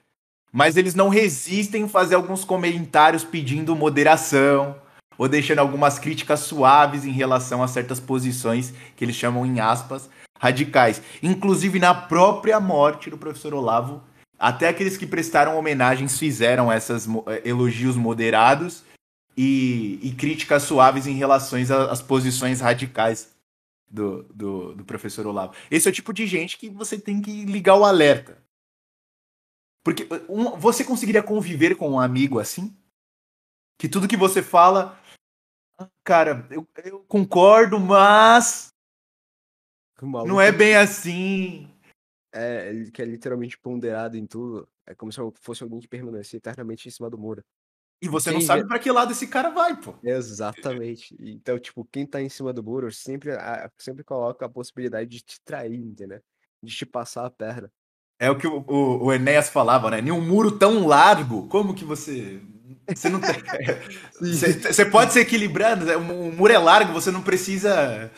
[0.52, 4.76] mas eles não resistem a fazer alguns comentários pedindo moderação
[5.18, 10.08] ou deixando algumas críticas suaves em relação a certas posições que eles chamam em aspas
[10.38, 11.02] radicais.
[11.20, 14.00] Inclusive na própria morte do professor Olavo,
[14.38, 18.84] até aqueles que prestaram homenagens fizeram esses eh, elogios moderados
[19.36, 21.58] e, e, críticas suaves em relação
[21.90, 23.39] às posições radicais
[23.90, 25.54] do, do, do, professor Olavo.
[25.70, 28.42] Esse é o tipo de gente que você tem que ligar o alerta.
[29.82, 32.76] Porque eh, um, você conseguiria conviver com um amigo assim?
[33.78, 34.98] Que tudo que você fala.
[35.78, 38.68] Ah, cara, eu, eu concordo, mas.
[40.26, 41.70] Não é bem assim
[42.32, 44.68] é, que é literalmente ponderado em tudo.
[44.86, 47.44] É como se fosse alguém que permanece eternamente em cima do muro.
[48.02, 49.94] E você não sabe para que lado esse cara vai, pô.
[50.02, 51.14] Exatamente.
[51.20, 53.32] Então, tipo, quem tá em cima do muro sempre,
[53.76, 56.20] sempre coloca a possibilidade de te trair, entendeu?
[56.62, 57.70] De te passar a perna.
[58.18, 60.00] É o que o, o, o Enéas falava, né?
[60.00, 62.40] Em um muro tão largo, como que você.
[62.88, 63.34] Você não tem.
[64.20, 65.96] você, você pode se equilibrando, né?
[65.96, 68.10] o muro é largo, você não precisa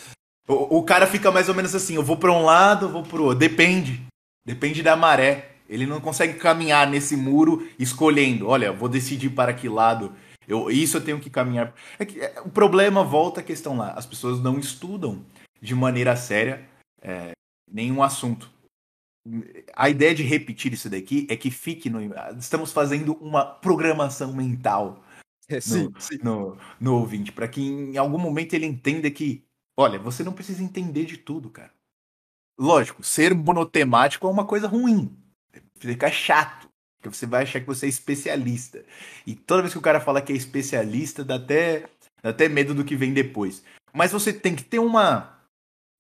[0.48, 3.02] o, o cara fica mais ou menos assim, eu vou para um lado, eu vou
[3.02, 3.38] pro outro.
[3.38, 4.04] Depende.
[4.44, 5.51] Depende da maré.
[5.72, 10.14] Ele não consegue caminhar nesse muro escolhendo, olha, vou decidir para que lado.
[10.46, 11.74] Eu, isso eu tenho que caminhar.
[11.98, 13.92] É que, é, o problema volta à questão lá.
[13.92, 15.24] As pessoas não estudam
[15.62, 16.68] de maneira séria
[17.00, 17.32] é,
[17.70, 18.50] nenhum assunto.
[19.74, 22.00] a ideia de repetir isso daqui é que fique no.
[22.38, 25.02] Estamos fazendo uma programação mental
[25.48, 26.18] É, sim, sim.
[26.22, 29.42] no, no ouvinte, para que em algum momento ele entenda que,
[29.76, 31.72] olha, você não precisa entender de tudo, cara.
[32.58, 35.21] Lógico, ser monotemático é uma coisa ruim.
[35.86, 36.68] Fica chato.
[37.00, 38.84] Porque você vai achar que você é especialista.
[39.26, 41.84] E toda vez que o cara fala que é especialista, dá até,
[42.22, 43.62] dá até medo do que vem depois.
[43.92, 45.36] Mas você tem que ter uma.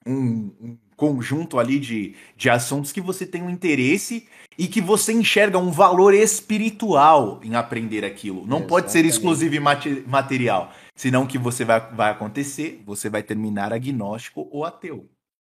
[0.06, 5.12] Um, um conjunto ali de, de assuntos que você tem um interesse e que você
[5.12, 8.46] enxerga um valor espiritual em aprender aquilo.
[8.46, 10.72] Não pode ser exclusivo e mate- material.
[10.94, 15.08] Senão o que você vai, vai acontecer, você vai terminar agnóstico ou ateu.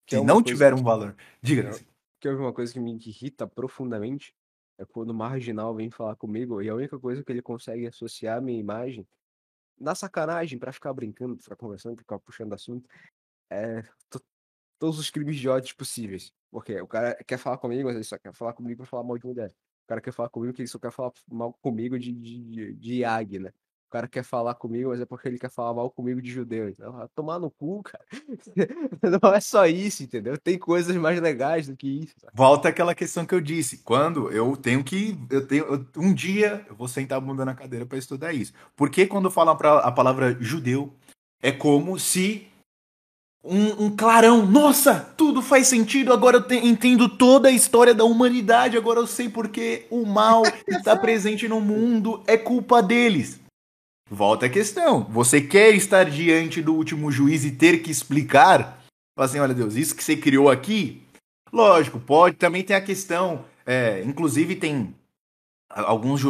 [0.07, 1.15] Que é Se uma não tiver que- um valor.
[1.41, 1.63] Diga.
[1.71, 1.79] Não.
[2.21, 4.35] Que houve uma coisa que me irrita profundamente
[4.77, 8.37] é quando o marginal vem falar comigo e a única coisa que ele consegue associar
[8.37, 9.07] a minha imagem
[9.79, 12.89] na sacanagem pra ficar brincando, ficar conversando, ficar puxando assunto,
[13.51, 14.23] é to-
[14.79, 16.33] todos os crimes de ódio possíveis.
[16.51, 19.17] Porque o cara quer falar comigo, mas ele só quer falar comigo pra falar mal
[19.19, 19.51] de mulher.
[19.51, 22.75] O cara quer falar comigo que ele só quer falar mal comigo de, de, de,
[22.75, 23.51] de né?
[23.91, 26.69] O cara quer falar comigo, mas é porque ele quer falar mal comigo de judeu.
[26.69, 28.05] Então, tomar no cu, cara.
[29.21, 30.37] Não é só isso, entendeu?
[30.37, 32.13] Tem coisas mais legais do que isso.
[32.21, 32.31] sabe?
[32.33, 33.79] Volta àquela questão que eu disse.
[33.79, 35.17] Quando eu tenho que.
[35.29, 38.53] Eu tenho, eu- um dia eu vou sentar a bunda na cadeira para estudar isso.
[38.77, 40.93] Porque quando falam pra- a palavra judeu,
[41.43, 42.47] é como se
[43.43, 44.45] um, um clarão.
[44.45, 46.13] Nossa, tudo faz sentido.
[46.13, 48.77] Agora eu te- entendo toda a história da humanidade.
[48.77, 52.23] Agora eu sei porque o mal está presente no mundo.
[52.25, 53.40] É culpa deles.
[54.11, 55.05] Volta a questão.
[55.05, 58.83] Você quer estar diante do último juiz e ter que explicar?
[59.15, 61.01] Fala assim, olha Deus, isso que você criou aqui
[61.51, 62.37] Lógico, pode.
[62.37, 63.45] Também tem a questão.
[63.65, 64.95] é, inclusive, tem.
[65.69, 66.21] Alguns,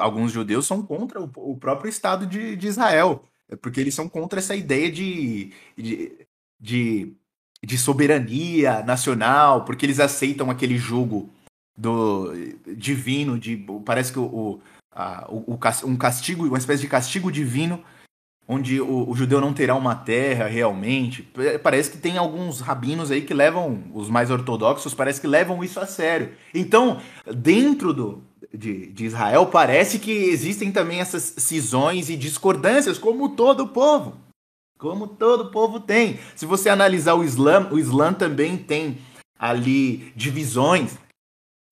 [0.00, 3.24] alguns judeus são contra o, o próprio Estado de, de Israel.
[3.48, 6.26] é Porque eles são contra essa ideia de, de,
[6.60, 7.12] de,
[7.64, 11.28] de soberania nacional, porque eles aceitam aquele jogo
[11.76, 12.32] do
[12.76, 14.60] divino, de parece que o,
[14.94, 15.58] a- o- o
[15.88, 17.82] um castigo, uma espécie de castigo divino,
[18.46, 21.22] onde o, o judeu não terá uma terra realmente.
[21.22, 25.64] Pa- Parece que tem alguns rabinos aí que levam, os mais ortodoxos, parece que levam
[25.64, 26.32] isso a sério.
[26.54, 27.00] Então,
[27.34, 28.22] dentro do,
[28.52, 34.16] de, de Israel, parece que existem também essas cisões e discordâncias, como todo povo.
[34.78, 36.18] Como todo povo tem.
[36.36, 38.98] Se você analisar o Islã, o Islã também tem
[39.38, 40.98] ali divisões.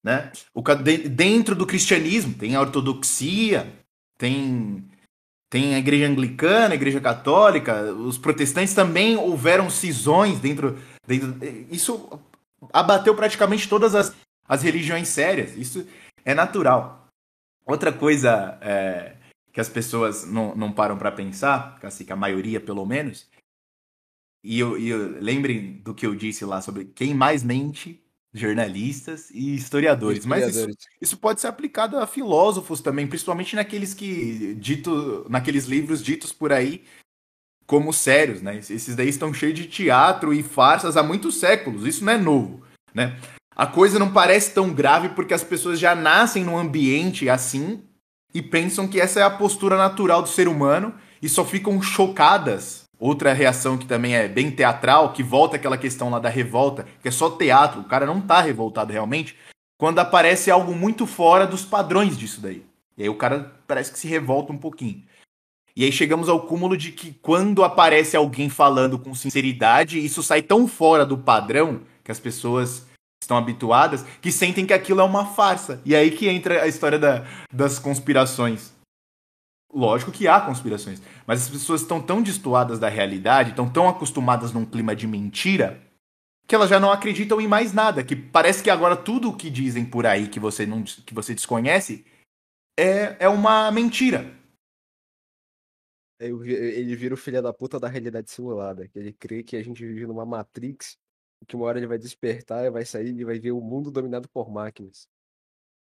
[0.02, 0.32] Né?
[0.52, 3.72] O, dentro do cristianismo tem a ortodoxia,
[4.18, 4.84] tem
[5.48, 10.78] tem a igreja anglicana, a igreja católica, os protestantes também houveram cisões dentro.
[11.06, 11.36] dentro
[11.70, 12.08] isso
[12.72, 14.16] abateu praticamente todas as,
[14.48, 15.54] as religiões sérias.
[15.54, 15.86] Isso
[16.24, 17.06] é natural.
[17.66, 19.14] Outra coisa é,
[19.52, 23.28] que as pessoas não, não param para pensar, assim, que a maioria pelo menos,
[24.42, 28.01] e, eu, e eu- lembrem do que eu disse lá sobre quem mais mente,
[28.32, 30.24] jornalistas e historiadores.
[30.24, 30.86] Mas isso, Historiadores.
[31.00, 36.52] isso pode ser aplicado a filósofos também, principalmente naqueles que dito, naqueles livros ditos por
[36.52, 36.82] aí
[37.66, 38.56] como sérios, né?
[38.56, 41.86] Esses daí estão cheios de teatro e farsas há muitos séculos.
[41.86, 42.62] Isso não é novo,
[42.94, 43.18] né?
[43.54, 47.82] A coisa não parece tão grave porque as pessoas já nascem num ambiente assim
[48.34, 52.81] e pensam que essa é a postura natural do ser humano e só ficam chocadas.
[53.02, 57.08] Outra reação que também é bem teatral, que volta aquela questão lá da revolta, que
[57.08, 59.36] é só teatro, o cara não tá revoltado realmente,
[59.76, 62.64] quando aparece algo muito fora dos padrões disso daí.
[62.96, 65.02] E aí o cara parece que se revolta um pouquinho.
[65.74, 70.40] E aí chegamos ao cúmulo de que quando aparece alguém falando com sinceridade, isso sai
[70.40, 72.86] tão fora do padrão que as pessoas
[73.20, 75.80] estão habituadas que sentem que aquilo é uma farsa.
[75.84, 78.72] E aí que entra a história da- das conspirações.
[79.72, 84.52] Lógico que há conspirações, mas as pessoas estão tão destoadas da realidade, estão tão acostumadas
[84.52, 85.82] num clima de mentira,
[86.46, 88.04] que elas já não acreditam em mais nada.
[88.04, 91.34] Que parece que agora tudo o que dizem por aí que você, não, que você
[91.34, 92.04] desconhece
[92.78, 94.30] é, é uma mentira.
[96.20, 98.86] Ele vira o filho da puta da realidade simulada.
[98.86, 100.98] Que ele crê que a gente vive numa Matrix,
[101.48, 104.50] que uma hora ele vai despertar vai sair e vai ver o mundo dominado por
[104.50, 105.08] máquinas.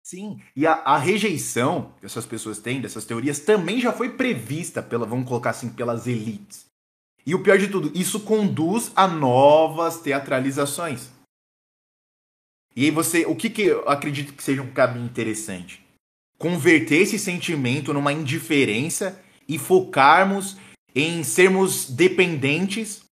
[0.07, 4.81] Sim, e a, a rejeição que essas pessoas têm dessas teorias também já foi prevista
[4.81, 6.65] pela, vamos colocar assim, pelas elites.
[7.25, 11.09] E o pior de tudo, isso conduz a novas teatralizações.
[12.73, 15.85] E aí você, o que, que eu acredito que seja um caminho interessante?
[16.37, 20.55] Converter esse sentimento numa indiferença e focarmos
[20.95, 23.03] em sermos dependentes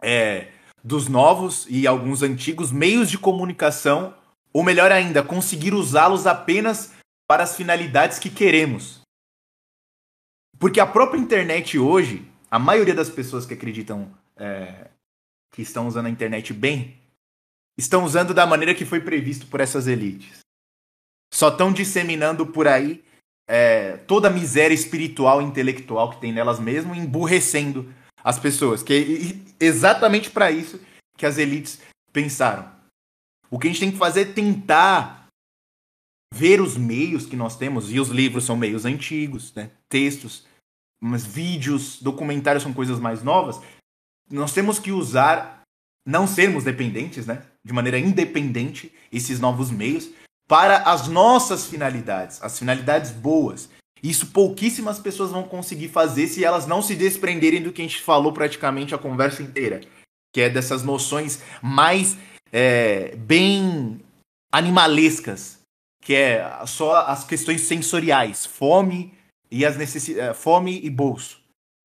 [0.00, 0.52] é,
[0.84, 4.14] dos novos e alguns antigos meios de comunicação
[4.52, 6.92] ou melhor ainda, conseguir usá-los apenas
[7.26, 9.00] para as finalidades que queremos.
[10.58, 14.88] Porque a própria internet hoje, a maioria das pessoas que acreditam é,
[15.52, 16.98] que estão usando a internet bem,
[17.76, 20.40] estão usando da maneira que foi previsto por essas elites.
[21.32, 23.04] Só estão disseminando por aí
[23.46, 27.92] é, toda a miséria espiritual e intelectual que tem nelas mesmo, emburrecendo
[28.24, 28.82] as pessoas.
[28.82, 30.80] Que é exatamente para isso
[31.16, 31.80] que as elites
[32.12, 32.77] pensaram.
[33.50, 35.28] O que a gente tem que fazer é tentar
[36.34, 39.70] ver os meios que nós temos, e os livros são meios antigos, né?
[39.88, 40.46] textos,
[41.00, 43.60] mas vídeos, documentários são coisas mais novas.
[44.30, 45.62] Nós temos que usar,
[46.06, 47.42] não sermos dependentes, né?
[47.64, 50.10] de maneira independente, esses novos meios,
[50.46, 53.68] para as nossas finalidades, as finalidades boas.
[54.02, 58.00] Isso pouquíssimas pessoas vão conseguir fazer se elas não se desprenderem do que a gente
[58.00, 59.80] falou praticamente a conversa inteira,
[60.32, 62.16] que é dessas noções mais
[62.52, 64.00] é, bem
[64.50, 65.60] animalescas,
[66.00, 69.12] que é só as questões sensoriais, fome
[69.50, 71.40] e as necessidades, é, fome e bolso.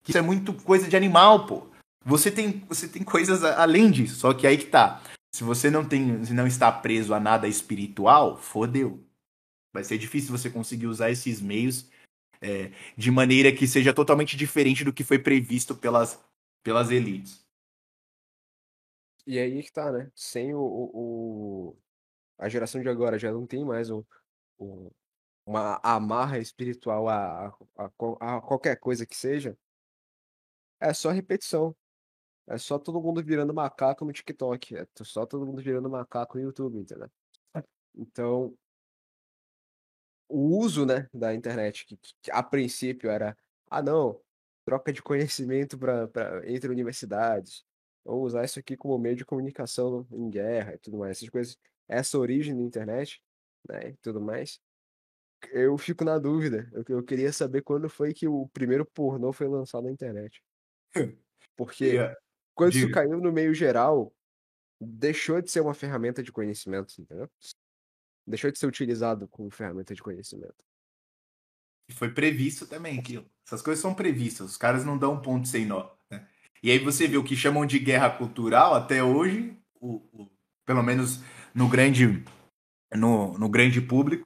[0.08, 1.68] Isso é muito coisa de animal, pô.
[2.06, 5.02] Você tem, você tem coisas além disso, só que aí que tá.
[5.34, 9.04] Se você não tem, se não está preso a nada espiritual, fodeu.
[9.74, 11.90] Vai ser difícil você conseguir usar esses meios
[12.42, 16.20] é, de maneira que seja totalmente diferente do que foi previsto pelas,
[16.62, 17.43] pelas elites.
[19.26, 20.12] E aí que tá, né?
[20.16, 21.78] Sem o, o,
[22.38, 24.04] a geração de agora já não tem mais um,
[25.46, 27.48] uma amarra espiritual a,
[27.78, 27.86] a,
[28.20, 29.58] a, qualquer coisa que seja.
[30.80, 31.76] É só repetição.
[32.48, 34.76] É só todo mundo virando macaco no TikTok.
[34.76, 37.10] É só todo mundo virando macaco no YouTube, entendeu?
[37.96, 38.58] Então,
[40.28, 43.38] o uso, né, da internet, que, que a princípio era,
[43.70, 44.20] ah, não,
[44.66, 47.64] troca de conhecimento pra, pra, entre universidades,
[48.06, 51.58] ou usar isso aqui como meio de comunicação em guerra e tudo mais, essas coisas,
[51.88, 53.22] essa origem da internet,
[53.68, 54.60] né, e tudo mais,
[55.52, 56.70] eu fico na dúvida.
[56.72, 60.42] Eu, eu queria saber quando foi que o primeiro pornô foi lançado na internet.
[61.56, 62.16] Porque yeah.
[62.56, 64.14] quando isso caiu no meio geral,
[64.80, 67.30] deixou de ser uma ferramenta de conhecimento, entendeu?
[68.26, 70.56] Deixou de ser utilizado como ferramenta de conhecimento.
[71.90, 73.30] E foi previsto também aquilo.
[73.46, 75.94] Essas coisas são previstas, os caras não dão um ponto sem nó.
[76.64, 80.30] E aí você vê o que chamam de guerra cultural até hoje, o, o,
[80.66, 81.20] pelo menos
[81.54, 82.24] no grande,
[82.96, 84.26] no, no grande público,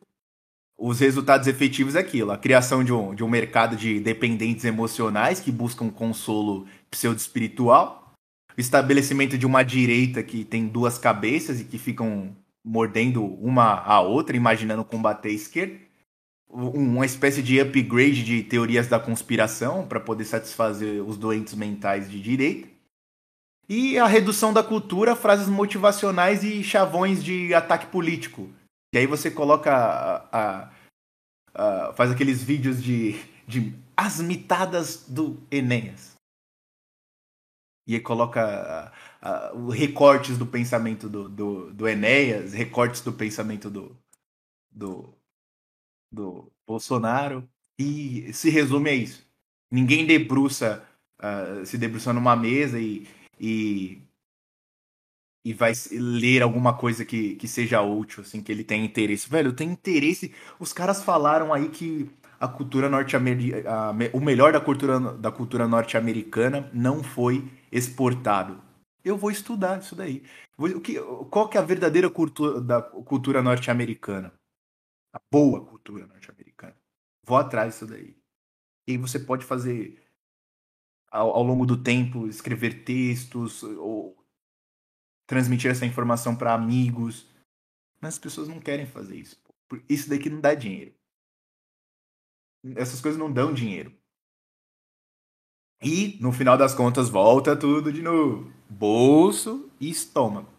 [0.77, 5.39] os resultados efetivos é aquilo: a criação de um, de um mercado de dependentes emocionais
[5.39, 8.13] que buscam consolo pseudo-espiritual,
[8.55, 13.99] o estabelecimento de uma direita que tem duas cabeças e que ficam mordendo uma a
[14.01, 15.79] outra, imaginando combater a esquerda,
[16.49, 22.21] uma espécie de upgrade de teorias da conspiração para poder satisfazer os doentes mentais de
[22.21, 22.69] direita.
[23.69, 28.49] E a redução da cultura, frases motivacionais e chavões de ataque político.
[28.93, 29.73] E aí você coloca.
[29.75, 30.71] A, a,
[31.53, 36.15] a, faz aqueles vídeos de, de as mitadas do Enéas.
[37.85, 38.91] E aí coloca
[39.73, 43.97] recortes do pensamento do, do, do Enéas, recortes do pensamento do,
[44.69, 45.16] do,
[46.11, 47.47] do Bolsonaro.
[47.79, 49.25] E se resume a isso.
[49.71, 50.83] Ninguém debruça,
[51.19, 53.07] uh, se debruça numa mesa e,
[53.39, 54.01] e,
[55.45, 59.29] e vai ler alguma coisa que, que seja útil, assim, que ele tenha interesse.
[59.29, 60.33] Velho, tenho interesse.
[60.59, 62.09] Os caras falaram aí que
[62.39, 68.61] a cultura norte-americana, o melhor da cultura, da cultura norte-americana não foi exportado.
[69.03, 70.23] Eu vou estudar isso daí.
[70.57, 74.33] O que, qual que é a verdadeira cultura da cultura norte-americana?
[75.17, 76.77] A boa cultura norte-americana.
[77.23, 78.15] Vou atrás disso daí.
[78.87, 79.99] E você pode fazer
[81.09, 84.15] ao, ao longo do tempo escrever textos ou
[85.25, 87.27] transmitir essa informação para amigos.
[87.99, 89.41] Mas as pessoas não querem fazer isso.
[89.89, 90.93] Isso daqui não dá dinheiro.
[92.75, 93.91] Essas coisas não dão dinheiro.
[95.81, 98.51] E, no final das contas, volta tudo de novo.
[98.69, 100.51] Bolso e estômago.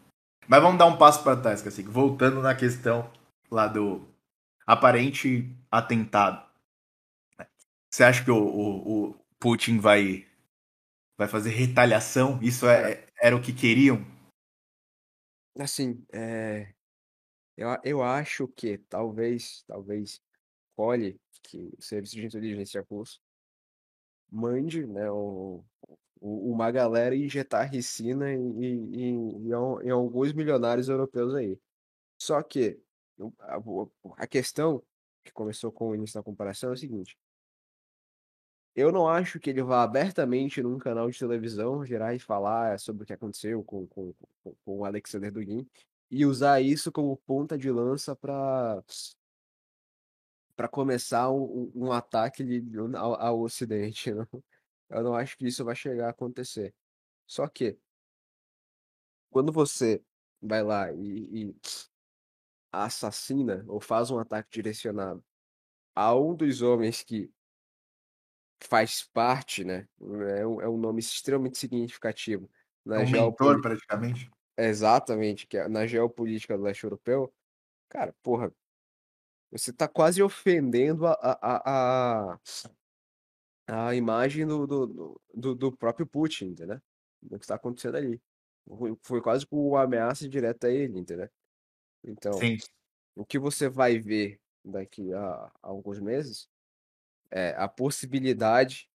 [0.49, 3.13] Mas vamos dar um passo para trás, assim, voltando na questão
[3.51, 4.18] lá do
[4.69, 6.47] aparente atentado.
[7.91, 10.29] Você acha que o, o, o Putin vai,
[11.17, 12.39] vai fazer retaliação?
[12.43, 14.05] Isso é, era o que queriam?
[15.59, 16.75] Assim, é...
[17.57, 20.21] eu, eu acho que talvez, talvez,
[20.77, 23.23] colhe que o serviço de inteligência russo
[24.31, 25.65] mande, né, o,
[26.21, 31.59] o, uma galera injetar ricina em, em, em, em alguns milionários europeus aí.
[32.21, 32.79] Só que
[33.41, 33.59] a,
[34.17, 34.83] a questão
[35.25, 37.19] que começou com o início da comparação é o seguinte:
[38.75, 43.03] eu não acho que ele vá abertamente num canal de televisão gerar e falar sobre
[43.03, 44.13] o que aconteceu com, com,
[44.43, 45.69] com, com o Alexander Dugin
[46.11, 48.83] e usar isso como ponta de lança para
[50.57, 52.43] para começar um, um ataque
[52.97, 54.11] ao, ao Ocidente.
[54.13, 54.27] Não?
[54.91, 56.75] Eu não acho que isso vai chegar a acontecer.
[57.27, 57.79] Só que,
[59.31, 60.03] quando você
[60.41, 61.57] vai lá e, e
[62.73, 65.25] assassina ou faz um ataque direcionado
[65.95, 67.31] a um dos homens que
[68.63, 69.89] faz parte, né?
[70.39, 72.51] É um, é um nome extremamente significativo
[72.91, 74.31] É na um mentor, praticamente.
[74.57, 77.33] Exatamente, que é na geopolítica do leste europeu.
[77.89, 78.53] Cara, porra,
[79.51, 82.39] você tá quase ofendendo a, a, a,
[83.67, 86.81] a, a imagem do, do, do, do próprio Putin, entendeu?
[87.23, 88.21] Do que está acontecendo ali.
[88.69, 91.29] Foi, foi quase com uma ameaça direta a ele, entendeu?
[92.05, 92.57] Então, Sim.
[93.17, 96.49] o que você vai ver daqui a, a alguns meses
[97.31, 98.89] é a possibilidade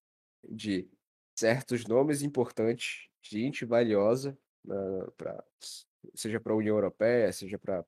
[0.44, 0.90] de
[1.36, 4.76] certos nomes importantes, gente valiosa, né,
[5.18, 5.44] pra,
[6.14, 7.84] seja para a União Europeia, seja para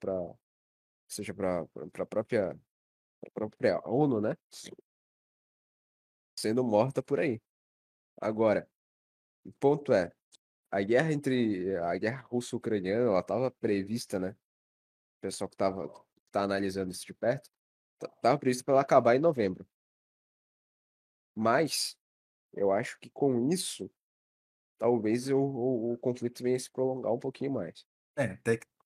[1.08, 2.60] seja para a própria,
[3.22, 4.36] pra própria ONU, né?
[6.38, 7.42] Sendo morta por aí.
[8.20, 8.68] Agora,
[9.46, 10.12] o ponto é,
[10.72, 14.36] a guerra entre a guerra russo-ucraniana, ela estava prevista, né?
[15.26, 15.91] Pessoal que estava
[16.31, 17.49] tá analisando isso de perto,
[17.99, 19.65] estava previsto para ela acabar em novembro.
[21.34, 21.97] Mas
[22.53, 23.89] eu acho que com isso,
[24.77, 27.88] talvez o, o, o conflito venha se prolongar um pouquinho mais.
[28.15, 28.38] É,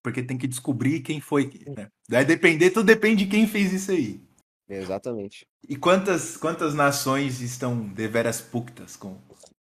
[0.02, 1.52] porque tem que descobrir quem foi.
[1.76, 1.91] Né?
[2.10, 4.26] Vai depender, tudo depende de quem fez isso aí.
[4.70, 5.45] Exatamente.
[5.68, 9.22] E quantas, quantas nações estão deveras puctas com,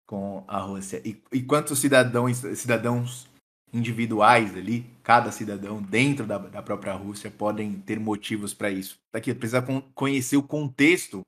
[0.05, 1.01] com a Rússia?
[1.03, 3.27] E, e quantos cidadãos, cidadãos
[3.73, 8.99] individuais ali, cada cidadão dentro da, da própria Rússia, podem ter motivos para isso?
[9.11, 11.21] Daqui precisa con- conhecer o contexto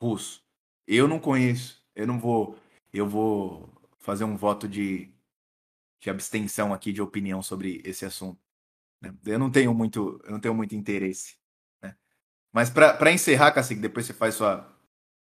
[0.00, 0.42] russo.
[0.86, 1.82] Eu não conheço.
[1.94, 2.58] Eu não vou.
[2.92, 5.10] Eu vou fazer um voto de,
[6.00, 8.40] de abstenção aqui de opinião sobre esse assunto.
[9.02, 9.14] né?
[9.24, 11.36] Eu não tenho muito, eu não tenho muito interesse.
[11.82, 11.96] né?
[12.52, 14.70] Mas para encerrar, Cacique, depois você faz sua,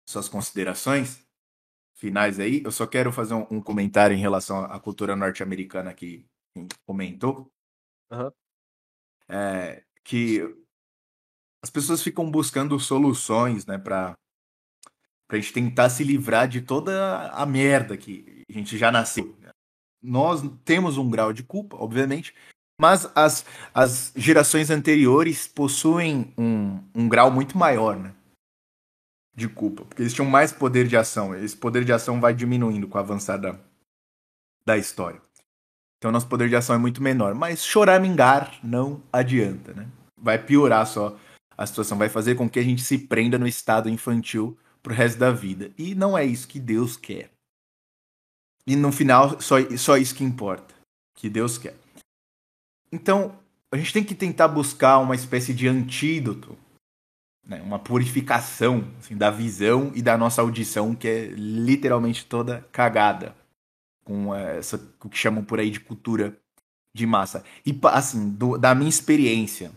[0.07, 1.27] suas considerações
[1.95, 2.61] finais aí.
[2.63, 6.28] Eu só quero fazer um, um comentário em relação à cultura norte-americana quem
[6.85, 7.51] comentou.
[8.11, 8.31] Aham.
[9.27, 10.41] É, que
[11.63, 14.17] as pessoas ficam buscando soluções, né, para
[15.27, 19.37] pra gente tentar se livrar de toda a merda que a gente já nasceu.
[20.01, 22.33] Nós temos um grau de culpa, obviamente,
[22.79, 28.15] mas as, as gerações anteriores possuem um, um grau muito maior, né?
[29.35, 31.35] De culpa, porque eles tinham mais poder de ação.
[31.35, 33.59] Esse poder de ação vai diminuindo com o avançar da,
[34.65, 35.21] da história.
[35.99, 37.35] Então, nosso poder de ação é muito menor.
[37.35, 39.87] Mas choramingar não adianta, né?
[40.17, 41.17] Vai piorar só
[41.57, 45.19] a situação, vai fazer com que a gente se prenda no estado infantil pro resto
[45.19, 45.71] da vida.
[45.77, 47.29] E não é isso que Deus quer.
[48.65, 50.73] E no final, só, só isso que importa.
[51.15, 51.75] Que Deus quer.
[52.91, 53.37] Então,
[53.71, 56.57] a gente tem que tentar buscar uma espécie de antídoto,
[57.45, 57.61] né?
[57.61, 63.35] uma purificação assim, da visão e da nossa audição, que é literalmente toda cagada.
[64.09, 66.35] Com essa, o que chamam por aí de cultura
[66.95, 67.43] de massa.
[67.63, 69.71] E, assim, do- da minha experiência,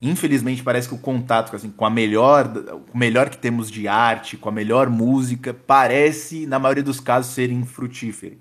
[0.00, 2.46] infelizmente parece que o contato assim, com a melhor,
[2.94, 7.34] o melhor que temos de arte, com a melhor música, parece, na maioria dos casos,
[7.34, 8.40] ser infrutífero.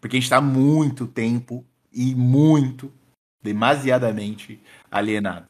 [0.00, 2.92] Porque a gente está muito tempo e muito,
[3.40, 4.60] demasiadamente
[4.90, 5.46] alienado.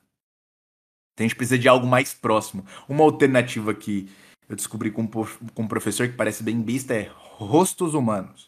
[1.15, 2.67] Então a gente precisa de algo mais próximo.
[2.87, 4.11] Uma alternativa que
[4.47, 8.46] eu descobri com, com um professor que parece bem besta é rostos humanos.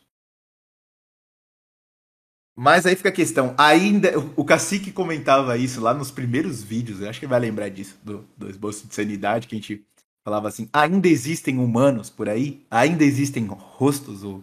[2.60, 7.08] Mas aí fica a questão, ainda o cacique comentava isso lá nos primeiros vídeos, eu
[7.08, 9.86] acho que vai lembrar disso, do, do esboço de sanidade, que a gente
[10.24, 12.66] falava assim, ainda existem humanos por aí?
[12.68, 14.42] Ainda existem rostos hu-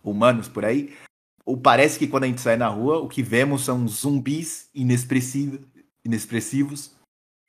[0.00, 0.94] humanos por aí?
[1.44, 6.92] Ou parece que quando a gente sai na rua, o que vemos são zumbis inexpressivos.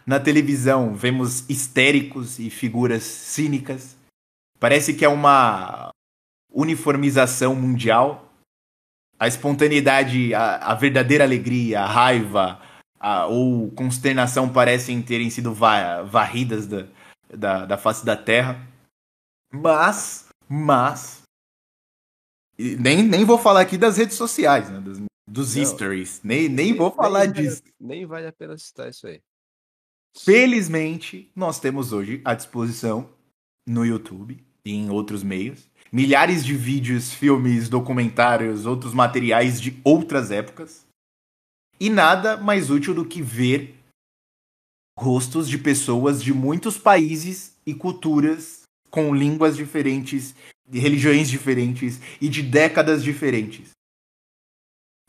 [0.03, 3.95] Na televisão, vemos histéricos e figuras cínicas.
[4.59, 5.91] Parece que é uma
[6.51, 8.30] uniformização mundial
[9.21, 12.59] a espontaneidade, a, a verdadeira alegria, a raiva
[12.99, 16.87] a, ou consternação parecem terem sido va- varridas da,
[17.29, 18.59] da, da face da Terra.
[19.53, 21.21] Mas, mas.
[22.57, 24.79] e Nem, nem vou falar aqui das redes sociais, né?
[24.79, 24.99] Dos,
[25.29, 25.61] dos Não.
[25.61, 26.19] histories.
[26.23, 27.61] Nem, nem vou falar nem vale disso.
[27.79, 29.21] Nem vale a pena citar isso aí.
[30.17, 33.07] Felizmente, nós temos hoje à disposição
[33.67, 40.31] no YouTube e em outros meios milhares de vídeos, filmes, documentários, outros materiais de outras
[40.31, 40.85] épocas.
[41.79, 43.75] E nada mais útil do que ver
[44.97, 50.35] rostos de pessoas de muitos países e culturas com línguas diferentes,
[50.69, 53.71] de religiões diferentes e de décadas diferentes.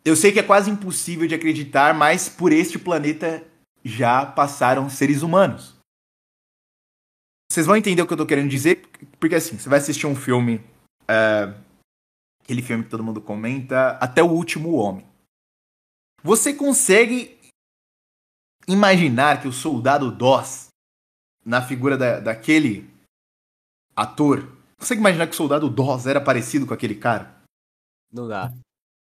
[0.05, 3.45] Eu sei que é quase impossível de acreditar, mas por este planeta
[3.85, 5.72] já passaram seres humanos.
[7.53, 8.89] Vocês vão entender o que eu tô querendo dizer,
[9.21, 10.59] porque assim, você vai assistir um filme,
[11.07, 11.53] é,
[12.43, 15.07] aquele filme que todo mundo comenta, Até o Último Homem.
[16.23, 17.39] Você consegue
[18.67, 20.69] imaginar que o soldado Doss,
[21.45, 22.89] na figura da, daquele
[23.95, 27.37] ator, consegue imaginar que o soldado Doss era parecido com aquele cara?
[28.11, 28.51] Não dá.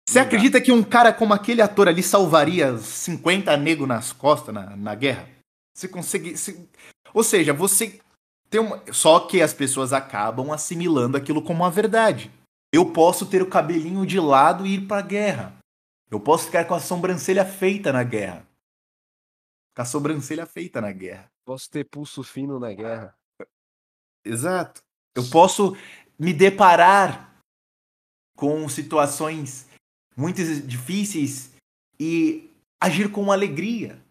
[0.10, 4.54] Você Não acredita que um cara como aquele ator ali salvaria 50 negros nas costas
[4.54, 5.30] na, na guerra?
[5.74, 6.36] Você consegue.
[6.36, 6.68] você-
[7.14, 8.02] Ou seja, você
[8.50, 8.82] tem uma.
[8.94, 12.32] Só que as pessoas acabam assimilando aquilo como uma verdade.
[12.72, 15.58] Eu posso ter o cabelinho de lado e ir pra guerra.
[16.10, 18.46] Eu posso ficar com a sobrancelha feita na guerra.
[19.76, 21.32] Com a sobrancelha feita na guerra.
[21.46, 23.16] Posso ter pulso fino na guerra.
[24.24, 24.82] Exato.
[25.16, 25.76] Eu posso
[26.18, 27.42] me deparar
[28.36, 29.68] com situações
[30.16, 31.54] muito difíceis
[32.00, 32.50] e
[32.82, 34.02] agir com alegria.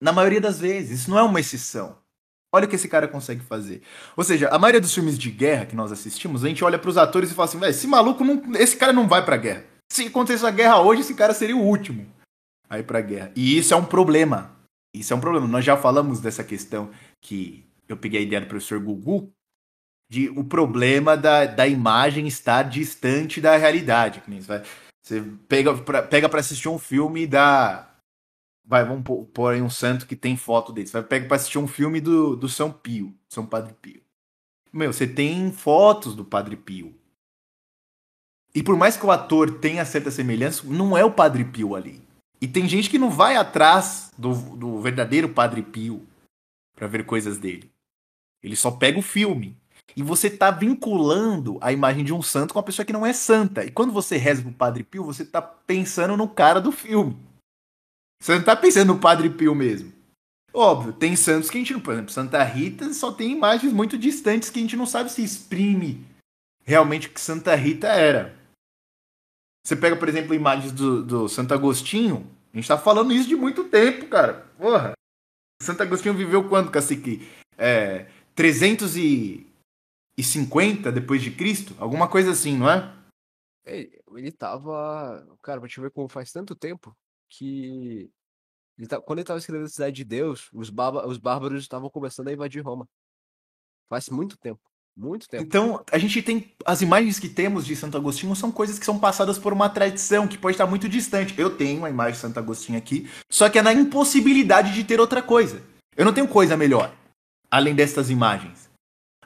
[0.00, 2.00] Na maioria das vezes, isso não é uma exceção.
[2.52, 3.82] Olha o que esse cara consegue fazer.
[4.16, 6.96] Ou seja, a maioria dos filmes de guerra que nós assistimos, a gente olha pros
[6.96, 9.64] atores e fala assim, esse maluco não, esse cara não vai pra guerra.
[9.92, 12.06] Se acontecesse a guerra hoje, esse cara seria o último
[12.68, 13.32] a ir pra guerra.
[13.34, 14.56] E isso é um problema.
[14.94, 15.46] Isso é um problema.
[15.46, 16.90] Nós já falamos dessa questão
[17.20, 19.32] que eu peguei a ideia do professor Gugu,
[20.10, 24.22] de o problema da, da imagem estar distante da realidade.
[25.02, 27.89] Você, pega pra, pega pra assistir um filme da.
[28.64, 30.86] Vai, vamos pôr, aí um santo que tem foto dele.
[30.86, 34.00] Você vai pegar pra assistir um filme do, do São Pio, São Padre Pio.
[34.72, 36.94] Meu, você tem fotos do Padre Pio.
[38.54, 42.02] E por mais que o ator tenha certa semelhança, não é o Padre Pio ali.
[42.40, 46.06] E tem gente que não vai atrás do, do verdadeiro Padre Pio
[46.74, 47.70] pra ver coisas dele.
[48.42, 49.56] Ele só pega o filme.
[49.96, 53.12] E você tá vinculando a imagem de um santo com uma pessoa que não é
[53.12, 53.64] santa.
[53.64, 57.16] E quando você reza pro Padre Pio, você tá pensando no cara do filme.
[58.20, 59.90] Você não tá pensando no Padre Pio mesmo.
[60.52, 61.80] Óbvio, tem santos que a gente não.
[61.80, 65.24] Por exemplo, Santa Rita só tem imagens muito distantes que a gente não sabe se
[65.24, 66.04] exprime
[66.62, 68.38] realmente o que Santa Rita era.
[69.64, 72.28] Você pega, por exemplo, imagens do, do Santo Agostinho.
[72.52, 74.40] A gente tá falando isso de muito tempo, cara.
[74.58, 74.92] Porra.
[75.62, 77.26] Santo Agostinho viveu quando, cacique?
[77.56, 81.74] É, 350 depois de Cristo?
[81.78, 82.92] Alguma coisa assim, não é?
[83.64, 85.26] Ele, ele tava.
[85.42, 86.94] Cara, pra te ver como faz tanto tempo
[87.30, 88.10] que.
[88.76, 90.70] Ele tá, quando ele tava escrevendo a Cidade de Deus, os,
[91.06, 92.88] os bárbaros estavam começando a invadir Roma.
[93.88, 94.60] Faz muito tempo.
[94.96, 95.42] Muito tempo.
[95.44, 96.52] Então, a gente tem.
[96.64, 100.28] As imagens que temos de Santo Agostinho são coisas que são passadas por uma tradição
[100.28, 101.34] que pode estar muito distante.
[101.38, 105.00] Eu tenho uma imagem de Santo Agostinho aqui, só que é na impossibilidade de ter
[105.00, 105.62] outra coisa.
[105.96, 106.94] Eu não tenho coisa melhor,
[107.50, 108.68] além destas imagens.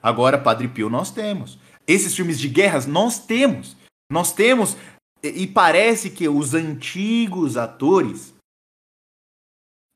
[0.02, 1.58] Agora, Padre Pio, nós temos.
[1.86, 3.76] Esses filmes de guerras, nós temos.
[4.10, 4.76] Nós temos.
[5.28, 8.34] E parece que os antigos atores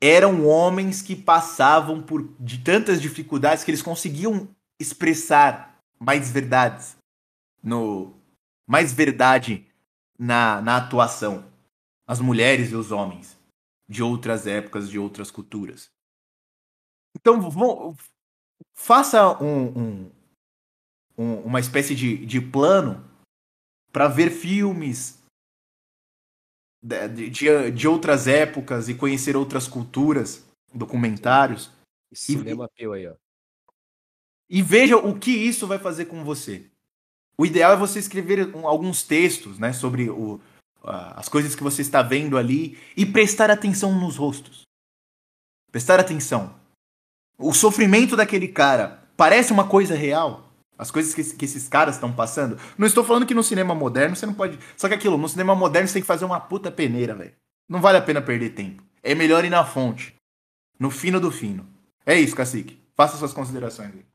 [0.00, 4.48] eram homens que passavam por de tantas dificuldades que eles conseguiam
[4.80, 6.96] expressar mais verdades
[7.62, 8.14] no
[8.66, 9.66] mais verdade
[10.18, 11.44] na, na atuação
[12.06, 13.36] as mulheres e os homens
[13.88, 15.90] de outras épocas de outras culturas.
[17.16, 17.96] Então
[18.74, 20.10] faça um, um-
[21.18, 23.04] um- uma espécie de, de plano
[23.92, 25.18] para ver filmes
[26.82, 31.70] de, de, de outras épocas e conhecer outras culturas documentários
[32.12, 33.14] Esse cinema Pio aí, ó.
[34.48, 36.70] e veja o que isso vai fazer com você.
[37.36, 40.40] O ideal é você escrever um- alguns textos, né, sobre o,
[40.82, 44.62] as coisas que você está vendo ali e prestar atenção nos rostos.
[45.70, 46.58] Prestar atenção.
[47.38, 50.47] O sofrimento daquele cara parece uma coisa real?
[50.78, 52.56] As coisas que, que esses caras estão passando?
[52.78, 54.56] Não estou falando que no cinema moderno você não pode.
[54.76, 57.34] Só que aquilo, no cinema moderno você tem que fazer uma puta peneira, velho.
[57.68, 58.82] Não vale a pena perder tempo.
[59.02, 60.14] É melhor ir na fonte.
[60.78, 61.68] No fino do fino.
[62.06, 62.80] É isso, cacique.
[62.94, 64.06] Faça suas considerações aí.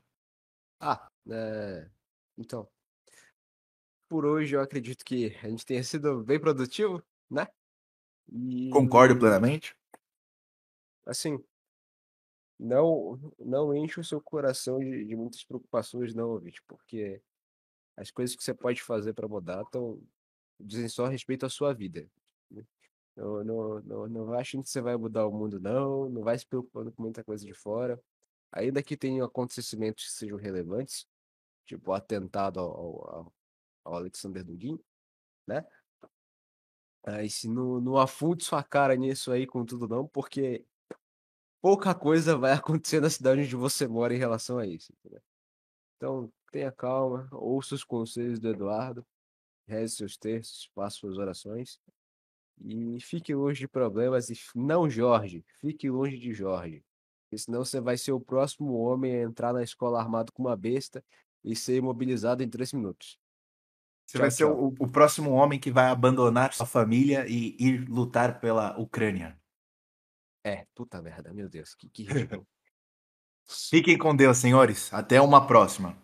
[0.80, 1.86] Ah, é...
[2.38, 2.66] então.
[4.08, 7.46] Por hoje eu acredito que a gente tenha sido bem produtivo, né?
[8.32, 9.76] E, Concordo plenamente.
[11.06, 11.38] Assim,
[12.58, 17.20] não, não enche o seu coração de, de muitas preocupações, não, ouvinte, porque
[17.96, 20.00] as coisas que você pode fazer para mudar estão
[20.60, 22.08] dizem só respeito à sua vida.
[22.50, 22.64] né?
[23.16, 26.08] Não, não, não, não vai achando que você vai mudar o mundo, não.
[26.08, 28.00] Não vai se preocupando com muita coisa de fora.
[28.52, 31.06] Ainda que tenham acontecimentos que sejam relevantes,
[31.66, 33.34] tipo o atentado ao, ao,
[33.84, 34.78] ao- Alexander Dugin,
[35.46, 35.64] né?
[37.06, 40.64] Mas se não, não afunde sua cara nisso aí com tudo, não, porque
[41.64, 44.92] pouca coisa vai acontecer na cidade onde você mora em relação a isso.
[44.92, 45.22] entendeu?
[45.96, 49.02] Então, tenha calma, ouça os conselhos do Eduardo,
[49.66, 51.80] reze seus textos, faça suas orações
[52.60, 54.28] e fique longe de problemas.
[54.28, 56.84] E não, Jorge, fique longe de Jorge,
[57.24, 60.56] porque senão você vai ser o próximo homem a entrar na escola armado com uma
[60.56, 61.02] besta
[61.42, 63.18] e ser imobilizado em três minutos.
[64.04, 67.88] Você Tchau, vai ser o, o próximo homem que vai abandonar sua família e ir
[67.88, 69.42] lutar pela Ucrânia.
[70.44, 72.46] É, puta merda, meu Deus, que, que ridículo.
[73.46, 74.92] Fiquem com Deus, senhores.
[74.92, 76.03] Até uma próxima.